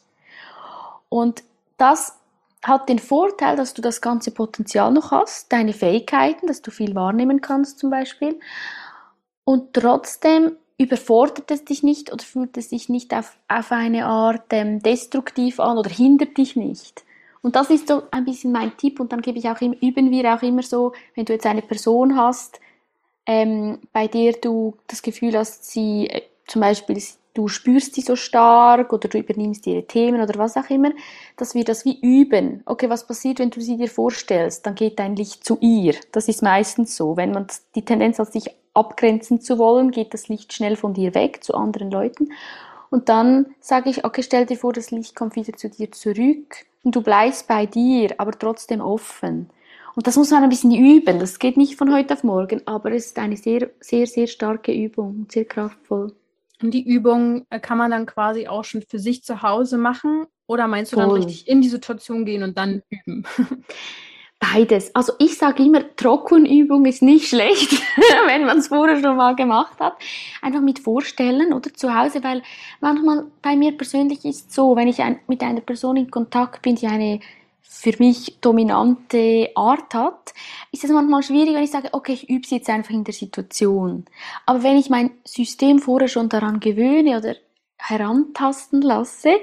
Und 1.11 1.43
das 1.77 2.17
hat 2.63 2.87
den 2.87 2.99
Vorteil, 2.99 3.57
dass 3.57 3.73
du 3.73 3.81
das 3.81 3.99
ganze 3.99 4.31
Potenzial 4.31 4.93
noch 4.93 5.11
hast, 5.11 5.51
deine 5.51 5.73
Fähigkeiten, 5.73 6.47
dass 6.47 6.61
du 6.61 6.71
viel 6.71 6.95
wahrnehmen 6.95 7.41
kannst 7.41 7.79
zum 7.79 7.89
Beispiel. 7.89 8.39
Und 9.43 9.73
trotzdem 9.73 10.53
überfordert 10.77 11.51
es 11.51 11.65
dich 11.65 11.83
nicht 11.83 12.13
oder 12.13 12.23
fühlt 12.23 12.55
es 12.55 12.69
dich 12.69 12.87
nicht 12.87 13.13
auf, 13.13 13.35
auf 13.49 13.73
eine 13.73 14.05
Art 14.05 14.45
ähm, 14.51 14.81
destruktiv 14.81 15.59
an 15.59 15.77
oder 15.77 15.89
hindert 15.89 16.37
dich 16.37 16.55
nicht. 16.55 17.03
Und 17.41 17.57
das 17.57 17.69
ist 17.69 17.89
so 17.89 18.03
ein 18.11 18.23
bisschen 18.23 18.53
mein 18.53 18.77
Tipp 18.77 18.99
und 19.01 19.11
dann 19.11 19.21
gebe 19.21 19.37
ich 19.37 19.49
auch 19.49 19.59
üben 19.59 20.11
wir 20.11 20.33
auch 20.33 20.41
immer 20.43 20.63
so, 20.63 20.93
wenn 21.15 21.25
du 21.25 21.33
jetzt 21.33 21.45
eine 21.45 21.61
Person 21.61 22.15
hast, 22.15 22.61
ähm, 23.25 23.79
bei 23.91 24.07
der 24.07 24.33
du 24.33 24.77
das 24.87 25.01
Gefühl 25.01 25.37
hast, 25.37 25.69
sie 25.69 26.07
äh, 26.07 26.21
zum 26.47 26.61
Beispiel 26.61 27.01
du 27.33 27.47
spürst 27.47 27.95
sie 27.95 28.01
so 28.01 28.15
stark 28.15 28.91
oder 28.93 29.07
du 29.07 29.17
übernimmst 29.17 29.65
ihre 29.67 29.83
Themen 29.83 30.21
oder 30.21 30.37
was 30.37 30.57
auch 30.57 30.69
immer, 30.69 30.91
dass 31.37 31.55
wir 31.55 31.63
das 31.63 31.85
wie 31.85 31.99
üben. 32.01 32.61
Okay, 32.65 32.89
was 32.89 33.07
passiert, 33.07 33.39
wenn 33.39 33.49
du 33.49 33.61
sie 33.61 33.77
dir 33.77 33.89
vorstellst? 33.89 34.65
Dann 34.65 34.75
geht 34.75 34.99
dein 34.99 35.15
Licht 35.15 35.45
zu 35.45 35.57
ihr. 35.61 35.95
Das 36.11 36.27
ist 36.27 36.41
meistens 36.41 36.95
so. 36.95 37.17
Wenn 37.17 37.31
man 37.31 37.47
die 37.75 37.85
Tendenz 37.85 38.19
hat, 38.19 38.31
sich 38.31 38.49
abgrenzen 38.73 39.41
zu 39.41 39.57
wollen, 39.57 39.91
geht 39.91 40.13
das 40.13 40.27
Licht 40.27 40.53
schnell 40.53 40.75
von 40.75 40.93
dir 40.93 41.13
weg 41.15 41.43
zu 41.43 41.53
anderen 41.53 41.91
Leuten. 41.91 42.31
Und 42.89 43.09
dann 43.09 43.47
sage 43.59 43.89
ich, 43.89 44.03
okay, 44.03 44.21
stell 44.23 44.45
dir 44.45 44.57
vor, 44.57 44.73
das 44.73 44.91
Licht 44.91 45.15
kommt 45.15 45.35
wieder 45.35 45.53
zu 45.53 45.69
dir 45.69 45.91
zurück 45.91 46.65
und 46.83 46.95
du 46.95 47.01
bleibst 47.01 47.47
bei 47.47 47.65
dir, 47.65 48.13
aber 48.17 48.31
trotzdem 48.37 48.81
offen. 48.81 49.49
Und 49.95 50.07
das 50.07 50.15
muss 50.15 50.31
man 50.31 50.43
ein 50.43 50.49
bisschen 50.49 50.71
üben. 50.71 51.19
Das 51.19 51.39
geht 51.39 51.57
nicht 51.57 51.77
von 51.77 51.93
heute 51.93 52.13
auf 52.13 52.23
morgen, 52.23 52.61
aber 52.65 52.91
es 52.91 53.07
ist 53.07 53.19
eine 53.19 53.37
sehr, 53.37 53.69
sehr, 53.79 54.07
sehr 54.07 54.27
starke 54.27 54.73
Übung, 54.73 55.27
sehr 55.29 55.45
kraftvoll. 55.45 56.13
Und 56.61 56.71
die 56.71 56.87
Übung 56.87 57.45
äh, 57.49 57.59
kann 57.59 57.77
man 57.77 57.91
dann 57.91 58.05
quasi 58.05 58.47
auch 58.47 58.63
schon 58.63 58.81
für 58.81 58.99
sich 58.99 59.23
zu 59.23 59.41
Hause 59.41 59.77
machen? 59.77 60.25
Oder 60.47 60.67
meinst 60.67 60.91
du 60.91 60.97
Voll. 60.97 61.05
dann 61.05 61.13
richtig 61.13 61.47
in 61.47 61.61
die 61.61 61.69
Situation 61.69 62.25
gehen 62.25 62.43
und 62.43 62.57
dann 62.57 62.83
üben? 62.89 63.25
Beides. 64.39 64.93
Also 64.95 65.13
ich 65.19 65.37
sage 65.37 65.63
immer, 65.63 65.95
Trockenübung 65.95 66.85
ist 66.85 67.03
nicht 67.03 67.29
schlecht, 67.29 67.71
wenn 68.25 68.45
man 68.45 68.57
es 68.57 68.69
vorher 68.69 68.99
schon 68.99 69.15
mal 69.15 69.35
gemacht 69.35 69.79
hat. 69.79 69.93
Einfach 70.41 70.61
mit 70.61 70.79
vorstellen 70.79 71.53
oder 71.53 71.71
zu 71.73 71.95
Hause, 71.95 72.23
weil 72.23 72.41
manchmal 72.79 73.25
bei 73.43 73.55
mir 73.55 73.77
persönlich 73.77 74.25
ist 74.25 74.51
so, 74.51 74.75
wenn 74.75 74.87
ich 74.87 74.99
ein, 75.01 75.19
mit 75.27 75.43
einer 75.43 75.61
Person 75.61 75.95
in 75.95 76.09
Kontakt 76.09 76.63
bin, 76.63 76.75
die 76.75 76.87
eine 76.87 77.19
für 77.61 77.93
mich 77.99 78.39
dominante 78.41 79.49
Art 79.55 79.93
hat, 79.93 80.33
ist 80.71 80.83
es 80.83 80.91
manchmal 80.91 81.23
schwierig, 81.23 81.55
wenn 81.55 81.63
ich 81.63 81.71
sage, 81.71 81.89
okay, 81.93 82.13
ich 82.13 82.29
übe 82.29 82.45
sie 82.45 82.57
jetzt 82.57 82.69
einfach 82.69 82.91
in 82.91 83.03
der 83.03 83.13
Situation. 83.13 84.05
Aber 84.45 84.63
wenn 84.63 84.77
ich 84.77 84.89
mein 84.89 85.11
System 85.23 85.79
vorher 85.79 86.07
schon 86.07 86.29
daran 86.29 86.59
gewöhne 86.59 87.17
oder 87.17 87.35
herantasten 87.77 88.81
lasse, 88.81 89.37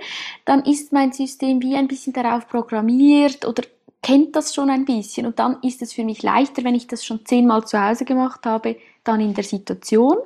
dann 0.45 0.65
ist 0.65 0.93
mein 0.93 1.13
System 1.13 1.61
wie 1.63 1.75
ein 1.75 1.89
bisschen 1.89 2.13
darauf 2.13 2.49
programmiert 2.49 3.45
oder 3.45 3.65
kennt 4.03 4.37
das 4.37 4.55
schon 4.55 4.71
ein 4.71 4.85
bisschen 4.85 5.27
und 5.27 5.39
dann 5.39 5.61
ist 5.63 5.83
es 5.83 5.93
für 5.93 6.05
mich 6.05 6.23
leichter, 6.23 6.63
wenn 6.65 6.75
ich 6.75 6.87
das 6.87 7.05
schon 7.05 7.27
zehnmal 7.27 7.67
zu 7.67 7.83
Hause 7.83 8.05
gemacht 8.05 8.47
habe, 8.47 8.77
dann 9.03 9.21
in 9.21 9.35
der 9.35 9.45
Situation. 9.45 10.19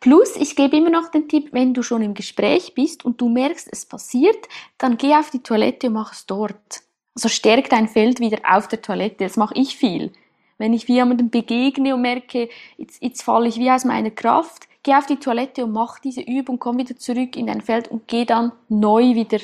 Plus, 0.00 0.36
ich 0.36 0.56
gebe 0.56 0.76
immer 0.76 0.90
noch 0.90 1.10
den 1.10 1.28
Tipp, 1.28 1.48
wenn 1.52 1.74
du 1.74 1.82
schon 1.82 2.02
im 2.02 2.14
Gespräch 2.14 2.74
bist 2.74 3.04
und 3.04 3.20
du 3.20 3.28
merkst, 3.28 3.68
es 3.70 3.86
passiert, 3.86 4.48
dann 4.78 4.96
geh 4.96 5.14
auf 5.14 5.30
die 5.30 5.42
Toilette 5.42 5.88
und 5.88 5.94
mach 5.94 6.12
es 6.12 6.26
dort. 6.26 6.82
Also 7.14 7.28
stärk 7.28 7.68
dein 7.68 7.88
Feld 7.88 8.20
wieder 8.20 8.38
auf 8.44 8.68
der 8.68 8.82
Toilette. 8.82 9.24
Das 9.24 9.36
mache 9.36 9.54
ich 9.56 9.76
viel. 9.76 10.12
Wenn 10.58 10.72
ich 10.72 10.88
wie 10.88 10.94
jemandem 10.94 11.30
begegne 11.30 11.94
und 11.94 12.02
merke, 12.02 12.48
jetzt, 12.76 13.02
jetzt 13.02 13.22
falle 13.22 13.48
ich 13.48 13.58
wie 13.58 13.70
aus 13.70 13.84
meiner 13.84 14.10
Kraft, 14.10 14.68
geh 14.82 14.94
auf 14.94 15.06
die 15.06 15.16
Toilette 15.16 15.64
und 15.64 15.72
mach 15.72 15.98
diese 15.98 16.20
Übung, 16.20 16.58
komm 16.58 16.78
wieder 16.78 16.96
zurück 16.96 17.36
in 17.36 17.46
dein 17.46 17.60
Feld 17.60 17.88
und 17.88 18.06
geh 18.06 18.24
dann 18.24 18.52
neu 18.68 19.14
wieder 19.14 19.38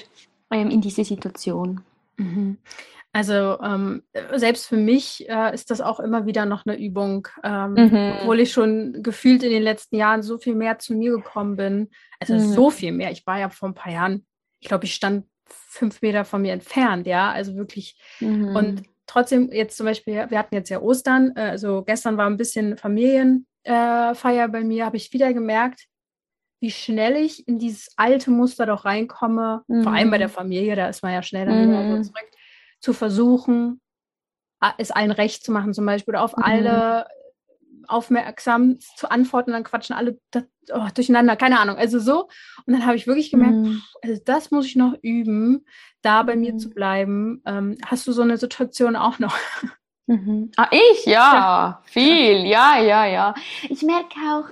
ähm, 0.51 0.71
in 0.71 0.81
diese 0.81 1.05
Situation. 1.05 1.83
Mhm. 2.17 2.59
Also 3.13 3.59
ähm, 3.63 4.03
selbst 4.35 4.67
für 4.67 4.77
mich 4.77 5.29
äh, 5.29 5.55
ist 5.55 5.71
das 5.71 5.81
auch 5.81 5.99
immer 5.99 6.27
wieder 6.27 6.45
noch 6.45 6.67
eine 6.67 6.79
Übung, 6.79 7.27
ähm, 7.43 7.73
mhm. 7.73 8.13
obwohl 8.21 8.41
ich 8.41 8.53
schon 8.53 9.03
gefühlt 9.03 9.43
in 9.43 9.51
den 9.51 9.63
letzten 9.63 9.97
Jahren 9.97 10.23
so 10.23 10.39
viel 10.39 10.55
mehr 10.55 10.79
zu 10.79 10.95
mir 10.95 11.13
gekommen 11.13 11.57
bin. 11.57 11.91
Also 12.21 12.35
mhm. 12.35 12.41
so 12.41 12.71
viel 12.71 12.93
mehr. 12.93 13.11
Ich 13.11 13.27
war 13.27 13.39
ja 13.39 13.49
vor 13.49 13.71
ein 13.71 13.75
paar 13.75 13.93
Jahren, 13.93 14.27
ich 14.61 14.69
glaube, 14.69 14.85
ich 14.85 14.95
stand 14.95 15.25
fünf 15.51 16.03
Meter 16.03 16.25
von 16.25 16.43
mir 16.43 16.53
entfernt, 16.53 17.07
ja, 17.07 17.31
also 17.31 17.57
wirklich. 17.57 17.97
Mhm. 18.21 18.57
Und 18.57 18.83
trotzdem, 19.07 19.51
jetzt 19.53 19.77
zum 19.77 19.87
Beispiel, 19.87 20.27
wir 20.29 20.39
hatten 20.39 20.55
jetzt 20.55 20.71
ja 20.71 20.81
Ostern, 20.81 21.33
äh, 21.37 21.41
also 21.41 21.83
gestern 21.83 22.17
war 22.17 22.27
ein 22.27 22.37
bisschen 22.37 22.77
Familienfeier 22.77 23.45
äh, 24.45 24.49
bei 24.49 24.63
mir, 24.63 24.87
habe 24.87 24.97
ich 24.97 25.13
wieder 25.13 25.33
gemerkt, 25.33 25.87
wie 26.61 26.71
schnell 26.71 27.17
ich 27.17 27.47
in 27.47 27.59
dieses 27.59 27.91
alte 27.97 28.31
Muster 28.31 28.67
doch 28.67 28.85
reinkomme, 28.85 29.63
mhm. 29.69 29.83
vor 29.83 29.93
allem 29.93 30.11
bei 30.11 30.19
der 30.19 30.29
mhm. 30.29 30.33
Familie, 30.33 30.77
da 30.77 30.89
ist 30.89 31.03
man 31.03 31.13
ja 31.13 31.23
schnell 31.23 31.47
dann 31.47 31.69
wieder 31.69 31.83
so 31.89 31.97
mhm. 31.97 32.05
zurück, 32.05 32.29
zu 32.81 32.93
versuchen, 32.93 33.81
es 34.77 34.91
allen 34.91 35.13
recht 35.13 35.45
zu 35.45 35.53
machen, 35.53 35.73
zum 35.73 35.87
Beispiel, 35.87 36.15
oder 36.15 36.23
auf 36.23 36.37
mhm. 36.37 36.43
alle 36.43 37.07
aufmerksam 37.89 38.79
zu 38.81 39.11
antworten, 39.11 39.53
dann 39.53 39.65
quatschen 39.65 39.97
alle 39.97 40.19
das, 40.31 40.45
oh, 40.73 40.87
durcheinander, 40.95 41.37
keine 41.37 41.59
Ahnung, 41.59 41.77
also 41.77 41.99
so. 41.99 42.29
Und 42.67 42.75
dann 42.75 42.87
habe 42.87 42.97
ich 42.97 43.07
wirklich 43.07 43.31
gemerkt, 43.31 43.55
mhm. 43.55 43.83
also 44.03 44.21
das 44.25 44.51
muss 44.51 44.67
ich 44.67 44.77
noch 44.77 44.95
üben, 45.03 45.65
da 46.03 46.23
bei 46.23 46.37
mir 46.37 46.57
zu 46.57 46.69
mhm. 46.69 46.75
bleiben. 46.75 47.43
Ähm, 47.47 47.77
hast 47.85 48.07
du 48.07 48.13
so 48.13 48.23
eine 48.23 48.37
Situation 48.37 48.97
auch 48.97 49.19
noch? 49.19 49.37
Mhm. 50.07 50.51
Ah, 50.57 50.69
ich? 50.71 51.05
Ja, 51.05 51.13
ja, 51.13 51.83
viel, 51.85 52.47
ja, 52.47 52.79
ja, 52.81 53.05
ja. 53.05 53.35
Ich 53.69 53.83
merke 53.83 54.17
auch 54.33 54.47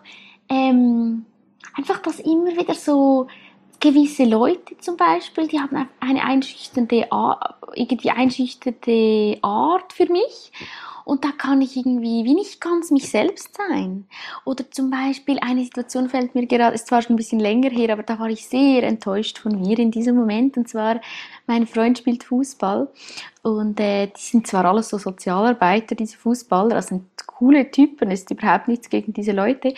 ähm, 0.51 1.24
einfach, 1.74 1.99
dass 2.01 2.20
immer 2.20 2.55
wieder 2.57 2.74
so 2.74 3.26
gewisse 3.87 4.24
Leute 4.24 4.76
zum 4.78 4.97
Beispiel, 4.97 5.47
die 5.47 5.61
haben 5.61 5.89
eine 6.01 6.24
einschüchternde, 6.24 7.09
irgendwie 7.74 8.11
einschüchternde 8.11 9.39
Art 9.43 9.93
für 9.93 10.11
mich. 10.11 10.53
Und 11.05 11.24
da 11.24 11.30
kann 11.30 11.62
ich 11.62 11.76
irgendwie 11.76 12.24
wie 12.24 12.34
nicht 12.34 12.61
ganz 12.61 12.91
mich 12.91 13.09
selbst 13.09 13.57
sein. 13.57 14.09
Oder 14.45 14.68
zum 14.72 14.91
Beispiel 14.91 15.39
eine 15.41 15.62
Situation 15.62 16.09
fällt 16.09 16.34
mir 16.34 16.47
gerade, 16.47 16.74
ist 16.74 16.89
zwar 16.89 17.01
schon 17.01 17.14
ein 17.14 17.16
bisschen 17.16 17.39
länger 17.39 17.70
her, 17.70 17.93
aber 17.93 18.03
da 18.03 18.18
war 18.18 18.28
ich 18.28 18.49
sehr 18.49 18.82
enttäuscht 18.82 19.39
von 19.39 19.61
mir 19.61 19.78
in 19.78 19.93
diesem 19.93 20.16
Moment. 20.16 20.57
Und 20.57 20.68
zwar, 20.68 21.01
mein 21.47 21.68
Freund 21.68 21.99
spielt 21.99 22.24
Fußball 22.24 22.89
und 23.43 23.78
äh, 23.78 24.09
die 24.09 24.20
sind 24.20 24.49
zwar 24.49 24.64
alles 24.64 24.89
so 24.89 24.99
Sozialarbeiter, 24.99 25.95
diese 25.95 26.18
Fußballer, 26.18 26.74
das 26.74 26.89
sind 26.89 27.05
coole 27.26 27.70
Typen, 27.70 28.11
ist 28.11 28.30
überhaupt 28.30 28.66
nichts 28.66 28.91
gegen 28.91 29.12
diese 29.12 29.32
Leute. 29.32 29.74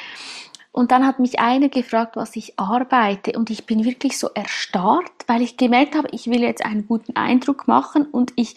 Und 0.73 0.93
dann 0.93 1.07
hat 1.07 1.19
mich 1.19 1.41
einer 1.41 1.69
gefragt, 1.69 2.17
was 2.17 2.37
ich 2.37 2.59
arbeite. 2.59 3.33
Und 3.33 3.51
ich 3.51 3.67
bin 3.67 3.85
wirklich 3.85 4.19
so 4.19 4.29
erstarrt, 4.29 5.25
weil 5.27 5.43
ich 5.43 5.57
gemerkt 5.57 5.97
habe, 5.97 6.09
ich 6.13 6.27
will 6.27 6.43
jetzt 6.43 6.65
einen 6.65 6.87
guten 6.87 7.17
Eindruck 7.17 7.67
machen 7.67 8.07
und 8.07 8.33
ich 8.37 8.55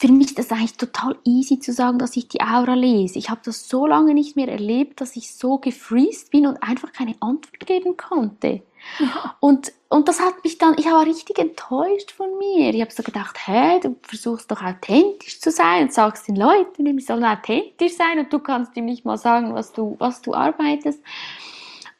für 0.00 0.12
mich 0.12 0.28
ist 0.28 0.38
das 0.38 0.52
eigentlich 0.52 0.76
total 0.76 1.16
easy 1.24 1.58
zu 1.58 1.72
sagen, 1.72 1.98
dass 1.98 2.16
ich 2.16 2.28
die 2.28 2.40
Aura 2.40 2.74
lese. 2.74 3.18
Ich 3.18 3.30
habe 3.30 3.40
das 3.44 3.68
so 3.68 3.84
lange 3.84 4.14
nicht 4.14 4.36
mehr 4.36 4.46
erlebt, 4.46 5.00
dass 5.00 5.16
ich 5.16 5.34
so 5.34 5.58
gefreezed 5.58 6.30
bin 6.30 6.46
und 6.46 6.62
einfach 6.62 6.92
keine 6.92 7.16
Antwort 7.18 7.66
geben 7.66 7.96
konnte. 7.96 8.62
Und, 9.40 9.72
und 9.88 10.08
das 10.08 10.20
hat 10.20 10.42
mich 10.44 10.58
dann, 10.58 10.74
ich 10.76 10.86
war 10.86 11.06
richtig 11.06 11.38
enttäuscht 11.38 12.10
von 12.10 12.36
mir. 12.38 12.74
Ich 12.74 12.80
habe 12.80 12.92
so 12.92 13.02
gedacht, 13.02 13.38
hä, 13.46 13.80
du 13.80 13.96
versuchst 14.02 14.50
doch 14.50 14.62
authentisch 14.62 15.40
zu 15.40 15.50
sein 15.50 15.84
und 15.84 15.92
sagst 15.92 16.28
den 16.28 16.36
Leuten, 16.36 16.84
die 16.84 17.00
sollen 17.00 17.24
authentisch 17.24 17.94
sein 17.94 18.18
und 18.18 18.32
du 18.32 18.38
kannst 18.38 18.76
ihm 18.76 18.84
nicht 18.84 19.04
mal 19.04 19.16
sagen, 19.16 19.54
was 19.54 19.72
du, 19.72 19.96
was 19.98 20.20
du 20.20 20.34
arbeitest. 20.34 21.02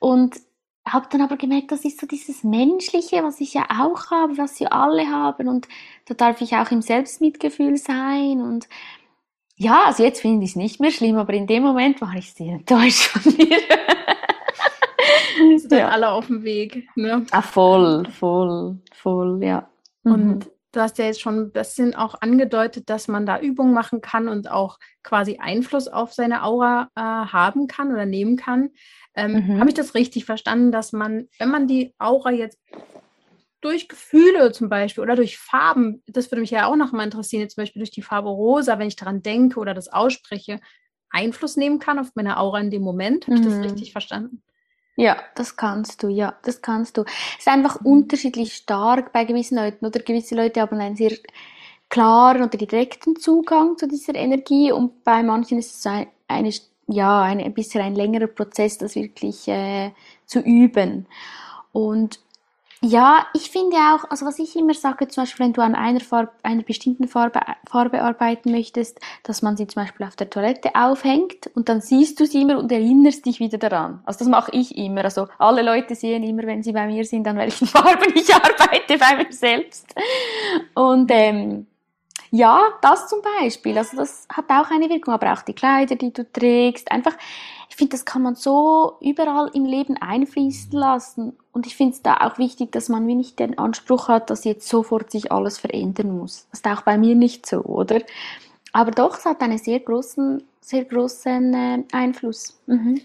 Und 0.01 0.37
habe 0.93 1.07
dann 1.11 1.23
aber 1.23 1.37
gemerkt, 1.37 1.73
das 1.73 1.85
ist 1.85 2.01
so 2.01 2.07
dieses 2.07 2.45
Menschliche, 2.45 3.23
was 3.23 3.41
ich 3.41 3.55
ja 3.55 3.67
auch 3.71 4.11
habe, 4.11 4.39
was 4.39 4.57
sie 4.57 4.67
alle 4.67 5.09
haben 5.09 5.49
und 5.49 5.69
da 6.07 6.15
darf 6.15 6.41
ich 6.41 6.57
auch 6.57 6.71
im 6.71 6.83
Selbstmitgefühl 6.83 7.77
sein 7.77 8.41
und 8.41 8.69
ja, 9.57 9.85
also 9.87 10.05
jetzt 10.05 10.21
finde 10.21 10.45
ich 10.45 10.51
es 10.51 10.57
nicht 10.57 10.79
mehr 10.79 10.93
schlimm, 10.93 11.17
aber 11.17 11.33
in 11.33 11.49
dem 11.49 11.65
Moment 11.65 12.01
war 12.01 12.15
ich 12.15 12.33
sehr 12.33 12.53
enttäuscht 12.55 13.09
von 13.09 13.35
mir. 13.37 13.59
sind 15.59 15.73
ja. 15.73 15.89
alle 15.89 16.11
auf 16.11 16.27
dem 16.27 16.43
Weg, 16.43 16.89
ne? 16.97 17.25
Ah, 17.31 17.43
voll, 17.43 18.07
voll, 18.11 18.77
voll, 18.93 19.43
ja. 19.43 19.69
Und 20.05 20.27
mhm. 20.27 20.39
du 20.73 20.81
hast 20.81 20.99
ja 20.99 21.07
jetzt 21.07 21.21
schon 21.21 21.39
ein 21.39 21.53
bisschen 21.53 21.95
auch 21.95 22.21
angedeutet, 22.21 22.91
dass 22.91 23.09
man 23.09 23.27
da 23.27 23.41
Übungen 23.41 23.75
machen 23.75 24.01
kann 24.01 24.29
und 24.29 24.51
auch 24.51 24.79
quasi 25.03 25.39
Einfluss 25.39 25.89
auf 25.89 26.13
seine 26.13 26.45
Aura 26.45 26.89
äh, 26.95 27.01
haben 27.01 27.67
kann 27.67 27.93
oder 27.93 28.07
nehmen 28.07 28.37
kann. 28.37 28.71
Ähm, 29.15 29.33
mhm. 29.33 29.61
Habe 29.61 29.71
ich 29.71 29.75
das 29.75 29.95
richtig 29.95 30.25
verstanden, 30.25 30.73
dass 30.73 30.93
man, 30.93 31.29
wenn 31.39 31.51
man 31.51 31.67
die 31.67 31.95
Aura 31.99 32.31
jetzt 32.31 32.59
durch 33.61 33.89
Gefühle 33.89 34.53
zum 34.53 34.69
Beispiel 34.69 35.03
oder 35.03 35.17
durch 35.17 35.39
Farben, 35.39 36.03
das 36.07 36.31
würde 36.31 36.43
mich 36.43 36.51
ja 36.51 36.67
auch 36.67 36.77
noch 36.77 36.93
mal 36.93 37.05
interessieren, 37.05 37.49
zum 37.49 37.63
Beispiel 37.63 37.81
durch 37.81 37.91
die 37.91 38.03
Farbe 38.03 38.29
rosa, 38.29 38.79
wenn 38.79 38.89
ich 38.89 38.97
daran 38.97 39.23
denke 39.23 39.59
oder 39.59 39.75
das 39.75 39.89
ausspreche, 39.89 40.61
Einfluss 41.11 41.57
nehmen 41.57 41.79
kann 41.79 41.99
auf 41.99 42.15
meine 42.15 42.39
Aura 42.39 42.61
in 42.61 42.71
dem 42.71 42.83
Moment. 42.83 43.27
Habe 43.27 43.37
ich 43.37 43.45
das 43.45 43.55
mhm. 43.55 43.63
richtig 43.63 43.93
verstanden? 43.93 44.43
Ja, 45.01 45.17
das 45.37 45.55
kannst 45.55 46.03
du, 46.03 46.09
ja, 46.09 46.35
das 46.43 46.61
kannst 46.61 46.97
du. 46.97 47.03
Es 47.03 47.47
ist 47.47 47.49
einfach 47.49 47.81
unterschiedlich 47.85 48.53
stark 48.53 49.13
bei 49.13 49.25
gewissen 49.25 49.57
Leuten 49.57 49.87
oder 49.87 50.01
gewisse 50.01 50.35
Leute 50.35 50.61
haben 50.61 50.81
einen 50.81 50.97
sehr 50.97 51.13
klaren 51.89 52.43
oder 52.43 52.59
direkten 52.59 53.15
Zugang 53.15 53.79
zu 53.79 53.87
dieser 53.87 54.17
Energie 54.17 54.73
und 54.73 55.05
bei 55.05 55.23
manchen 55.23 55.61
ist 55.61 55.77
es 55.77 55.87
eine 56.27 56.53
ja, 56.89 57.23
ein, 57.23 57.39
ein 57.41 57.55
bisschen 57.55 57.81
ein 57.81 57.95
längerer 57.95 58.27
Prozess, 58.27 58.79
das 58.79 58.97
wirklich 58.97 59.47
äh, 59.47 59.93
zu 60.27 60.41
üben. 60.41 61.07
Und 61.71 62.19
ja, 62.81 63.27
ich 63.35 63.51
finde 63.51 63.77
auch, 63.77 64.09
also 64.09 64.25
was 64.25 64.39
ich 64.39 64.55
immer 64.55 64.73
sage, 64.73 65.09
zum 65.09 65.23
Beispiel, 65.23 65.47
wenn 65.47 65.53
du 65.53 65.63
an 65.63 65.75
einer, 65.75 65.99
Farbe, 65.99 66.31
einer 66.45 66.63
bestimmten 66.63 67.09
Farbe, 67.09 67.41
Farbe 67.69 68.03
arbeiten 68.03 68.53
möchtest, 68.53 69.01
dass 69.25 69.43
man 69.43 69.57
sie 69.57 69.67
zum 69.67 69.83
Beispiel 69.83 70.07
auf 70.07 70.15
der 70.15 70.31
Toilette 70.31 70.71
aufhängt 70.77 71.51
und 71.55 71.69
dann 71.69 71.81
siehst 71.81 72.21
du 72.21 72.27
sie 72.27 72.43
immer 72.43 72.57
und 72.57 72.71
erinnerst 72.71 73.27
dich 73.27 73.41
wieder 73.41 73.59
daran. 73.59 74.01
Also 74.05 74.21
das 74.21 74.29
mache 74.29 74.53
ich 74.53 74.77
immer. 74.79 75.03
Also 75.03 75.27
alle 75.39 75.63
Leute 75.63 75.97
sehen 75.97 76.23
immer, 76.23 76.45
wenn 76.45 76.63
sie 76.63 76.73
bei 76.73 76.87
mir 76.87 77.05
sind, 77.05 77.27
an 77.27 77.37
welchen 77.39 77.67
Farben 77.69 78.13
ich 78.15 78.33
arbeite 78.33 78.97
bei 78.97 79.25
mir 79.25 79.33
selbst. 79.33 79.93
Und 80.75 81.11
ähm, 81.13 81.67
ja, 82.31 82.61
das 82.81 83.09
zum 83.09 83.21
Beispiel. 83.41 83.77
Also 83.77 83.97
das 83.97 84.27
hat 84.33 84.49
auch 84.51 84.71
eine 84.71 84.89
Wirkung, 84.89 85.15
aber 85.15 85.33
auch 85.33 85.43
die 85.43 85.55
Kleider, 85.55 85.97
die 85.97 86.13
du 86.13 86.31
trägst. 86.31 86.93
Einfach, 86.93 87.15
finde, 87.79 87.93
das 87.93 88.05
kann 88.05 88.23
man 88.23 88.35
so 88.35 88.97
überall 89.01 89.51
im 89.55 89.65
Leben 89.65 89.97
einfließen 89.97 90.73
lassen. 90.73 91.37
Und 91.53 91.67
ich 91.67 91.77
finde 91.77 91.95
es 91.95 92.03
da 92.03 92.17
auch 92.19 92.37
wichtig, 92.37 92.73
dass 92.73 92.89
man 92.89 93.07
wie 93.07 93.15
nicht 93.15 93.39
den 93.39 93.57
Anspruch 93.57 94.09
hat, 94.09 94.31
dass 94.31 94.45
jetzt 94.45 94.69
sofort 94.69 95.11
sich 95.11 95.33
alles 95.33 95.59
verändern 95.59 96.17
muss. 96.17 96.49
Das 96.51 96.61
ist 96.61 96.67
auch 96.67 96.83
bei 96.83 96.99
mir 96.99 97.15
nicht 97.15 97.47
so, 97.47 97.61
oder? 97.61 98.03
Aber 98.73 98.91
doch, 98.91 99.17
es 99.17 99.25
hat 99.25 99.41
einen 99.41 99.59
sehr 99.59 99.81
großen, 99.81 100.43
sehr 100.61 100.85
großen 100.85 101.55
äh, 101.55 101.85
Einfluss. 101.93 102.61
Mhm. 102.67 103.01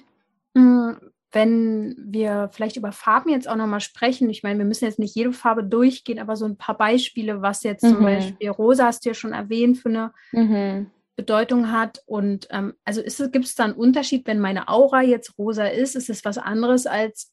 Mm, 0.55 0.91
wenn 1.31 1.95
wir 1.97 2.49
vielleicht 2.51 2.75
über 2.75 2.91
Farben 2.91 3.29
jetzt 3.29 3.47
auch 3.47 3.55
nochmal 3.55 3.79
sprechen, 3.79 4.29
ich 4.29 4.43
meine, 4.43 4.59
wir 4.59 4.65
müssen 4.65 4.85
jetzt 4.85 4.99
nicht 4.99 5.15
jede 5.15 5.33
Farbe 5.33 5.63
durchgehen, 5.63 6.19
aber 6.19 6.35
so 6.35 6.45
ein 6.45 6.57
paar 6.57 6.77
Beispiele, 6.77 7.41
was 7.41 7.63
jetzt 7.63 7.83
mhm. 7.83 7.89
zum 7.89 8.03
Beispiel 8.03 8.49
Rosa 8.49 8.85
hast 8.85 9.05
du 9.05 9.09
ja 9.09 9.13
schon 9.13 9.33
erwähnt, 9.33 9.77
für 9.77 9.89
eine 9.89 10.13
mhm. 10.31 10.91
Bedeutung 11.15 11.71
hat. 11.71 12.01
Und 12.05 12.47
ähm, 12.51 12.73
also 12.85 13.01
gibt 13.29 13.45
es 13.45 13.55
da 13.55 13.65
einen 13.65 13.73
Unterschied, 13.73 14.27
wenn 14.27 14.39
meine 14.39 14.67
Aura 14.67 15.01
jetzt 15.01 15.37
rosa 15.37 15.65
ist? 15.65 15.95
Ist 15.95 16.09
es 16.09 16.25
was 16.25 16.37
anderes 16.37 16.85
als 16.85 17.31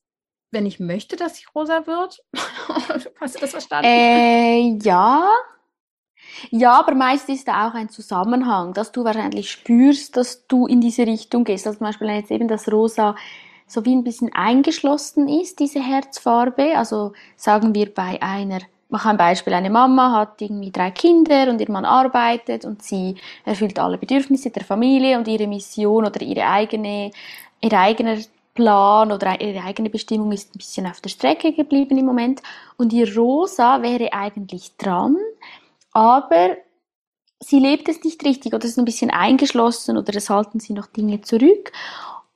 wenn 0.52 0.66
ich 0.66 0.80
möchte, 0.80 1.16
dass 1.16 1.36
sie 1.36 1.44
rosa 1.54 1.86
wird? 1.86 2.24
Hast 3.20 3.36
du 3.36 3.40
das 3.40 3.50
verstanden? 3.52 3.86
Äh, 3.86 4.78
ja. 4.82 5.28
Ja, 6.50 6.78
aber 6.78 6.94
meist 6.94 7.28
ist 7.28 7.48
da 7.48 7.68
auch 7.68 7.74
ein 7.74 7.88
Zusammenhang, 7.88 8.74
dass 8.74 8.92
du 8.92 9.04
wahrscheinlich 9.04 9.50
spürst, 9.50 10.16
dass 10.16 10.46
du 10.46 10.66
in 10.66 10.80
diese 10.80 11.06
Richtung 11.06 11.44
gehst. 11.44 11.66
Also 11.66 11.78
zum 11.78 11.86
Beispiel 11.86 12.08
jetzt 12.08 12.30
eben 12.30 12.48
das 12.48 12.70
Rosa 12.70 13.14
so 13.66 13.84
wie 13.84 13.94
ein 13.94 14.04
bisschen 14.04 14.32
eingeschlossen 14.32 15.28
ist, 15.28 15.60
diese 15.60 15.80
Herzfarbe. 15.80 16.76
Also 16.76 17.12
sagen 17.36 17.74
wir 17.74 17.94
bei 17.94 18.20
einer, 18.20 18.60
mach 18.90 19.06
ein 19.06 19.16
Beispiel, 19.16 19.52
eine 19.54 19.70
Mama 19.70 20.12
hat 20.12 20.40
irgendwie 20.40 20.70
drei 20.70 20.90
Kinder 20.90 21.48
und 21.50 21.60
ihr 21.60 21.70
Mann 21.70 21.84
arbeitet 21.84 22.64
und 22.64 22.82
sie 22.82 23.16
erfüllt 23.44 23.78
alle 23.78 23.98
Bedürfnisse 23.98 24.50
der 24.50 24.64
Familie 24.64 25.18
und 25.18 25.28
ihre 25.28 25.46
Mission 25.46 26.04
oder 26.04 26.20
ihre 26.22 26.46
eigene, 26.46 27.10
ihr 27.60 27.72
eigener 27.72 28.18
Plan 28.54 29.12
oder 29.12 29.40
ihre 29.40 29.64
eigene 29.64 29.90
Bestimmung 29.90 30.32
ist 30.32 30.54
ein 30.54 30.58
bisschen 30.58 30.86
auf 30.86 31.00
der 31.00 31.10
Strecke 31.10 31.52
geblieben 31.52 31.96
im 31.98 32.06
Moment. 32.06 32.42
Und 32.76 32.92
ihr 32.92 33.16
Rosa 33.16 33.82
wäre 33.82 34.12
eigentlich 34.12 34.76
dran, 34.76 35.16
aber 35.92 36.56
sie 37.38 37.58
lebt 37.58 37.88
es 37.88 38.02
nicht 38.04 38.24
richtig 38.24 38.54
oder 38.54 38.64
ist 38.64 38.78
ein 38.78 38.84
bisschen 38.84 39.10
eingeschlossen 39.10 39.96
oder 39.96 40.14
es 40.16 40.28
halten 40.28 40.60
sie 40.60 40.72
noch 40.72 40.86
Dinge 40.86 41.20
zurück. 41.22 41.72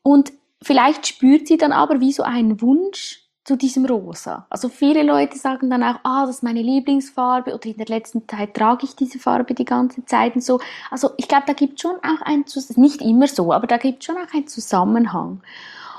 Und 0.02 0.32
Vielleicht 0.64 1.06
spürt 1.06 1.46
sie 1.46 1.58
dann 1.58 1.72
aber 1.72 2.00
wie 2.00 2.12
so 2.12 2.22
einen 2.22 2.62
Wunsch 2.62 3.23
zu 3.44 3.56
diesem 3.56 3.84
Rosa. 3.84 4.46
Also 4.48 4.70
viele 4.70 5.02
Leute 5.02 5.36
sagen 5.36 5.68
dann 5.68 5.82
auch, 5.82 5.96
ah, 6.02 6.24
das 6.26 6.36
ist 6.36 6.42
meine 6.42 6.62
Lieblingsfarbe 6.62 7.54
oder 7.54 7.66
in 7.66 7.76
der 7.76 7.86
letzten 7.86 8.26
Zeit 8.26 8.54
trage 8.54 8.86
ich 8.86 8.96
diese 8.96 9.18
Farbe 9.18 9.52
die 9.52 9.66
ganze 9.66 10.04
Zeit 10.06 10.34
und 10.34 10.42
so. 10.42 10.60
Also 10.90 11.10
ich 11.18 11.28
glaube, 11.28 11.44
da 11.46 11.52
gibt 11.52 11.80
schon 11.80 11.96
auch 11.96 12.22
ein, 12.24 12.46
nicht 12.76 13.02
immer 13.02 13.26
so, 13.26 13.52
aber 13.52 13.66
da 13.66 13.76
gibt 13.76 14.02
schon 14.02 14.16
auch 14.16 14.32
einen 14.32 14.46
Zusammenhang. 14.46 15.42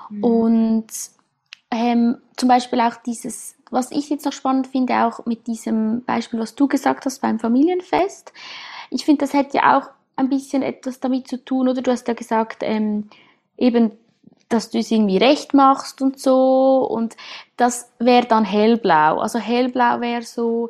Mhm. 0.09 0.23
Und 0.23 0.87
ähm, 1.69 2.17
zum 2.35 2.49
Beispiel 2.49 2.81
auch 2.81 2.95
dieses, 3.05 3.55
was 3.69 3.91
ich 3.91 4.09
jetzt 4.09 4.25
noch 4.25 4.33
spannend 4.33 4.67
finde, 4.67 5.05
auch 5.05 5.25
mit 5.27 5.45
diesem 5.45 6.03
Beispiel, 6.03 6.39
was 6.39 6.55
du 6.55 6.67
gesagt 6.67 7.05
hast 7.05 7.21
beim 7.21 7.37
Familienfest. 7.37 8.33
Ich 8.89 9.05
finde, 9.05 9.25
das 9.25 9.33
hätte 9.33 9.57
ja 9.57 9.77
auch 9.77 9.89
ein 10.15 10.29
bisschen 10.29 10.63
etwas 10.63 10.99
damit 10.99 11.27
zu 11.27 11.43
tun, 11.43 11.67
oder 11.67 11.81
du 11.81 11.91
hast 11.91 12.07
ja 12.07 12.15
gesagt, 12.15 12.59
ähm, 12.61 13.09
eben 13.57 13.91
dass 14.49 14.69
du 14.69 14.79
es 14.79 14.91
irgendwie 14.91 15.17
recht 15.17 15.53
machst 15.53 16.01
und 16.01 16.19
so. 16.19 16.87
Und 16.89 17.15
das 17.57 17.91
wäre 17.99 18.25
dann 18.25 18.45
hellblau. 18.45 19.19
Also 19.19 19.39
hellblau 19.39 20.01
wäre 20.01 20.21
so, 20.21 20.69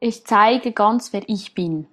ich 0.00 0.24
zeige 0.24 0.72
ganz, 0.72 1.12
wer 1.12 1.22
ich 1.28 1.54
bin. 1.54 1.86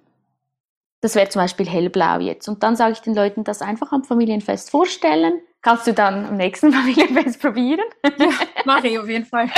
Das 1.00 1.14
wäre 1.14 1.28
zum 1.28 1.42
Beispiel 1.42 1.68
hellblau 1.68 2.18
jetzt. 2.20 2.48
Und 2.48 2.62
dann 2.62 2.74
sage 2.74 2.92
ich 2.92 3.00
den 3.00 3.14
Leuten 3.14 3.44
das 3.44 3.62
einfach 3.62 3.92
am 3.92 4.04
Familienfest 4.04 4.70
vorstellen. 4.70 5.40
Kannst 5.62 5.86
du 5.86 5.92
dann 5.92 6.26
am 6.26 6.36
nächsten 6.36 6.72
Familienfest 6.72 7.40
probieren? 7.40 7.84
Ja, 8.18 8.30
mache 8.64 8.88
ich 8.88 8.98
auf 8.98 9.08
jeden 9.08 9.26
Fall. 9.26 9.48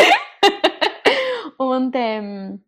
und 1.56 1.92
ähm, 1.94 2.62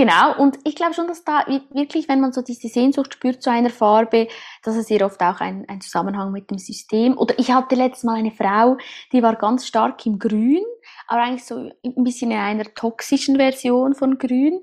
Genau, 0.00 0.34
und 0.38 0.58
ich 0.64 0.76
glaube 0.76 0.94
schon, 0.94 1.08
dass 1.08 1.24
da 1.24 1.44
wirklich, 1.74 2.08
wenn 2.08 2.22
man 2.22 2.32
so 2.32 2.40
diese 2.40 2.68
Sehnsucht 2.68 3.12
spürt 3.12 3.42
zu 3.42 3.50
einer 3.50 3.68
Farbe, 3.68 4.28
dass 4.62 4.74
es 4.74 4.86
sehr 4.86 5.04
oft 5.04 5.20
auch 5.20 5.40
ein, 5.40 5.66
ein 5.68 5.82
Zusammenhang 5.82 6.32
mit 6.32 6.50
dem 6.50 6.56
System. 6.56 7.18
Oder 7.18 7.38
ich 7.38 7.52
hatte 7.52 7.74
letztes 7.74 8.04
Mal 8.04 8.14
eine 8.14 8.30
Frau, 8.30 8.78
die 9.12 9.22
war 9.22 9.36
ganz 9.36 9.66
stark 9.66 10.06
im 10.06 10.18
Grün, 10.18 10.62
aber 11.06 11.20
eigentlich 11.20 11.44
so 11.44 11.70
ein 11.84 12.02
bisschen 12.02 12.30
in 12.30 12.38
einer 12.38 12.64
toxischen 12.74 13.36
Version 13.36 13.94
von 13.94 14.16
Grün. 14.16 14.62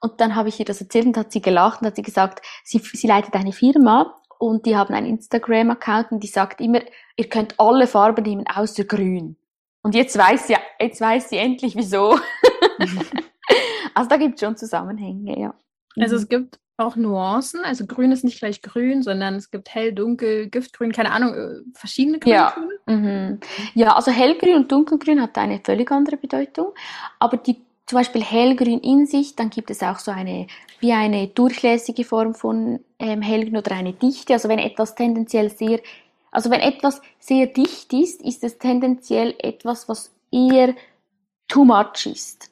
Und 0.00 0.20
dann 0.20 0.34
habe 0.34 0.48
ich 0.48 0.58
ihr 0.58 0.64
das 0.64 0.80
erzählt 0.80 1.06
und 1.06 1.16
hat 1.16 1.30
sie 1.30 1.42
gelacht 1.42 1.80
und 1.80 1.86
hat 1.86 1.94
sie 1.94 2.02
gesagt, 2.02 2.44
sie, 2.64 2.78
sie 2.78 3.06
leitet 3.06 3.36
eine 3.36 3.52
Firma 3.52 4.16
und 4.40 4.66
die 4.66 4.76
haben 4.76 4.94
einen 4.94 5.06
Instagram-Account 5.06 6.10
und 6.10 6.24
die 6.24 6.26
sagt 6.26 6.60
immer, 6.60 6.80
ihr 7.16 7.28
könnt 7.28 7.54
alle 7.60 7.86
Farben 7.86 8.24
nehmen 8.24 8.46
außer 8.52 8.82
Grün. 8.82 9.36
Und 9.84 9.94
jetzt 9.94 10.18
weiß 10.18 10.48
sie, 10.48 10.56
jetzt 10.80 11.00
weiß 11.00 11.28
sie 11.28 11.36
endlich 11.36 11.76
wieso. 11.76 12.18
also 13.94 14.08
da 14.08 14.16
gibt 14.16 14.34
es 14.34 14.40
schon 14.40 14.56
Zusammenhänge, 14.56 15.38
ja. 15.38 15.54
Also 16.00 16.16
es 16.16 16.22
mhm. 16.22 16.28
gibt 16.28 16.58
auch 16.76 16.96
Nuancen. 16.96 17.60
Also 17.64 17.86
grün 17.86 18.12
ist 18.12 18.24
nicht 18.24 18.38
gleich 18.38 18.62
grün, 18.62 19.02
sondern 19.02 19.34
es 19.34 19.50
gibt 19.50 19.74
hell, 19.74 19.92
dunkel, 19.92 20.48
giftgrün, 20.48 20.92
keine 20.92 21.12
Ahnung, 21.12 21.34
äh, 21.34 21.60
verschiedene 21.74 22.18
Grüntöne. 22.18 22.78
Ja. 22.86 22.94
Mhm. 22.94 23.40
ja, 23.74 23.94
also 23.94 24.10
hellgrün 24.10 24.56
und 24.56 24.72
dunkelgrün 24.72 25.20
hat 25.20 25.36
eine 25.38 25.60
völlig 25.60 25.90
andere 25.90 26.16
Bedeutung. 26.16 26.72
Aber 27.18 27.36
die 27.36 27.56
zum 27.86 27.98
Beispiel 27.98 28.22
hellgrün 28.22 28.78
in 28.78 29.06
sich, 29.06 29.36
dann 29.36 29.50
gibt 29.50 29.70
es 29.70 29.82
auch 29.82 29.98
so 29.98 30.10
eine, 30.10 30.46
wie 30.80 30.92
eine 30.92 31.28
durchlässige 31.28 32.04
Form 32.04 32.34
von 32.34 32.80
ähm, 32.98 33.22
hellgrün 33.22 33.58
oder 33.58 33.72
eine 33.72 33.92
Dichte. 33.92 34.32
Also 34.32 34.48
wenn 34.48 34.58
etwas 34.58 34.94
tendenziell 34.94 35.50
sehr, 35.50 35.80
also 36.30 36.50
wenn 36.50 36.60
etwas 36.60 37.02
sehr 37.18 37.46
dicht 37.46 37.92
ist, 37.92 38.22
ist 38.22 38.44
es 38.44 38.58
tendenziell 38.58 39.34
etwas, 39.38 39.88
was 39.88 40.14
eher 40.30 40.74
too 41.48 41.64
much 41.64 42.06
ist. 42.06 42.51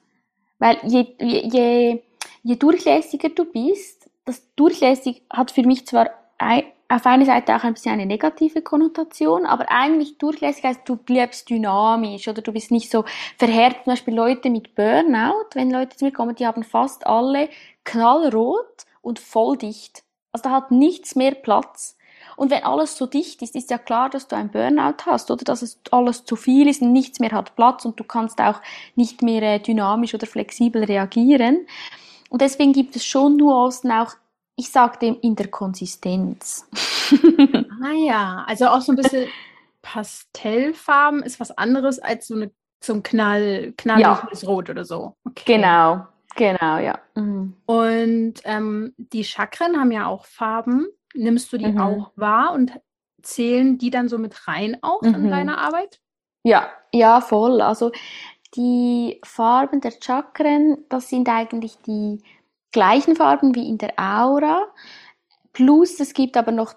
Weil 0.60 0.78
je, 0.84 1.06
je, 1.18 2.02
je, 2.42 2.56
durchlässiger 2.56 3.30
du 3.30 3.44
bist, 3.46 4.08
das 4.24 4.46
durchlässig 4.54 5.22
hat 5.30 5.50
für 5.50 5.62
mich 5.62 5.86
zwar 5.86 6.10
ein, 6.38 6.62
auf 6.88 7.06
einer 7.06 7.24
Seite 7.24 7.56
auch 7.56 7.64
ein 7.64 7.74
bisschen 7.74 7.92
eine 7.92 8.06
negative 8.06 8.62
Konnotation, 8.62 9.46
aber 9.46 9.70
eigentlich 9.70 10.18
durchlässig 10.18 10.64
heißt, 10.64 10.80
du 10.84 10.96
bleibst 10.96 11.48
dynamisch 11.48 12.28
oder 12.28 12.42
du 12.42 12.52
bist 12.52 12.70
nicht 12.70 12.90
so 12.90 13.04
verhärtet. 13.38 13.84
Zum 13.84 13.92
Beispiel 13.92 14.14
Leute 14.14 14.50
mit 14.50 14.74
Burnout, 14.74 15.48
wenn 15.54 15.70
Leute 15.70 15.96
zu 15.96 16.04
mir 16.04 16.12
kommen, 16.12 16.34
die 16.34 16.46
haben 16.46 16.62
fast 16.62 17.06
alle 17.06 17.48
knallrot 17.84 18.84
und 19.00 19.18
voll 19.18 19.56
dicht. 19.56 20.04
Also 20.32 20.44
da 20.44 20.50
hat 20.50 20.70
nichts 20.70 21.16
mehr 21.16 21.32
Platz. 21.32 21.96
Und 22.40 22.50
wenn 22.50 22.64
alles 22.64 22.96
so 22.96 23.04
dicht 23.04 23.42
ist, 23.42 23.54
ist 23.54 23.70
ja 23.70 23.76
klar, 23.76 24.08
dass 24.08 24.26
du 24.26 24.34
ein 24.34 24.50
Burnout 24.50 25.04
hast 25.04 25.30
oder 25.30 25.44
dass 25.44 25.60
es 25.60 25.78
alles 25.90 26.24
zu 26.24 26.36
viel 26.36 26.68
ist 26.68 26.80
und 26.80 26.90
nichts 26.90 27.20
mehr 27.20 27.32
hat 27.32 27.54
Platz 27.54 27.84
und 27.84 28.00
du 28.00 28.04
kannst 28.04 28.40
auch 28.40 28.62
nicht 28.96 29.20
mehr 29.20 29.42
äh, 29.42 29.60
dynamisch 29.60 30.14
oder 30.14 30.26
flexibel 30.26 30.82
reagieren. 30.84 31.66
Und 32.30 32.40
deswegen 32.40 32.72
gibt 32.72 32.96
es 32.96 33.04
schon 33.04 33.36
Nuancen 33.36 33.92
auch 33.92 34.14
ich 34.56 34.70
sage 34.70 34.98
dem 34.98 35.18
in 35.20 35.36
der 35.36 35.48
Konsistenz. 35.48 36.66
ah 37.82 37.92
ja, 37.92 38.44
also 38.46 38.68
auch 38.68 38.80
so 38.80 38.92
ein 38.92 38.96
bisschen 38.96 39.26
Pastellfarben 39.82 41.22
ist 41.22 41.40
was 41.40 41.50
anderes 41.50 41.98
als 41.98 42.26
so, 42.26 42.34
eine, 42.34 42.50
so 42.82 42.94
ein 42.94 43.02
Knall, 43.02 43.72
knalliges 43.76 44.42
ja. 44.42 44.48
Rot 44.48 44.70
oder 44.70 44.84
so. 44.84 45.14
Okay. 45.24 45.56
Genau, 45.56 46.06
genau, 46.36 46.78
ja. 46.78 46.98
Mhm. 47.14 47.54
Und 47.66 48.34
ähm, 48.44 48.94
die 48.96 49.24
Chakren 49.24 49.78
haben 49.78 49.92
ja 49.92 50.06
auch 50.06 50.26
Farben. 50.26 50.86
Nimmst 51.14 51.52
du 51.52 51.58
die 51.58 51.72
mhm. 51.72 51.80
auch 51.80 52.12
wahr 52.16 52.52
und 52.52 52.72
zählen 53.22 53.78
die 53.78 53.90
dann 53.90 54.08
so 54.08 54.18
mit 54.18 54.48
rein 54.48 54.78
auch 54.82 55.02
mhm. 55.02 55.14
in 55.14 55.30
deiner 55.30 55.58
Arbeit? 55.58 56.00
Ja, 56.42 56.70
ja, 56.92 57.20
voll. 57.20 57.60
Also 57.60 57.92
die 58.54 59.20
Farben 59.24 59.80
der 59.80 59.92
Chakren, 60.00 60.78
das 60.88 61.08
sind 61.08 61.28
eigentlich 61.28 61.76
die 61.86 62.22
gleichen 62.72 63.16
Farben 63.16 63.54
wie 63.54 63.68
in 63.68 63.78
der 63.78 63.94
Aura. 63.96 64.66
Plus 65.52 66.00
es 66.00 66.14
gibt 66.14 66.36
aber 66.36 66.52
noch 66.52 66.74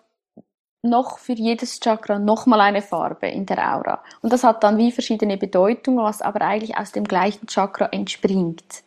noch 0.86 1.18
für 1.18 1.32
jedes 1.32 1.80
Chakra 1.80 2.20
nochmal 2.20 2.60
eine 2.60 2.82
Farbe 2.82 3.28
in 3.28 3.46
der 3.46 3.74
Aura. 3.74 4.04
Und 4.22 4.34
das 4.34 4.44
hat 4.44 4.64
dann 4.64 4.78
wie 4.78 4.92
verschiedene 4.92 5.38
Bedeutungen, 5.38 6.04
was 6.04 6.22
aber 6.22 6.42
eigentlich 6.42 6.78
aus 6.78 6.92
dem 6.92 7.06
gleichen 7.06 7.48
Chakra 7.48 7.86
entspringt. 7.86 8.84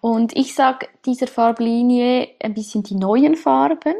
Und 0.00 0.36
ich 0.36 0.54
sage 0.54 0.88
dieser 1.04 1.26
Farblinie 1.26 2.28
ein 2.40 2.54
bisschen 2.54 2.82
die 2.82 2.94
neuen 2.94 3.34
Farben, 3.34 3.94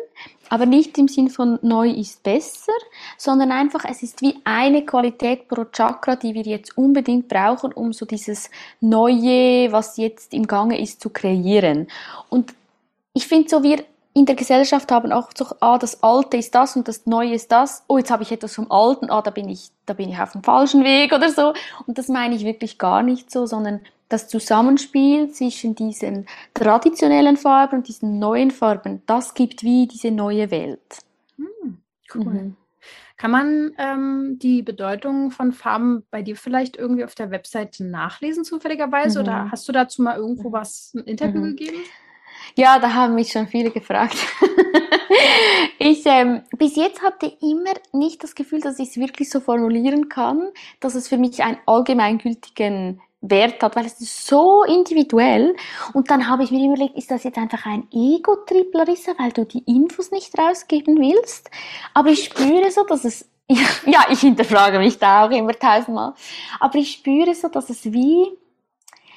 aber 0.49 0.65
nicht 0.65 0.97
im 0.97 1.09
Sinn 1.09 1.29
von 1.29 1.59
neu 1.63 1.91
ist 1.91 2.23
besser, 2.23 2.73
sondern 3.17 3.53
einfach, 3.53 3.85
es 3.85 4.03
ist 4.03 4.23
wie 4.23 4.37
eine 4.45 4.85
Qualität 4.85 5.49
pro 5.49 5.65
Chakra, 5.65 6.17
die 6.17 6.35
wir 6.35 6.43
jetzt 6.43 6.79
unbedingt 6.79 7.29
brauchen, 7.29 7.73
um 7.73 7.93
so 7.93 8.07
dieses 8.07 8.51
Neue, 8.81 9.73
was 9.73 9.97
jetzt 9.97 10.33
im 10.33 10.47
Gange 10.47 10.81
ist, 10.81 11.01
zu 11.01 11.11
kreieren. 11.11 11.89
Und 12.31 12.55
ich 13.13 13.27
finde 13.27 13.49
so, 13.49 13.63
wir 13.63 13.85
in 14.15 14.27
der 14.27 14.37
Gesellschaft 14.37 14.91
haben 14.91 15.13
auch 15.13 15.31
so, 15.37 15.47
ah, 15.61 15.79
das 15.79 16.03
Alte 16.03 16.39
ist 16.39 16.55
das 16.55 16.77
und 16.77 16.89
das 16.89 17.07
Neue 17.07 17.35
ist 17.35 17.53
das. 17.53 17.85
Oh, 17.87 17.99
jetzt 17.99 18.11
habe 18.11 18.23
ich 18.23 18.33
etwas 18.33 18.55
vom 18.55 18.71
Alten, 18.71 19.11
ah, 19.11 19.23
da 19.23 19.31
bin 19.31 19.49
ich, 19.49 19.71
da 19.87 19.95
bin 19.95 20.09
ich 20.09 20.19
auf 20.19 20.33
dem 20.33 20.43
falschen 20.43 20.83
Weg 20.83 21.13
oder 21.13 21.31
so. 21.31 21.53
Und 21.87 21.99
das 21.99 22.09
meine 22.09 22.35
ich 22.35 22.45
wirklich 22.45 22.79
gar 22.79 23.03
nicht 23.03 23.31
so, 23.31 23.47
sondern 23.47 23.81
das 24.09 24.29
Zusammenspiel 24.29 25.31
zwischen 25.31 25.75
diesen 25.75 26.27
traditionellen 26.55 27.37
Farben 27.37 27.79
und 27.79 27.89
diesen 27.89 28.19
neuen 28.19 28.51
Farben, 28.51 29.03
das 29.07 29.35
gibt 29.35 29.63
wie 29.63 29.87
diese 29.87 30.11
neue 30.11 30.51
Welt. 30.51 30.99
Hm, 31.37 31.79
cool. 32.15 32.25
Mhm. 32.25 32.57
Kann 33.19 33.31
man 33.33 33.73
ähm, 33.79 34.39
die 34.41 34.63
Bedeutung 34.63 35.33
von 35.33 35.53
Farben 35.53 36.05
bei 36.11 36.23
dir 36.23 36.37
vielleicht 36.37 36.77
irgendwie 36.77 37.05
auf 37.05 37.17
der 37.17 37.33
Webseite 37.33 37.85
nachlesen, 37.85 38.45
zufälligerweise? 38.45 39.19
Mhm. 39.19 39.25
Oder 39.25 39.51
hast 39.51 39.69
du 39.69 39.73
dazu 39.73 40.03
mal 40.03 40.17
irgendwo 40.17 40.53
was, 40.53 40.93
ein 40.95 41.03
Interview 41.03 41.41
mhm. 41.41 41.57
gegeben? 41.57 41.79
Ja, 42.55 42.79
da 42.79 42.95
haben 42.95 43.17
mich 43.17 43.33
schon 43.33 43.49
viele 43.49 43.71
gefragt. 43.71 44.17
ich, 45.79 46.07
ähm, 46.07 46.43
bis 46.57 46.77
jetzt 46.77 47.03
hatte 47.03 47.27
ich 47.27 47.43
immer 47.43 47.75
nicht 47.93 48.23
das 48.23 48.37
Gefühl, 48.37 48.61
dass 48.61 48.79
ich 48.79 48.91
es 48.91 48.97
wirklich 48.97 49.31
so 49.31 49.41
formulieren 49.41 50.09
kann, 50.09 50.49
dass 50.79 50.95
es 50.95 51.09
für 51.09 51.19
mich 51.19 51.43
einen 51.43 51.59
allgemeingültigen 51.67 53.01
Wert 53.21 53.63
hat, 53.63 53.75
weil 53.75 53.87
es 53.87 54.01
ist 54.01 54.27
so 54.27 54.63
individuell. 54.65 55.57
Und 55.93 56.11
dann 56.11 56.29
habe 56.29 56.45
ich 56.45 56.51
mir 56.51 56.65
überlegt, 56.65 56.97
ist 56.97 57.11
das 57.11 57.25
jetzt 57.25 57.39
einfach 57.39 57.67
ein 57.67 57.89
Ego-Trip, 57.93 58.73
Larissa, 58.73 59.13
weil 59.19 59.33
du 59.33 59.45
die 59.45 59.65
Infos 59.67 60.11
nicht 60.11 60.39
rausgeben 60.39 60.99
willst? 60.99 61.51
Aber 61.95 62.11
ich 62.11 62.25
spüre 62.25 62.71
so, 62.71 62.85
dass 62.85 63.05
es, 63.05 63.29
ja, 63.49 64.07
ich 64.11 64.21
hinterfrage 64.21 64.79
mich 64.79 64.99
da 64.99 65.27
auch 65.27 65.31
immer 65.31 65.53
tausendmal, 65.53 66.15
aber 66.61 66.77
ich 66.77 66.93
spüre 66.93 67.35
so, 67.35 67.49
dass 67.49 67.71
es 67.71 67.93
wie, 67.93 68.29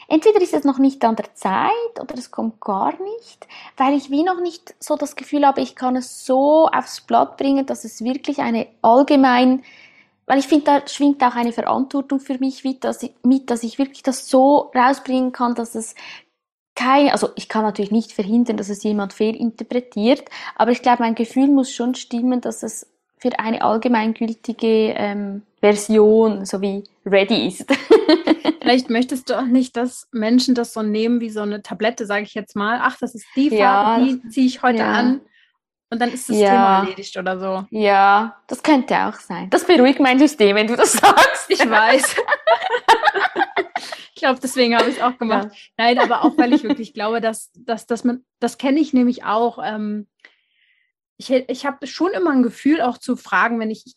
entweder 0.08 0.42
ist 0.42 0.54
es 0.54 0.64
noch 0.64 0.80
nicht 0.80 1.04
an 1.06 1.16
der 1.16 1.34
Zeit 1.36 1.72
oder 2.00 2.16
es 2.16 2.32
kommt 2.32 2.60
gar 2.60 2.94
nicht, 3.02 3.48
weil 3.78 3.94
ich 3.94 4.10
wie 4.10 4.24
noch 4.24 4.42
nicht 4.42 4.74
so 4.80 4.96
das 4.96 5.16
Gefühl 5.16 5.46
habe, 5.46 5.62
ich 5.62 5.76
kann 5.76 5.96
es 5.96 6.26
so 6.26 6.68
aufs 6.68 7.02
Blatt 7.02 7.38
bringen, 7.38 7.66
dass 7.66 7.84
es 7.84 8.04
wirklich 8.04 8.40
eine 8.40 8.68
allgemein 8.82 9.64
weil 10.32 10.40
ich 10.40 10.48
finde, 10.48 10.64
da 10.64 10.88
schwingt 10.88 11.22
auch 11.26 11.36
eine 11.36 11.52
Verantwortung 11.52 12.22
für 12.22 12.38
mich 12.38 12.64
mit 12.64 12.86
dass, 12.86 13.04
ich, 13.04 13.12
mit, 13.22 13.50
dass 13.50 13.64
ich 13.64 13.78
wirklich 13.78 14.02
das 14.02 14.30
so 14.30 14.72
rausbringen 14.74 15.34
kann, 15.34 15.56
dass 15.56 15.76
es 15.76 15.94
keine, 16.74 17.12
also 17.12 17.32
ich 17.36 17.50
kann 17.50 17.64
natürlich 17.64 17.92
nicht 17.92 18.14
verhindern, 18.14 18.56
dass 18.56 18.70
es 18.70 18.82
jemand 18.82 19.12
fehlinterpretiert, 19.12 20.24
aber 20.56 20.72
ich 20.72 20.82
glaube, 20.82 21.04
mein 21.04 21.16
Gefühl 21.16 21.48
muss 21.48 21.74
schon 21.74 21.96
stimmen, 21.96 22.40
dass 22.40 22.64
es 22.64 22.88
für 23.18 23.38
eine 23.40 23.62
allgemeingültige 23.62 24.94
ähm, 24.96 25.42
Version 25.60 26.46
so 26.46 26.62
wie 26.62 26.86
ready 27.06 27.48
ist. 27.48 27.66
Vielleicht 28.62 28.90
möchtest 28.90 29.30
du 29.30 29.38
auch 29.38 29.46
nicht, 29.46 29.76
dass 29.76 30.08
Menschen 30.14 30.56
das 30.56 30.72
so 30.72 30.82
nehmen 30.82 31.20
wie 31.20 31.30
so 31.30 31.42
eine 31.42 31.62
Tablette, 31.62 32.06
sage 32.06 32.24
ich 32.24 32.36
jetzt 32.36 32.56
mal. 32.56 32.80
Ach, 32.82 32.98
das 32.98 33.16
ist 33.16 33.26
die 33.36 33.50
Farbe, 33.50 33.60
ja, 33.60 34.00
die 34.00 34.30
ziehe 34.30 34.48
ich 34.48 34.64
heute 34.64 34.80
ja. 34.80 34.94
an. 34.94 35.22
Und 35.92 36.00
dann 36.00 36.12
ist 36.12 36.30
das 36.30 36.38
ja. 36.38 36.50
Thema 36.50 36.80
erledigt 36.80 37.18
oder 37.18 37.38
so. 37.38 37.66
Ja, 37.70 38.38
das 38.48 38.64
könnte 38.64 38.96
auch 38.96 39.16
sein. 39.16 39.50
Das 39.50 39.66
beruhigt 39.66 40.00
mein 40.00 40.18
System, 40.20 40.56
wenn 40.56 40.68
du 40.68 40.78
das 40.78 40.94
sagst. 40.94 41.50
Ich 41.50 41.60
weiß. 41.60 42.16
ich 44.16 44.22
glaube, 44.22 44.40
deswegen 44.42 44.78
habe 44.78 44.90
ich 44.90 44.98
es 44.98 45.04
auch 45.04 45.18
gemacht. 45.18 45.50
Ja. 45.52 45.58
Nein, 45.78 46.00
aber 46.00 46.24
auch, 46.24 46.38
weil 46.38 46.54
ich 46.54 46.64
wirklich 46.64 46.94
glaube, 46.94 47.20
dass, 47.20 47.52
dass, 47.56 47.88
dass 47.88 48.06
man, 48.06 48.24
das 48.40 48.58
kenne 48.58 48.80
ich 48.80 48.94
nämlich 48.94 49.26
auch. 49.26 49.60
Ähm, 49.62 50.08
ich, 51.30 51.50
ich 51.50 51.66
habe 51.66 51.86
schon 51.86 52.12
immer 52.14 52.32
ein 52.32 52.42
Gefühl, 52.42 52.82
auch 52.82 52.98
zu 52.98 53.16
fragen, 53.16 53.60
wenn 53.60 53.70
ich, 53.70 53.86
ich 53.86 53.96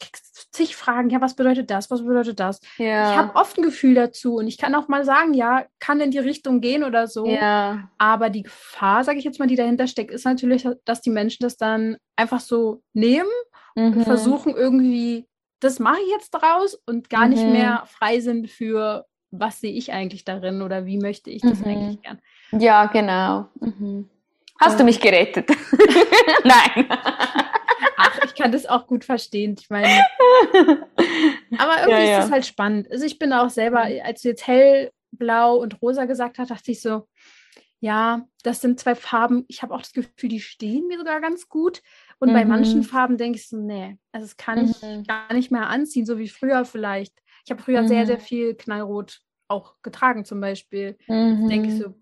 zig 0.51 0.77
Fragen, 0.77 1.09
ja, 1.09 1.21
was 1.21 1.35
bedeutet 1.35 1.71
das, 1.71 1.91
was 1.91 2.05
bedeutet 2.05 2.39
das? 2.39 2.61
Ja. 2.77 3.11
Ich 3.11 3.17
habe 3.17 3.35
oft 3.35 3.57
ein 3.57 3.63
Gefühl 3.63 3.95
dazu 3.95 4.37
und 4.37 4.47
ich 4.47 4.59
kann 4.59 4.75
auch 4.75 4.89
mal 4.89 5.05
sagen, 5.05 5.33
ja, 5.33 5.65
kann 5.79 6.01
in 6.01 6.11
die 6.11 6.19
Richtung 6.19 6.61
gehen 6.61 6.85
oder 6.85 7.09
so. 7.09 7.27
Ja. 7.27 7.89
Aber 7.99 8.29
die 8.29 8.43
Gefahr, 8.43 9.05
sage 9.05 9.19
ich 9.19 9.25
jetzt 9.25 9.39
mal, 9.39 9.49
die 9.49 9.57
dahinter 9.57 9.87
steckt, 9.87 10.11
ist 10.11 10.27
natürlich, 10.27 10.69
dass 10.85 11.01
die 11.01 11.11
Menschen 11.11 11.43
das 11.43 11.57
dann 11.57 11.97
einfach 12.17 12.41
so 12.41 12.83
nehmen 12.93 13.31
mhm. 13.75 13.95
und 13.99 14.05
versuchen 14.05 14.55
irgendwie, 14.55 15.27
das 15.61 15.79
mache 15.79 16.01
ich 16.05 16.11
jetzt 16.11 16.31
draus 16.31 16.79
und 16.87 17.09
gar 17.09 17.25
mhm. 17.25 17.31
nicht 17.31 17.47
mehr 17.47 17.85
frei 17.87 18.21
sind 18.21 18.51
für, 18.51 19.07
was 19.31 19.61
sehe 19.61 19.73
ich 19.73 19.93
eigentlich 19.93 20.25
darin 20.25 20.61
oder 20.61 20.85
wie 20.85 20.99
möchte 20.99 21.31
ich 21.31 21.41
das 21.41 21.61
mhm. 21.61 21.67
eigentlich 21.67 22.03
gern. 22.03 22.21
Ja, 22.53 22.87
genau. 22.87 23.49
Mhm. 23.61 24.11
Hast 24.61 24.79
du 24.79 24.85
mich 24.85 25.01
gerettet? 25.01 25.49
Nein. 26.45 26.87
Ach, 27.97 28.19
ich 28.25 28.35
kann 28.35 28.53
das 28.53 28.67
auch 28.67 28.87
gut 28.87 29.05
verstehen. 29.05 29.57
Ich 29.59 29.69
meine, 29.71 30.05
aber 31.59 31.81
irgendwie 31.81 31.91
ja, 31.91 32.05
ja. 32.05 32.19
ist 32.21 32.27
es 32.27 32.31
halt 32.31 32.47
spannend. 32.47 32.91
Also 32.91 33.05
ich 33.05 33.19
bin 33.19 33.33
auch 33.33 33.51
selber, 33.51 33.81
als 33.81 34.23
du 34.23 34.29
jetzt 34.29 34.47
hellblau 34.47 35.57
und 35.57 35.81
rosa 35.83 36.05
gesagt 36.05 36.39
hast, 36.39 36.51
dachte 36.51 36.71
ich 36.71 36.81
so, 36.81 37.07
ja, 37.81 38.27
das 38.43 38.61
sind 38.61 38.81
zwei 38.81 38.95
Farben. 38.95 39.45
Ich 39.49 39.63
habe 39.63 39.75
auch 39.75 39.81
das 39.81 39.93
Gefühl, 39.93 40.31
die 40.31 40.41
stehen 40.41 40.87
mir 40.87 40.99
sogar 40.99 41.21
ganz 41.21 41.49
gut. 41.49 41.83
Und 42.19 42.31
mhm. 42.31 42.35
bei 42.35 42.45
manchen 42.45 42.79
mhm. 42.79 42.85
Farben 42.85 43.19
denke 43.19 43.39
ich 43.39 43.49
so, 43.49 43.59
nee, 43.59 43.99
also 44.13 44.27
das 44.27 44.37
kann 44.37 44.71
ich 44.71 44.81
mhm. 44.81 45.05
gar 45.05 45.33
nicht 45.35 45.51
mehr 45.51 45.69
anziehen, 45.69 46.07
so 46.07 46.19
wie 46.19 46.29
früher 46.29 46.65
vielleicht. 46.65 47.13
Ich 47.45 47.51
habe 47.51 47.63
früher 47.63 47.83
mhm. 47.83 47.89
sehr, 47.89 48.07
sehr 48.07 48.21
viel 48.21 48.55
Knallrot 48.55 49.21
auch 49.49 49.75
getragen 49.83 50.25
zum 50.25 50.41
Beispiel. 50.41 50.97
Mhm. 51.09 51.49
Denke 51.49 51.69
ich 51.69 51.79
so, 51.79 51.95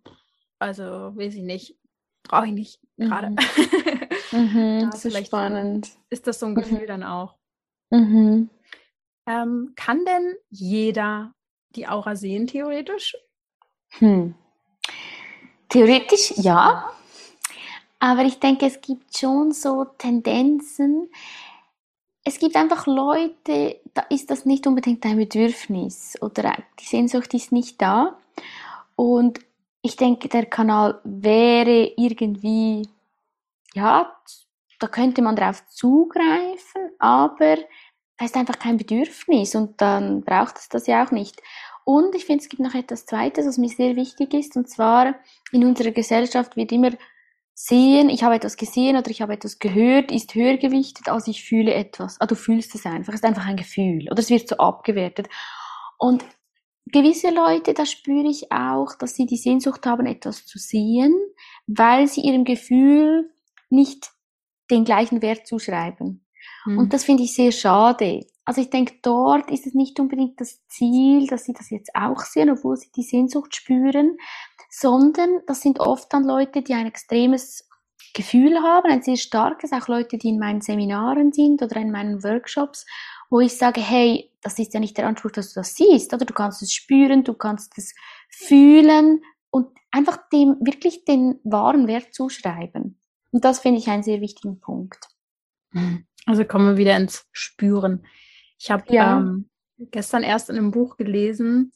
also 0.60 0.84
weiß 1.16 1.34
ich 1.34 1.42
nicht 1.42 1.76
brauche 2.22 2.46
ich 2.46 2.52
nicht 2.52 2.80
gerade. 2.96 3.30
Mhm. 3.30 3.36
mhm, 4.32 4.90
das 4.90 5.04
ist 5.04 5.26
spannend. 5.26 5.90
Ist 6.10 6.26
das 6.26 6.38
so 6.38 6.46
ein 6.46 6.54
Gefühl 6.54 6.82
mhm. 6.82 6.86
dann 6.86 7.02
auch? 7.02 7.36
Mhm. 7.90 8.50
Ähm, 9.26 9.72
kann 9.76 10.04
denn 10.04 10.34
jeder 10.50 11.34
die 11.76 11.86
Aura 11.88 12.16
sehen, 12.16 12.46
theoretisch? 12.46 13.16
Hm. 13.98 14.34
Theoretisch 15.68 16.34
ja. 16.36 16.90
Aber 17.98 18.24
ich 18.24 18.40
denke, 18.40 18.66
es 18.66 18.80
gibt 18.80 19.16
schon 19.16 19.52
so 19.52 19.84
Tendenzen. 19.84 21.08
Es 22.24 22.38
gibt 22.38 22.56
einfach 22.56 22.86
Leute, 22.86 23.80
da 23.94 24.02
ist 24.10 24.30
das 24.30 24.44
nicht 24.44 24.66
unbedingt 24.66 25.04
ein 25.06 25.16
Bedürfnis 25.16 26.20
oder 26.20 26.56
die 26.80 26.84
Sehnsucht 26.84 27.32
ist 27.34 27.52
nicht 27.52 27.80
da. 27.80 28.18
Und 28.96 29.40
ich 29.82 29.96
denke, 29.96 30.28
der 30.28 30.46
Kanal 30.46 31.00
wäre 31.04 31.92
irgendwie, 31.96 32.88
ja, 33.74 34.16
da 34.78 34.86
könnte 34.86 35.22
man 35.22 35.36
drauf 35.36 35.66
zugreifen, 35.66 36.90
aber 36.98 37.56
da 38.16 38.24
ist 38.24 38.36
einfach 38.36 38.58
kein 38.58 38.76
Bedürfnis 38.76 39.54
und 39.54 39.80
dann 39.80 40.22
braucht 40.22 40.58
es 40.58 40.68
das 40.68 40.86
ja 40.86 41.04
auch 41.04 41.10
nicht. 41.10 41.42
Und 41.84 42.14
ich 42.14 42.24
finde, 42.24 42.42
es 42.42 42.48
gibt 42.48 42.62
noch 42.62 42.74
etwas 42.74 43.06
Zweites, 43.06 43.46
was 43.46 43.58
mir 43.58 43.68
sehr 43.68 43.96
wichtig 43.96 44.34
ist, 44.34 44.56
und 44.56 44.68
zwar 44.68 45.16
in 45.50 45.64
unserer 45.64 45.90
Gesellschaft 45.90 46.56
wird 46.56 46.70
immer 46.70 46.90
sehen, 47.54 48.08
ich 48.08 48.22
habe 48.22 48.36
etwas 48.36 48.56
gesehen 48.56 48.96
oder 48.96 49.10
ich 49.10 49.20
habe 49.20 49.32
etwas 49.34 49.58
gehört, 49.58 50.10
ist 50.12 50.34
höher 50.34 50.56
gewichtet, 50.56 51.08
als 51.08 51.26
ich 51.26 51.44
fühle 51.44 51.74
etwas. 51.74 52.20
Ah, 52.20 52.26
du 52.26 52.36
fühlst 52.36 52.74
es 52.74 52.86
einfach, 52.86 53.12
es 53.12 53.20
ist 53.20 53.24
einfach 53.24 53.46
ein 53.46 53.56
Gefühl 53.56 54.08
oder 54.10 54.20
es 54.20 54.30
wird 54.30 54.48
so 54.48 54.56
abgewertet. 54.56 55.28
Und 55.98 56.24
gewisse 56.86 57.30
Leute, 57.30 57.74
da 57.74 57.86
spüre 57.86 58.28
ich 58.28 58.50
auch, 58.52 58.94
dass 58.96 59.14
sie 59.14 59.26
die 59.26 59.36
Sehnsucht 59.36 59.86
haben, 59.86 60.06
etwas 60.06 60.46
zu 60.46 60.58
sehen, 60.58 61.14
weil 61.66 62.06
sie 62.06 62.22
ihrem 62.22 62.44
Gefühl 62.44 63.30
nicht 63.70 64.10
den 64.70 64.84
gleichen 64.84 65.22
Wert 65.22 65.46
zuschreiben. 65.46 66.26
Mhm. 66.64 66.78
Und 66.78 66.92
das 66.92 67.04
finde 67.04 67.22
ich 67.22 67.34
sehr 67.34 67.52
schade. 67.52 68.26
Also 68.44 68.60
ich 68.60 68.70
denke, 68.70 68.94
dort 69.02 69.50
ist 69.50 69.66
es 69.66 69.74
nicht 69.74 70.00
unbedingt 70.00 70.40
das 70.40 70.66
Ziel, 70.66 71.26
dass 71.28 71.44
sie 71.44 71.52
das 71.52 71.70
jetzt 71.70 71.94
auch 71.94 72.20
sehen, 72.20 72.50
obwohl 72.50 72.76
sie 72.76 72.90
die 72.90 73.04
Sehnsucht 73.04 73.54
spüren, 73.54 74.16
sondern 74.70 75.40
das 75.46 75.60
sind 75.60 75.78
oft 75.78 76.12
dann 76.12 76.24
Leute, 76.24 76.62
die 76.62 76.74
ein 76.74 76.86
extremes 76.86 77.68
Gefühl 78.14 78.62
haben, 78.62 78.90
ein 78.90 79.02
sehr 79.02 79.16
starkes, 79.16 79.72
auch 79.72 79.86
Leute, 79.86 80.18
die 80.18 80.30
in 80.30 80.38
meinen 80.38 80.60
Seminaren 80.60 81.32
sind 81.32 81.62
oder 81.62 81.76
in 81.76 81.90
meinen 81.90 82.24
Workshops, 82.24 82.84
wo 83.32 83.40
ich 83.40 83.56
sage, 83.56 83.80
hey, 83.80 84.30
das 84.42 84.58
ist 84.58 84.74
ja 84.74 84.80
nicht 84.80 84.98
der 84.98 85.06
Anspruch, 85.06 85.30
dass 85.30 85.54
du 85.54 85.60
das 85.60 85.74
siehst, 85.74 86.12
oder 86.12 86.26
du 86.26 86.34
kannst 86.34 86.60
es 86.60 86.74
spüren, 86.74 87.24
du 87.24 87.32
kannst 87.32 87.78
es 87.78 87.94
fühlen 88.28 89.22
und 89.48 89.68
einfach 89.90 90.18
dem 90.28 90.58
wirklich 90.60 91.06
den 91.06 91.40
wahren 91.42 91.88
Wert 91.88 92.12
zuschreiben. 92.12 93.00
Und 93.30 93.44
das 93.46 93.60
finde 93.60 93.78
ich 93.78 93.88
einen 93.88 94.02
sehr 94.02 94.20
wichtigen 94.20 94.60
Punkt. 94.60 95.08
Also 96.26 96.44
kommen 96.44 96.66
wir 96.66 96.76
wieder 96.76 96.94
ins 96.94 97.26
Spüren. 97.32 98.04
Ich 98.58 98.70
habe 98.70 98.84
ja. 98.94 99.16
ähm, 99.16 99.48
gestern 99.78 100.24
erst 100.24 100.50
in 100.50 100.58
einem 100.58 100.70
Buch 100.70 100.98
gelesen, 100.98 101.72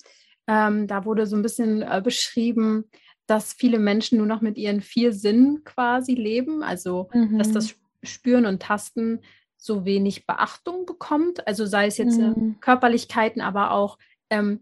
ähm, 0.47 0.87
da 0.87 1.07
wurde 1.07 1.27
so 1.27 1.37
ein 1.37 1.43
bisschen 1.43 1.81
äh, 1.81 2.03
beschrieben, 2.05 2.85
dass 3.27 3.55
viele 3.55 3.79
Menschen 3.79 4.19
nur 4.19 4.27
noch 4.27 4.43
mit 4.43 4.59
ihren 4.59 4.83
vier 4.83 5.15
Sinnen 5.15 5.65
quasi 5.65 6.13
leben. 6.13 6.63
Also, 6.63 7.09
mhm. 7.15 7.39
dass 7.39 7.51
das 7.51 7.75
Spüren 8.03 8.45
und 8.45 8.61
Tasten 8.61 9.23
so 9.57 9.85
wenig 9.85 10.27
Beachtung 10.27 10.87
bekommt. 10.87 11.47
Also 11.47 11.67
sei 11.67 11.87
es 11.87 11.99
jetzt 11.99 12.19
äh, 12.19 12.29
mhm. 12.29 12.57
Körperlichkeiten, 12.61 13.41
aber 13.41 13.73
auch 13.73 13.99
ähm, 14.31 14.61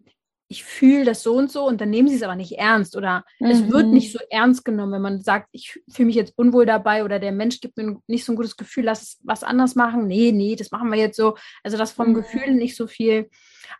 ich 0.48 0.62
fühle 0.62 1.04
das 1.04 1.22
so 1.22 1.34
und 1.34 1.50
so 1.50 1.66
und 1.66 1.80
dann 1.80 1.90
nehmen 1.90 2.08
sie 2.08 2.16
es 2.16 2.22
aber 2.22 2.36
nicht 2.36 2.52
ernst 2.52 2.96
oder 2.96 3.24
mhm. 3.40 3.50
es 3.50 3.68
wird 3.70 3.86
nicht 3.86 4.12
so 4.12 4.18
ernst 4.30 4.64
genommen, 4.64 4.92
wenn 4.92 5.02
man 5.02 5.22
sagt, 5.22 5.48
ich 5.52 5.80
fühle 5.90 6.06
mich 6.06 6.16
jetzt 6.16 6.34
unwohl 6.36 6.66
dabei 6.66 7.04
oder 7.04 7.18
der 7.18 7.32
Mensch 7.32 7.60
gibt 7.60 7.76
mir 7.76 7.98
nicht 8.06 8.24
so 8.24 8.32
ein 8.32 8.36
gutes 8.36 8.56
Gefühl, 8.56 8.84
lass 8.84 9.18
was 9.24 9.42
anders 9.42 9.74
machen. 9.74 10.06
Nee, 10.06 10.32
nee, 10.32 10.54
das 10.54 10.70
machen 10.70 10.90
wir 10.90 10.98
jetzt 10.98 11.16
so. 11.16 11.36
Also 11.62 11.78
dass 11.78 11.92
vom 11.92 12.10
mhm. 12.10 12.14
Gefühl 12.14 12.54
nicht 12.54 12.76
so 12.76 12.86
viel 12.86 13.30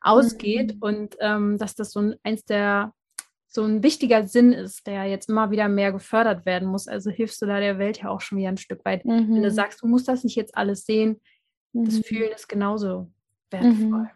ausgeht 0.00 0.76
mhm. 0.76 0.82
und 0.82 1.16
ähm, 1.20 1.58
dass 1.58 1.74
das 1.74 1.92
so 1.92 2.00
ein, 2.00 2.16
eins 2.22 2.44
der 2.44 2.92
so 3.54 3.62
ein 3.62 3.82
wichtiger 3.84 4.26
Sinn 4.26 4.52
ist, 4.52 4.86
der 4.86 5.04
jetzt 5.04 5.28
immer 5.28 5.50
wieder 5.50 5.68
mehr 5.68 5.92
gefördert 5.92 6.44
werden 6.44 6.68
muss. 6.68 6.88
Also 6.88 7.10
hilfst 7.10 7.40
du 7.40 7.46
da 7.46 7.60
der 7.60 7.78
Welt 7.78 8.02
ja 8.02 8.08
auch 8.10 8.20
schon 8.20 8.38
wieder 8.38 8.48
ein 8.48 8.56
Stück 8.56 8.84
weit. 8.84 9.04
Wenn 9.04 9.42
du 9.42 9.48
mhm. 9.48 9.50
sagst, 9.50 9.82
du 9.82 9.86
musst 9.86 10.08
das 10.08 10.24
nicht 10.24 10.34
jetzt 10.34 10.56
alles 10.56 10.86
sehen, 10.86 11.20
das 11.72 11.94
mhm. 11.94 12.02
Fühlen 12.02 12.32
ist 12.32 12.48
genauso 12.48 13.08
wertvoll. 13.50 14.10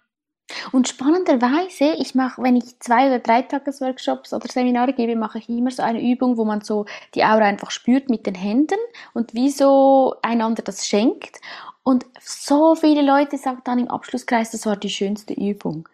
Und 0.72 0.88
spannenderweise, 0.88 1.94
ich 1.98 2.14
mache, 2.14 2.42
wenn 2.42 2.56
ich 2.56 2.80
zwei 2.80 3.08
oder 3.08 3.18
drei 3.18 3.42
Tagesworkshops 3.42 4.32
oder 4.32 4.48
Seminare 4.48 4.92
gebe, 4.92 5.14
mache 5.14 5.38
ich 5.38 5.48
immer 5.48 5.70
so 5.70 5.82
eine 5.82 6.02
Übung, 6.02 6.36
wo 6.36 6.44
man 6.44 6.62
so 6.62 6.86
die 7.14 7.22
Aura 7.22 7.44
einfach 7.44 7.70
spürt 7.70 8.08
mit 8.08 8.26
den 8.26 8.34
Händen 8.34 8.78
und 9.14 9.34
wie 9.34 9.50
so 9.50 10.14
einander 10.22 10.62
das 10.62 10.86
schenkt. 10.86 11.36
Und 11.82 12.06
so 12.20 12.74
viele 12.74 13.02
Leute 13.02 13.36
sagen 13.36 13.60
dann 13.64 13.78
im 13.78 13.88
Abschlusskreis, 13.88 14.50
das 14.50 14.66
war 14.66 14.76
die 14.76 14.90
schönste 14.90 15.34
Übung. 15.34 15.88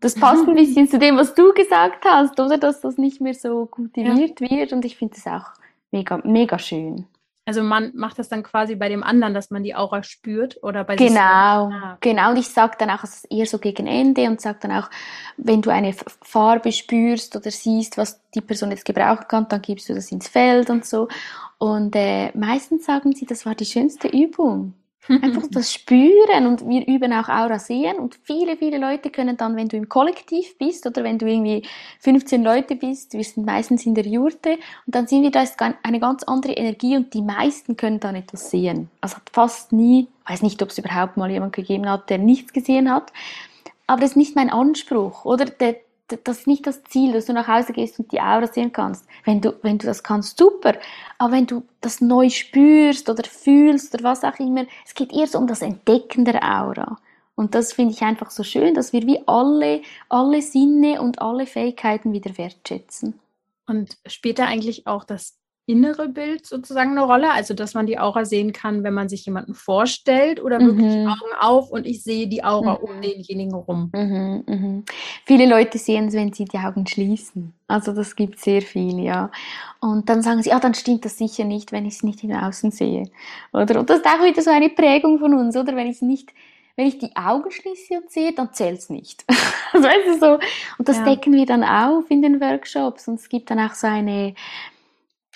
Das 0.00 0.14
passt 0.14 0.46
ein 0.46 0.54
bisschen 0.54 0.88
zu 0.90 0.98
dem, 0.98 1.16
was 1.16 1.34
du 1.34 1.52
gesagt 1.52 2.04
hast, 2.04 2.38
oder? 2.38 2.58
Dass 2.58 2.80
das 2.80 2.98
nicht 2.98 3.20
mehr 3.20 3.34
so 3.34 3.66
kultiviert 3.66 4.40
ja. 4.40 4.50
wird. 4.50 4.72
Und 4.72 4.84
ich 4.84 4.96
finde 4.96 5.14
das 5.16 5.26
auch 5.26 5.50
mega, 5.90 6.20
mega 6.24 6.58
schön. 6.58 7.06
Also 7.48 7.62
man 7.62 7.92
macht 7.94 8.18
das 8.18 8.28
dann 8.28 8.42
quasi 8.42 8.74
bei 8.74 8.90
dem 8.90 9.02
anderen, 9.02 9.32
dass 9.32 9.50
man 9.50 9.62
die 9.62 9.74
Aura 9.74 10.02
spürt 10.02 10.62
oder 10.62 10.84
bei 10.84 10.96
Genau, 10.96 11.18
ah. 11.18 11.96
genau. 12.02 12.28
Und 12.28 12.36
ich 12.36 12.48
sage 12.48 12.76
dann 12.78 12.90
auch, 12.90 13.02
es 13.04 13.24
ist 13.24 13.32
eher 13.32 13.46
so 13.46 13.58
gegen 13.58 13.86
Ende 13.86 14.26
und 14.28 14.38
sage 14.38 14.58
dann 14.60 14.72
auch, 14.72 14.90
wenn 15.38 15.62
du 15.62 15.70
eine 15.70 15.94
Farbe 16.20 16.72
spürst 16.72 17.36
oder 17.36 17.50
siehst, 17.50 17.96
was 17.96 18.20
die 18.34 18.42
Person 18.42 18.70
jetzt 18.70 18.84
gebrauchen 18.84 19.24
kann, 19.28 19.48
dann 19.48 19.62
gibst 19.62 19.88
du 19.88 19.94
das 19.94 20.12
ins 20.12 20.28
Feld 20.28 20.68
und 20.68 20.84
so. 20.84 21.08
Und 21.56 21.96
äh, 21.96 22.36
meistens 22.36 22.84
sagen 22.84 23.14
sie, 23.14 23.24
das 23.24 23.46
war 23.46 23.54
die 23.54 23.64
schönste 23.64 24.08
Übung. 24.08 24.74
Einfach 25.08 25.44
das 25.50 25.72
Spüren 25.72 26.46
und 26.46 26.68
wir 26.68 26.86
üben 26.86 27.12
auch 27.12 27.28
Aura 27.28 27.58
sehen 27.58 27.98
und 27.98 28.18
viele, 28.22 28.56
viele 28.56 28.78
Leute 28.78 29.10
können 29.10 29.36
dann, 29.36 29.56
wenn 29.56 29.68
du 29.68 29.76
im 29.76 29.88
Kollektiv 29.88 30.56
bist 30.58 30.86
oder 30.86 31.02
wenn 31.04 31.18
du 31.18 31.26
irgendwie 31.26 31.62
15 32.00 32.42
Leute 32.42 32.76
bist, 32.76 33.14
wir 33.14 33.24
sind 33.24 33.46
meistens 33.46 33.86
in 33.86 33.94
der 33.94 34.06
Jurte 34.06 34.52
und 34.86 34.94
dann 34.94 35.06
sehen 35.06 35.22
wir, 35.22 35.30
da 35.30 35.42
ist 35.42 35.56
eine 35.82 36.00
ganz 36.00 36.22
andere 36.24 36.52
Energie 36.52 36.96
und 36.96 37.14
die 37.14 37.22
meisten 37.22 37.76
können 37.76 38.00
dann 38.00 38.14
etwas 38.14 38.50
sehen. 38.50 38.90
Also 39.00 39.16
fast 39.32 39.72
nie, 39.72 40.08
weiß 40.26 40.42
nicht, 40.42 40.62
ob 40.62 40.70
es 40.70 40.78
überhaupt 40.78 41.16
mal 41.16 41.30
jemand 41.30 41.54
gegeben 41.54 41.88
hat, 41.88 42.10
der 42.10 42.18
nichts 42.18 42.52
gesehen 42.52 42.90
hat, 42.92 43.12
aber 43.86 44.02
das 44.02 44.10
ist 44.10 44.16
nicht 44.16 44.36
mein 44.36 44.50
Anspruch, 44.50 45.24
oder? 45.24 45.46
Der, 45.46 45.76
das 46.08 46.38
ist 46.38 46.46
nicht 46.46 46.66
das 46.66 46.82
Ziel, 46.84 47.12
dass 47.12 47.26
du 47.26 47.32
nach 47.32 47.48
Hause 47.48 47.72
gehst 47.72 47.98
und 47.98 48.10
die 48.12 48.20
Aura 48.20 48.46
sehen 48.46 48.72
kannst. 48.72 49.06
Wenn 49.24 49.40
du, 49.40 49.54
wenn 49.62 49.78
du 49.78 49.86
das 49.86 50.02
kannst, 50.02 50.38
super. 50.38 50.74
Aber 51.18 51.32
wenn 51.32 51.46
du 51.46 51.64
das 51.80 52.00
neu 52.00 52.30
spürst 52.30 53.08
oder 53.10 53.24
fühlst 53.24 53.94
oder 53.94 54.04
was 54.04 54.24
auch 54.24 54.38
immer, 54.38 54.66
es 54.86 54.94
geht 54.94 55.12
eher 55.12 55.26
so 55.26 55.38
um 55.38 55.46
das 55.46 55.62
Entdecken 55.62 56.24
der 56.24 56.42
Aura. 56.42 56.98
Und 57.34 57.54
das 57.54 57.72
finde 57.72 57.94
ich 57.94 58.02
einfach 58.02 58.30
so 58.30 58.42
schön, 58.42 58.74
dass 58.74 58.92
wir 58.92 59.02
wie 59.02 59.20
alle, 59.26 59.82
alle 60.08 60.42
Sinne 60.42 61.00
und 61.00 61.20
alle 61.20 61.46
Fähigkeiten 61.46 62.12
wieder 62.12 62.36
wertschätzen. 62.36 63.20
Und 63.66 63.96
später 64.06 64.46
eigentlich 64.46 64.86
auch 64.86 65.04
das 65.04 65.37
innere 65.68 66.08
Bild 66.08 66.46
sozusagen 66.46 66.92
eine 66.92 67.02
Rolle? 67.02 67.30
Also, 67.30 67.54
dass 67.54 67.74
man 67.74 67.86
die 67.86 67.98
Aura 67.98 68.24
sehen 68.24 68.52
kann, 68.52 68.82
wenn 68.82 68.94
man 68.94 69.08
sich 69.08 69.24
jemanden 69.26 69.54
vorstellt 69.54 70.42
oder 70.42 70.58
wirklich 70.60 70.96
mhm. 70.96 71.06
Augen 71.06 71.32
auf 71.38 71.70
und 71.70 71.86
ich 71.86 72.02
sehe 72.02 72.26
die 72.26 72.42
Aura 72.42 72.74
mhm. 72.74 72.84
um 72.84 73.02
denjenigen 73.02 73.54
rum? 73.54 73.90
Mhm, 73.94 74.44
mhm. 74.46 74.84
Viele 75.26 75.46
Leute 75.46 75.78
sehen 75.78 76.08
es, 76.08 76.14
wenn 76.14 76.32
sie 76.32 76.46
die 76.46 76.58
Augen 76.58 76.86
schließen. 76.86 77.52
Also, 77.68 77.92
das 77.92 78.16
gibt 78.16 78.40
sehr 78.40 78.62
viel, 78.62 78.98
ja. 79.00 79.30
Und 79.80 80.08
dann 80.08 80.22
sagen 80.22 80.42
sie, 80.42 80.50
ja, 80.50 80.58
dann 80.58 80.74
stimmt 80.74 81.04
das 81.04 81.18
sicher 81.18 81.44
nicht, 81.44 81.70
wenn 81.70 81.86
ich 81.86 81.94
es 81.94 82.02
nicht 82.02 82.24
in 82.24 82.34
außen 82.34 82.70
sehe. 82.70 83.10
Oder? 83.52 83.80
Und 83.80 83.90
das 83.90 83.98
ist 83.98 84.06
auch 84.06 84.24
wieder 84.24 84.42
so 84.42 84.50
eine 84.50 84.70
Prägung 84.70 85.18
von 85.18 85.34
uns, 85.34 85.56
oder? 85.56 85.76
Wenn 85.76 85.86
ich 85.86 86.00
nicht 86.02 86.32
wenn 86.78 86.86
ich 86.86 86.98
die 86.98 87.16
Augen 87.16 87.50
schließe 87.50 87.94
und 87.94 88.08
sehe, 88.08 88.32
dann 88.32 88.54
zählt 88.54 88.78
es 88.78 88.88
nicht. 88.88 89.24
also, 89.72 89.84
weißt 89.84 90.06
du, 90.06 90.18
so. 90.20 90.38
Und 90.78 90.88
das 90.88 90.98
ja. 90.98 91.06
decken 91.06 91.32
wir 91.32 91.44
dann 91.44 91.64
auf 91.64 92.08
in 92.08 92.22
den 92.22 92.40
Workshops. 92.40 93.08
Und 93.08 93.16
es 93.16 93.28
gibt 93.28 93.50
dann 93.50 93.58
auch 93.58 93.74
so 93.74 93.88
eine, 93.88 94.36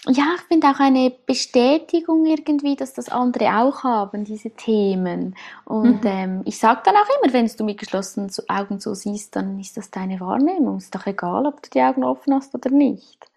ja, 0.09 0.34
ich 0.34 0.42
finde 0.42 0.68
auch 0.68 0.80
eine 0.80 1.12
Bestätigung 1.26 2.26
irgendwie, 2.26 2.74
dass 2.74 2.92
das 2.92 3.09
andere 3.09 3.57
auch 3.59 3.84
haben, 3.84 4.24
diese 4.24 4.50
Themen. 4.50 5.36
Und 5.64 6.03
mhm. 6.03 6.11
ähm, 6.11 6.42
ich 6.44 6.59
sage 6.59 6.82
dann 6.84 6.96
auch 6.96 7.22
immer, 7.22 7.32
wenn 7.32 7.46
du 7.46 7.64
mit 7.64 7.78
geschlossenen 7.78 8.30
Augen 8.48 8.80
so 8.80 8.94
siehst, 8.94 9.36
dann 9.36 9.61
ist 9.61 9.76
das 9.76 9.92
deine 9.92 10.18
Wahrnehmung. 10.18 10.78
Ist 10.78 10.94
doch 10.94 11.07
egal, 11.07 11.46
ob 11.46 11.62
du 11.62 11.70
die 11.70 11.82
Augen 11.82 12.03
offen 12.03 12.34
hast 12.34 12.53
oder 12.55 12.70
nicht. 12.70 13.28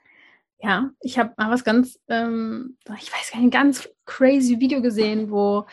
Ja, 0.60 0.90
ich 1.02 1.20
habe 1.20 1.34
mal 1.38 1.52
was 1.52 1.64
ganz, 1.64 2.00
ähm, 2.08 2.78
ich 3.00 3.14
weiß 3.14 3.32
gar 3.32 3.40
nicht, 3.40 3.48
ein 3.48 3.52
ganz 3.52 3.88
crazy 4.06 4.60
Video 4.60 4.82
gesehen, 4.82 5.30
wo 5.30 5.66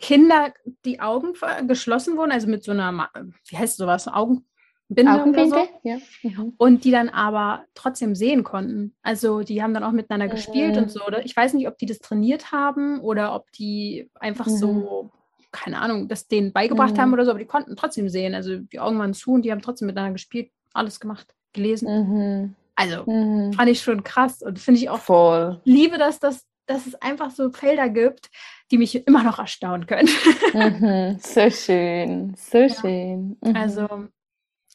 Kinder 0.00 0.52
die 0.84 1.00
Augen 1.00 1.32
geschlossen 1.66 2.18
wurden, 2.18 2.32
also 2.32 2.46
mit 2.46 2.64
so 2.64 2.72
einer, 2.72 3.10
wie 3.48 3.56
heißt 3.56 3.78
sowas, 3.78 4.08
Augen, 4.08 4.44
Binde 4.90 5.12
Augenbinde, 5.12 5.50
so. 5.50 5.88
ja. 5.88 5.98
Mhm. 6.22 6.54
Und 6.58 6.84
die 6.84 6.90
dann 6.90 7.08
aber 7.08 7.64
trotzdem 7.74 8.16
sehen 8.16 8.42
konnten. 8.42 8.92
Also 9.02 9.40
die 9.40 9.62
haben 9.62 9.72
dann 9.72 9.84
auch 9.84 9.92
miteinander 9.92 10.26
mhm. 10.26 10.32
gespielt 10.32 10.76
und 10.76 10.90
so. 10.90 11.00
Ich 11.24 11.36
weiß 11.36 11.54
nicht, 11.54 11.68
ob 11.68 11.78
die 11.78 11.86
das 11.86 12.00
trainiert 12.00 12.50
haben 12.50 13.00
oder 13.00 13.34
ob 13.34 13.50
die 13.52 14.10
einfach 14.14 14.46
mhm. 14.46 14.56
so, 14.56 15.10
keine 15.52 15.78
Ahnung, 15.78 16.08
das 16.08 16.26
denen 16.26 16.52
beigebracht 16.52 16.98
haben 16.98 17.10
mhm. 17.10 17.14
oder 17.14 17.24
so, 17.24 17.30
aber 17.30 17.38
die 17.38 17.46
konnten 17.46 17.76
trotzdem 17.76 18.08
sehen. 18.08 18.34
Also 18.34 18.58
die 18.58 18.80
Augen 18.80 18.98
waren 18.98 19.14
zu 19.14 19.32
und 19.32 19.42
die 19.42 19.52
haben 19.52 19.62
trotzdem 19.62 19.86
miteinander 19.86 20.14
gespielt, 20.14 20.50
alles 20.74 20.98
gemacht, 20.98 21.28
gelesen. 21.52 21.88
Mhm. 21.88 22.54
Also 22.74 23.08
mhm. 23.08 23.52
fand 23.52 23.70
ich 23.70 23.80
schon 23.80 24.02
krass 24.02 24.42
und 24.42 24.58
finde 24.58 24.80
ich 24.80 24.90
auch 24.90 24.98
voll. 24.98 25.60
Liebe, 25.64 25.98
dass 25.98 26.18
das 26.18 26.46
dass 26.66 26.86
es 26.86 26.94
einfach 26.94 27.32
so 27.32 27.50
Felder 27.50 27.88
gibt, 27.88 28.30
die 28.70 28.78
mich 28.78 29.06
immer 29.06 29.24
noch 29.24 29.40
erstaunen 29.40 29.86
können. 29.88 30.06
so 31.20 31.50
schön, 31.50 32.34
so 32.36 32.58
ja. 32.58 32.68
schön. 32.68 33.36
Also 33.54 33.88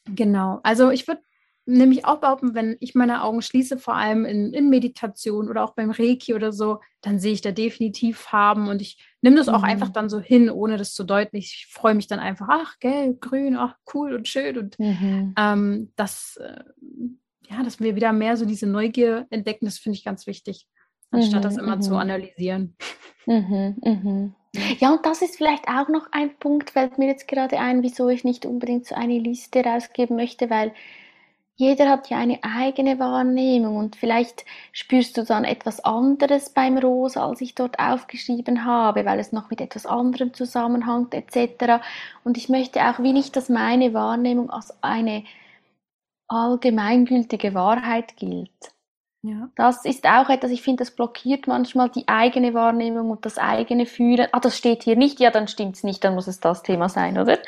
Genau. 0.05 0.59
Also 0.63 0.91
ich 0.91 1.07
würde 1.07 1.21
nämlich 1.65 2.05
auch 2.05 2.19
behaupten, 2.19 2.53
wenn 2.53 2.77
ich 2.79 2.93
meine 2.95 3.23
Augen 3.23 3.41
schließe, 3.41 3.77
vor 3.77 3.95
allem 3.95 4.25
in, 4.25 4.53
in, 4.53 4.69
Meditation 4.69 5.49
oder 5.49 5.63
auch 5.63 5.73
beim 5.73 5.89
Reiki 5.89 6.33
oder 6.33 6.51
so, 6.51 6.79
dann 7.01 7.19
sehe 7.19 7.33
ich 7.33 7.41
da 7.41 7.51
definitiv 7.51 8.19
Farben 8.19 8.67
und 8.67 8.81
ich 8.81 9.03
nehme 9.21 9.35
das 9.35 9.47
mhm. 9.47 9.55
auch 9.55 9.63
einfach 9.63 9.89
dann 9.89 10.09
so 10.09 10.19
hin, 10.19 10.49
ohne 10.49 10.77
das 10.77 10.93
zu 10.93 11.03
deuten. 11.03 11.35
Ich 11.37 11.67
freue 11.71 11.95
mich 11.95 12.07
dann 12.07 12.19
einfach, 12.19 12.47
ach, 12.49 12.79
gelb, 12.79 13.19
grün, 13.19 13.57
ach, 13.57 13.75
cool 13.93 14.13
und 14.13 14.27
schön. 14.27 14.57
Und 14.57 14.79
mhm. 14.79 15.33
ähm, 15.37 15.91
das, 15.95 16.37
äh, 16.37 16.63
ja, 17.49 17.63
dass 17.63 17.79
wir 17.79 17.95
wieder 17.95 18.13
mehr 18.13 18.37
so 18.37 18.45
diese 18.45 18.67
Neugier 18.67 19.25
entdecken, 19.31 19.65
das 19.65 19.79
finde 19.79 19.97
ich 19.97 20.05
ganz 20.05 20.27
wichtig, 20.27 20.67
anstatt 21.09 21.41
mhm. 21.41 21.43
das 21.43 21.57
immer 21.57 21.79
zu 21.79 21.91
mhm. 21.91 21.97
analysieren. 21.97 22.75
Mhm, 23.25 23.75
mhm. 23.83 24.35
Ja, 24.79 24.91
und 24.91 25.05
das 25.05 25.21
ist 25.21 25.37
vielleicht 25.37 25.67
auch 25.67 25.87
noch 25.87 26.07
ein 26.11 26.35
Punkt, 26.37 26.71
fällt 26.71 26.97
mir 26.97 27.07
jetzt 27.07 27.27
gerade 27.27 27.59
ein, 27.59 27.83
wieso 27.83 28.09
ich 28.09 28.23
nicht 28.23 28.45
unbedingt 28.45 28.85
so 28.85 28.95
eine 28.95 29.17
Liste 29.17 29.63
rausgeben 29.63 30.15
möchte, 30.15 30.49
weil 30.49 30.73
jeder 31.57 31.89
hat 31.89 32.09
ja 32.09 32.17
eine 32.17 32.39
eigene 32.43 32.99
Wahrnehmung 32.99 33.77
und 33.77 33.95
vielleicht 33.95 34.45
spürst 34.73 35.15
du 35.17 35.23
dann 35.23 35.45
etwas 35.45 35.79
anderes 35.79 36.49
beim 36.49 36.77
Rosa, 36.77 37.25
als 37.25 37.39
ich 37.39 37.55
dort 37.55 37.79
aufgeschrieben 37.79 38.65
habe, 38.65 39.05
weil 39.05 39.19
es 39.19 39.31
noch 39.31 39.49
mit 39.49 39.61
etwas 39.61 39.85
anderem 39.85 40.33
zusammenhängt 40.33 41.13
etc. 41.13 41.81
Und 42.25 42.37
ich 42.37 42.49
möchte 42.49 42.81
auch 42.81 42.99
wie 42.99 43.13
nicht, 43.13 43.35
dass 43.37 43.47
meine 43.47 43.93
Wahrnehmung 43.93 44.49
als 44.49 44.73
eine 44.83 45.23
allgemeingültige 46.27 47.53
Wahrheit 47.53 48.17
gilt. 48.17 48.74
Ja. 49.25 49.49
Das 49.55 49.85
ist 49.85 50.05
auch 50.05 50.29
etwas, 50.29 50.51
ich 50.51 50.61
finde, 50.61 50.83
das 50.83 50.91
blockiert 50.91 51.47
manchmal 51.47 51.89
die 51.89 52.07
eigene 52.07 52.53
Wahrnehmung 52.53 53.09
und 53.09 53.25
das 53.25 53.39
eigene 53.39 53.87
Fühlen. 53.87 54.27
Ah, 54.31 54.39
das 54.39 54.55
steht 54.55 54.83
hier 54.83 54.95
nicht, 54.95 55.19
ja, 55.19 55.31
dann 55.31 55.47
stimmt's 55.47 55.83
nicht, 55.83 56.03
dann 56.03 56.13
muss 56.13 56.27
es 56.27 56.39
das 56.39 56.61
Thema 56.61 56.89
sein, 56.89 57.17
oder? 57.17 57.39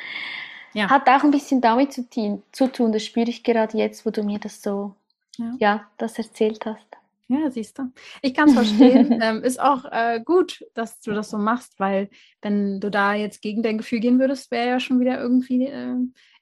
Ja. 0.74 0.90
Hat 0.90 1.08
auch 1.08 1.24
ein 1.24 1.30
bisschen 1.30 1.62
damit 1.62 1.94
zu, 1.94 2.08
zu 2.52 2.72
tun, 2.72 2.92
das 2.92 3.06
spüre 3.06 3.30
ich 3.30 3.44
gerade 3.44 3.78
jetzt, 3.78 4.08
wo 4.08 4.10
du 4.10 4.24
mir 4.24 4.40
das 4.40 4.64
so, 4.64 4.96
ja, 5.38 5.54
ja 5.60 5.88
das 5.98 6.18
erzählt 6.18 6.66
hast. 6.66 6.88
Ja, 7.28 7.52
siehst 7.52 7.78
du. 7.78 7.92
Ich 8.24 8.34
kann 8.34 8.50
es 8.50 8.56
verstehen. 8.56 9.20
ähm, 9.22 9.44
ist 9.44 9.60
auch 9.60 9.86
äh, 9.86 10.20
gut, 10.24 10.66
dass 10.74 11.00
du 11.02 11.12
das 11.12 11.30
so 11.30 11.38
machst, 11.38 11.80
weil 11.80 12.10
wenn 12.42 12.80
du 12.80 12.90
da 12.90 13.14
jetzt 13.14 13.44
gegen 13.44 13.62
dein 13.62 13.78
Gefühl 13.78 14.00
gehen 14.00 14.18
würdest, 14.20 14.50
wäre 14.50 14.68
ja 14.68 14.80
schon 14.80 15.00
wieder 15.00 15.20
irgendwie 15.20 15.68
äh, 15.68 15.96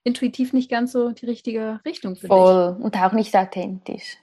intuitiv 0.04 0.54
nicht 0.54 0.70
ganz 0.70 0.94
so 0.94 1.12
die 1.12 1.26
richtige 1.26 1.82
Richtung 1.84 2.16
für 2.16 2.28
Voll. 2.28 2.70
dich. 2.70 2.78
Voll. 2.78 2.86
Und 2.86 2.98
auch 2.98 3.12
nicht 3.12 3.36
authentisch. 3.36 4.18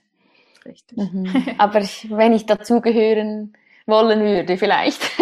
Richtig. 0.64 0.98
Mhm. 0.98 1.28
Aber 1.58 1.80
ich, 1.80 2.08
wenn 2.10 2.32
ich 2.32 2.46
dazugehören 2.46 3.54
wollen 3.86 4.20
würde, 4.20 4.56
vielleicht. 4.56 5.02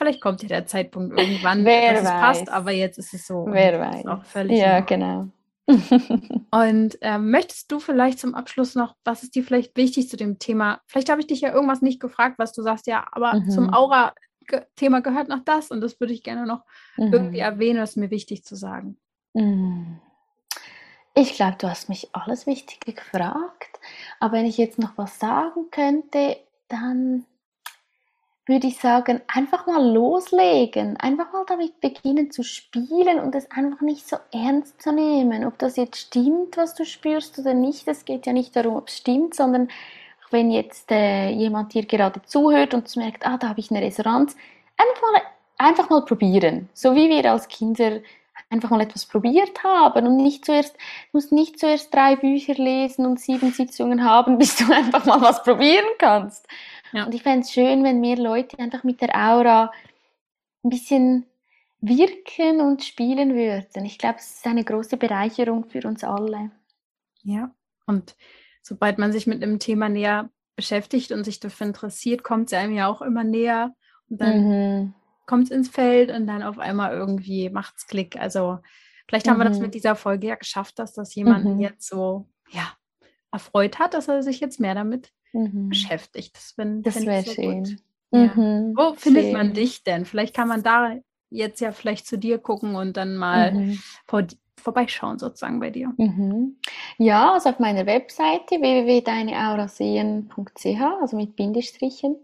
vielleicht 0.00 0.22
kommt 0.22 0.42
ja 0.42 0.48
der 0.48 0.66
Zeitpunkt 0.66 1.18
irgendwann, 1.18 1.64
Wer 1.64 1.92
dass 1.92 2.04
weiß. 2.04 2.08
es 2.08 2.20
passt, 2.20 2.48
aber 2.48 2.70
jetzt 2.70 2.98
ist 2.98 3.12
es 3.12 3.26
so. 3.26 3.46
Wer 3.46 3.78
weiß. 3.78 4.06
Auch 4.06 4.24
völlig 4.24 4.58
ja, 4.58 4.80
genau. 4.80 5.28
und 6.50 6.98
ähm, 7.02 7.30
möchtest 7.30 7.70
du 7.70 7.80
vielleicht 7.80 8.18
zum 8.18 8.34
Abschluss 8.34 8.74
noch, 8.74 8.96
was 9.04 9.22
ist 9.22 9.34
dir 9.34 9.44
vielleicht 9.44 9.76
wichtig 9.76 10.08
zu 10.08 10.16
dem 10.16 10.38
Thema? 10.38 10.80
Vielleicht 10.86 11.10
habe 11.10 11.20
ich 11.20 11.26
dich 11.26 11.42
ja 11.42 11.52
irgendwas 11.52 11.82
nicht 11.82 12.00
gefragt, 12.00 12.38
was 12.38 12.52
du 12.52 12.62
sagst, 12.62 12.86
ja, 12.86 13.06
aber 13.12 13.34
mhm. 13.34 13.50
zum 13.50 13.72
Aura-Thema 13.74 15.00
gehört 15.00 15.28
noch 15.28 15.44
das 15.44 15.70
und 15.70 15.82
das 15.82 16.00
würde 16.00 16.14
ich 16.14 16.22
gerne 16.22 16.46
noch 16.46 16.64
mhm. 16.96 17.12
irgendwie 17.12 17.38
erwähnen, 17.38 17.78
das 17.78 17.90
ist 17.90 17.96
mir 17.96 18.10
wichtig 18.10 18.42
zu 18.42 18.56
sagen. 18.56 18.96
Mhm. 19.34 20.00
Ich 21.14 21.34
glaube, 21.34 21.56
du 21.58 21.68
hast 21.68 21.88
mich 21.88 22.08
alles 22.12 22.46
Wichtige 22.46 22.92
gefragt, 22.92 23.80
aber 24.20 24.34
wenn 24.34 24.46
ich 24.46 24.58
jetzt 24.58 24.78
noch 24.78 24.96
was 24.96 25.18
sagen 25.18 25.70
könnte, 25.70 26.36
dann 26.68 27.26
würde 28.46 28.66
ich 28.66 28.78
sagen, 28.78 29.20
einfach 29.28 29.66
mal 29.66 29.92
loslegen, 29.92 30.96
einfach 30.96 31.32
mal 31.32 31.44
damit 31.46 31.80
beginnen 31.80 32.30
zu 32.30 32.42
spielen 32.42 33.20
und 33.20 33.34
es 33.34 33.50
einfach 33.50 33.80
nicht 33.80 34.08
so 34.08 34.16
ernst 34.32 34.80
zu 34.82 34.92
nehmen, 34.92 35.44
ob 35.44 35.58
das 35.58 35.76
jetzt 35.76 35.98
stimmt, 35.98 36.56
was 36.56 36.74
du 36.74 36.84
spürst 36.84 37.38
oder 37.38 37.54
nicht. 37.54 37.86
Es 37.86 38.04
geht 38.04 38.26
ja 38.26 38.32
nicht 38.32 38.54
darum, 38.56 38.76
ob 38.76 38.88
es 38.88 38.96
stimmt, 38.98 39.34
sondern 39.34 39.68
wenn 40.30 40.50
jetzt 40.50 40.90
äh, 40.90 41.30
jemand 41.30 41.74
dir 41.74 41.86
gerade 41.86 42.22
zuhört 42.22 42.74
und 42.74 42.94
merkt, 42.96 43.26
ah, 43.26 43.36
da 43.36 43.50
habe 43.50 43.60
ich 43.60 43.70
eine 43.70 43.82
Resonanz, 43.82 44.36
einfach 44.76 45.02
mal, 45.12 45.22
einfach 45.58 45.90
mal 45.90 46.04
probieren. 46.04 46.68
So 46.72 46.94
wie 46.94 47.08
wir 47.08 47.30
als 47.30 47.48
Kinder 47.48 48.00
einfach 48.50 48.70
mal 48.70 48.80
etwas 48.80 49.06
probiert 49.06 49.62
haben 49.62 50.06
und 50.06 50.16
nicht 50.16 50.44
zuerst, 50.44 50.74
du 50.74 50.80
musst 51.12 51.32
nicht 51.32 51.58
zuerst 51.58 51.94
drei 51.94 52.16
Bücher 52.16 52.54
lesen 52.54 53.06
und 53.06 53.20
sieben 53.20 53.52
Sitzungen 53.52 54.04
haben, 54.04 54.38
bis 54.38 54.56
du 54.56 54.70
einfach 54.72 55.04
mal 55.06 55.20
was 55.20 55.42
probieren 55.42 55.86
kannst. 55.98 56.46
Ja. 56.92 57.06
Und 57.06 57.14
ich 57.14 57.22
fände 57.22 57.40
es 57.40 57.52
schön, 57.52 57.84
wenn 57.84 58.00
mehr 58.00 58.16
Leute 58.16 58.58
einfach 58.58 58.82
mit 58.82 59.00
der 59.00 59.14
Aura 59.14 59.72
ein 60.64 60.70
bisschen 60.70 61.26
wirken 61.80 62.60
und 62.60 62.84
spielen 62.84 63.34
würden. 63.34 63.84
Ich 63.84 63.96
glaube, 63.96 64.16
es 64.18 64.34
ist 64.34 64.46
eine 64.46 64.64
große 64.64 64.96
Bereicherung 64.96 65.64
für 65.64 65.86
uns 65.86 66.04
alle. 66.04 66.50
Ja, 67.22 67.54
und 67.86 68.16
sobald 68.62 68.98
man 68.98 69.12
sich 69.12 69.26
mit 69.26 69.42
einem 69.42 69.58
Thema 69.58 69.88
näher 69.88 70.28
beschäftigt 70.56 71.12
und 71.12 71.24
sich 71.24 71.40
dafür 71.40 71.68
interessiert, 71.68 72.22
kommt 72.22 72.52
es 72.52 72.58
einem 72.58 72.74
ja 72.74 72.88
auch 72.88 73.00
immer 73.00 73.24
näher. 73.24 73.74
Und 74.08 74.20
dann 74.20 74.44
mhm. 74.44 74.94
Kommt 75.30 75.44
es 75.44 75.50
ins 75.52 75.68
Feld 75.68 76.10
und 76.10 76.26
dann 76.26 76.42
auf 76.42 76.58
einmal 76.58 76.92
irgendwie 76.92 77.50
macht 77.50 77.74
es 77.76 77.86
Klick. 77.86 78.20
Also 78.20 78.58
vielleicht 79.06 79.28
haben 79.28 79.36
mhm. 79.36 79.42
wir 79.42 79.48
das 79.48 79.58
mhm. 79.58 79.62
mit 79.62 79.74
dieser 79.74 79.94
Folge 79.94 80.26
ja 80.26 80.34
geschafft, 80.34 80.80
dass 80.80 80.92
das 80.92 81.14
jemand 81.14 81.44
mhm. 81.44 81.60
jetzt 81.60 81.88
so 81.88 82.26
ja, 82.50 82.72
erfreut 83.30 83.78
hat, 83.78 83.94
dass 83.94 84.08
er 84.08 84.24
sich 84.24 84.40
jetzt 84.40 84.58
mehr 84.58 84.74
damit 84.74 85.12
mhm. 85.32 85.68
beschäftigt. 85.68 86.34
Das, 86.34 86.56
das 86.56 87.06
wäre 87.06 87.22
so 87.22 87.30
schön. 87.30 87.80
Ja. 88.10 88.32
Mhm. 88.34 88.74
Wo 88.76 88.94
findet 88.94 89.26
schön. 89.26 89.34
man 89.34 89.52
dich 89.52 89.84
denn? 89.84 90.04
Vielleicht 90.04 90.34
kann 90.34 90.48
man 90.48 90.64
da 90.64 90.96
jetzt 91.30 91.60
ja 91.60 91.70
vielleicht 91.70 92.08
zu 92.08 92.18
dir 92.18 92.38
gucken 92.38 92.74
und 92.74 92.96
dann 92.96 93.14
mal 93.14 93.76
vor, 94.08 94.26
vorbeischauen 94.56 95.20
sozusagen 95.20 95.60
bei 95.60 95.70
dir. 95.70 95.92
Mhm. 95.96 96.56
Ja, 96.98 97.34
also 97.34 97.50
auf 97.50 97.60
meiner 97.60 97.86
Webseite 97.86 98.56
www.deineaurasehen.ch, 98.56 100.80
also 101.00 101.16
mit 101.16 101.36
Bindestrichen. 101.36 102.16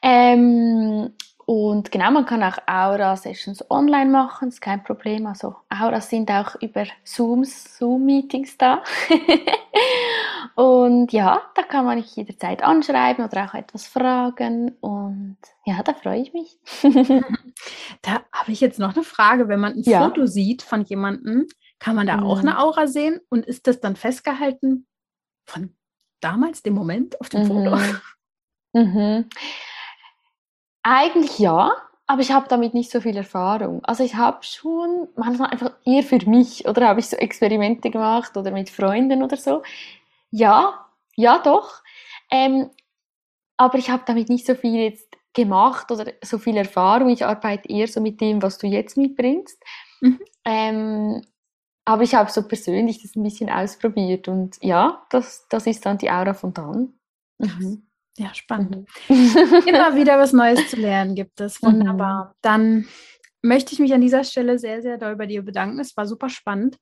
Ähm, 0.00 1.10
und 1.46 1.92
genau, 1.92 2.10
man 2.10 2.26
kann 2.26 2.42
auch 2.42 2.58
Aura-Sessions 2.66 3.70
online 3.70 4.10
machen, 4.10 4.48
ist 4.48 4.60
kein 4.60 4.82
Problem. 4.82 5.26
Also 5.26 5.54
Auras 5.68 6.10
sind 6.10 6.28
auch 6.28 6.60
über 6.60 6.86
Zooms, 7.04 7.78
Zoom-Meetings 7.78 8.58
da. 8.58 8.82
und 10.56 11.12
ja, 11.12 11.40
da 11.54 11.62
kann 11.62 11.84
man 11.84 11.98
mich 11.98 12.16
jederzeit 12.16 12.64
anschreiben 12.64 13.24
oder 13.24 13.44
auch 13.44 13.54
etwas 13.54 13.86
fragen. 13.86 14.72
Und 14.80 15.36
ja, 15.64 15.84
da 15.84 15.94
freue 15.94 16.20
ich 16.20 16.32
mich. 16.32 16.58
da 18.02 18.24
habe 18.32 18.50
ich 18.50 18.60
jetzt 18.60 18.80
noch 18.80 18.96
eine 18.96 19.04
Frage. 19.04 19.46
Wenn 19.46 19.60
man 19.60 19.74
ein 19.74 19.82
ja. 19.82 20.02
Foto 20.02 20.26
sieht 20.26 20.62
von 20.62 20.82
jemandem, 20.82 21.46
kann 21.78 21.94
man 21.94 22.08
da 22.08 22.16
mhm. 22.16 22.24
auch 22.24 22.40
eine 22.40 22.58
Aura 22.58 22.88
sehen? 22.88 23.20
Und 23.28 23.46
ist 23.46 23.68
das 23.68 23.80
dann 23.80 23.94
festgehalten 23.94 24.88
von 25.44 25.76
damals, 26.20 26.64
dem 26.64 26.74
Moment 26.74 27.20
auf 27.20 27.28
dem 27.28 27.44
mhm. 27.44 27.46
Foto? 27.46 27.78
Mhm. 28.72 29.28
Eigentlich 30.88 31.40
ja, 31.40 31.72
aber 32.06 32.20
ich 32.22 32.30
habe 32.30 32.46
damit 32.48 32.72
nicht 32.72 32.92
so 32.92 33.00
viel 33.00 33.16
Erfahrung. 33.16 33.84
Also 33.84 34.04
ich 34.04 34.14
habe 34.14 34.44
schon 34.44 35.08
manchmal 35.16 35.50
einfach 35.50 35.72
eher 35.84 36.04
für 36.04 36.18
mich 36.30 36.64
oder 36.68 36.86
habe 36.86 37.00
ich 37.00 37.08
so 37.08 37.16
Experimente 37.16 37.90
gemacht 37.90 38.36
oder 38.36 38.52
mit 38.52 38.70
Freunden 38.70 39.24
oder 39.24 39.36
so. 39.36 39.64
Ja, 40.30 40.86
ja 41.16 41.40
doch. 41.40 41.82
Ähm, 42.30 42.70
aber 43.56 43.78
ich 43.78 43.90
habe 43.90 44.04
damit 44.06 44.28
nicht 44.28 44.46
so 44.46 44.54
viel 44.54 44.76
jetzt 44.76 45.08
gemacht 45.34 45.90
oder 45.90 46.12
so 46.22 46.38
viel 46.38 46.56
Erfahrung. 46.56 47.08
Ich 47.08 47.26
arbeite 47.26 47.68
eher 47.68 47.88
so 47.88 48.00
mit 48.00 48.20
dem, 48.20 48.40
was 48.40 48.58
du 48.58 48.68
jetzt 48.68 48.96
mitbringst. 48.96 49.60
Mhm. 50.02 50.20
Ähm, 50.44 51.22
aber 51.84 52.04
ich 52.04 52.14
habe 52.14 52.30
so 52.30 52.46
persönlich 52.46 53.02
das 53.02 53.16
ein 53.16 53.24
bisschen 53.24 53.50
ausprobiert 53.50 54.28
und 54.28 54.56
ja, 54.62 55.04
das, 55.10 55.48
das 55.48 55.66
ist 55.66 55.84
dann 55.84 55.98
die 55.98 56.12
Aura 56.12 56.34
von 56.34 56.54
dann. 56.54 56.92
Mhm. 57.38 57.85
Ja, 58.16 58.34
spannend. 58.34 58.88
Mhm. 59.08 59.36
Immer 59.66 59.94
wieder 59.96 60.18
was 60.18 60.32
Neues 60.32 60.68
zu 60.68 60.76
lernen 60.76 61.14
gibt 61.14 61.40
es. 61.40 61.62
Wunderbar. 61.62 62.26
Mhm. 62.26 62.34
Dann 62.42 62.88
möchte 63.42 63.72
ich 63.72 63.78
mich 63.78 63.92
an 63.92 64.00
dieser 64.00 64.24
Stelle 64.24 64.58
sehr, 64.58 64.82
sehr 64.82 64.98
doll 64.98 65.16
bei 65.16 65.26
dir 65.26 65.42
bedanken. 65.42 65.78
Es 65.80 65.96
war 65.96 66.06
super 66.06 66.28
spannend. 66.28 66.78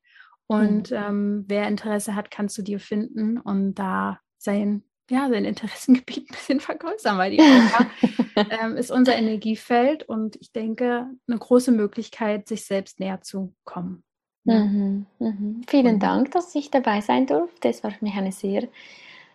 Und 0.47 0.91
mhm. 0.91 0.97
ähm, 0.97 1.45
wer 1.49 1.69
Interesse 1.69 2.15
hat, 2.15 2.31
kannst 2.31 2.57
du 2.59 2.63
dir 2.63 2.79
finden 2.79 3.39
und 3.39 3.75
da 3.75 4.21
sein, 4.39 4.83
ja, 5.11 5.29
sein 5.29 5.45
Interessengebiet 5.45 6.29
ein 6.31 6.35
bisschen 6.35 6.61
vergrößern, 6.61 7.19
weil 7.19 7.33
die 7.33 7.41
Aura 7.41 7.87
ähm, 8.63 8.77
ist 8.77 8.91
unser 8.91 9.17
Energiefeld 9.17 10.03
und 10.05 10.37
ich 10.37 10.53
denke, 10.53 11.09
eine 11.27 11.39
große 11.39 11.73
Möglichkeit, 11.73 12.49
sich 12.49 12.67
selbst 12.67 13.01
näher 13.01 13.23
zu 13.23 13.55
kommen. 13.65 14.05
Mhm, 14.45 15.07
mhm. 15.19 15.63
Vielen 15.67 15.95
und, 15.95 16.03
Dank, 16.03 16.31
dass 16.33 16.55
ich 16.55 16.71
dabei 16.71 17.01
sein 17.01 17.27
durfte. 17.27 17.69
Es 17.71 17.83
war 17.83 17.91
für 17.91 18.05
mich 18.05 18.15
eine 18.15 18.33
sehr 18.33 18.69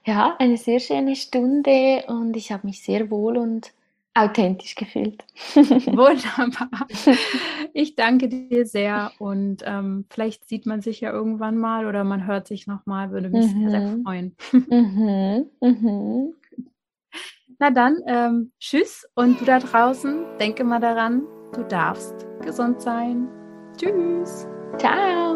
ja, 0.05 0.35
eine 0.39 0.57
sehr 0.57 0.79
schöne 0.79 1.15
Stunde 1.15 2.03
und 2.07 2.35
ich 2.35 2.51
habe 2.51 2.67
mich 2.67 2.81
sehr 2.81 3.09
wohl 3.09 3.37
und 3.37 3.71
authentisch 4.13 4.75
gefühlt. 4.75 5.23
Wunderbar. 5.55 6.87
Ich 7.73 7.95
danke 7.95 8.27
dir 8.27 8.65
sehr 8.65 9.11
und 9.19 9.63
ähm, 9.65 10.05
vielleicht 10.09 10.47
sieht 10.47 10.65
man 10.65 10.81
sich 10.81 11.01
ja 11.01 11.11
irgendwann 11.11 11.57
mal 11.57 11.85
oder 11.85 12.03
man 12.03 12.25
hört 12.25 12.47
sich 12.47 12.67
nochmal, 12.67 13.11
würde 13.11 13.29
mich 13.29 13.53
mhm. 13.53 13.61
sehr, 13.61 13.69
sehr 13.69 13.81
mhm. 13.81 14.03
freuen. 14.03 14.35
Mhm. 14.51 15.45
Mhm. 15.61 16.33
Na 17.59 17.71
dann, 17.71 17.97
ähm, 18.07 18.51
tschüss 18.59 19.07
und 19.15 19.39
du 19.41 19.45
da 19.45 19.59
draußen, 19.59 20.23
denke 20.39 20.63
mal 20.63 20.79
daran, 20.79 21.23
du 21.53 21.63
darfst 21.63 22.15
gesund 22.41 22.81
sein. 22.81 23.27
Tschüss. 23.77 24.47
Ciao. 24.77 25.28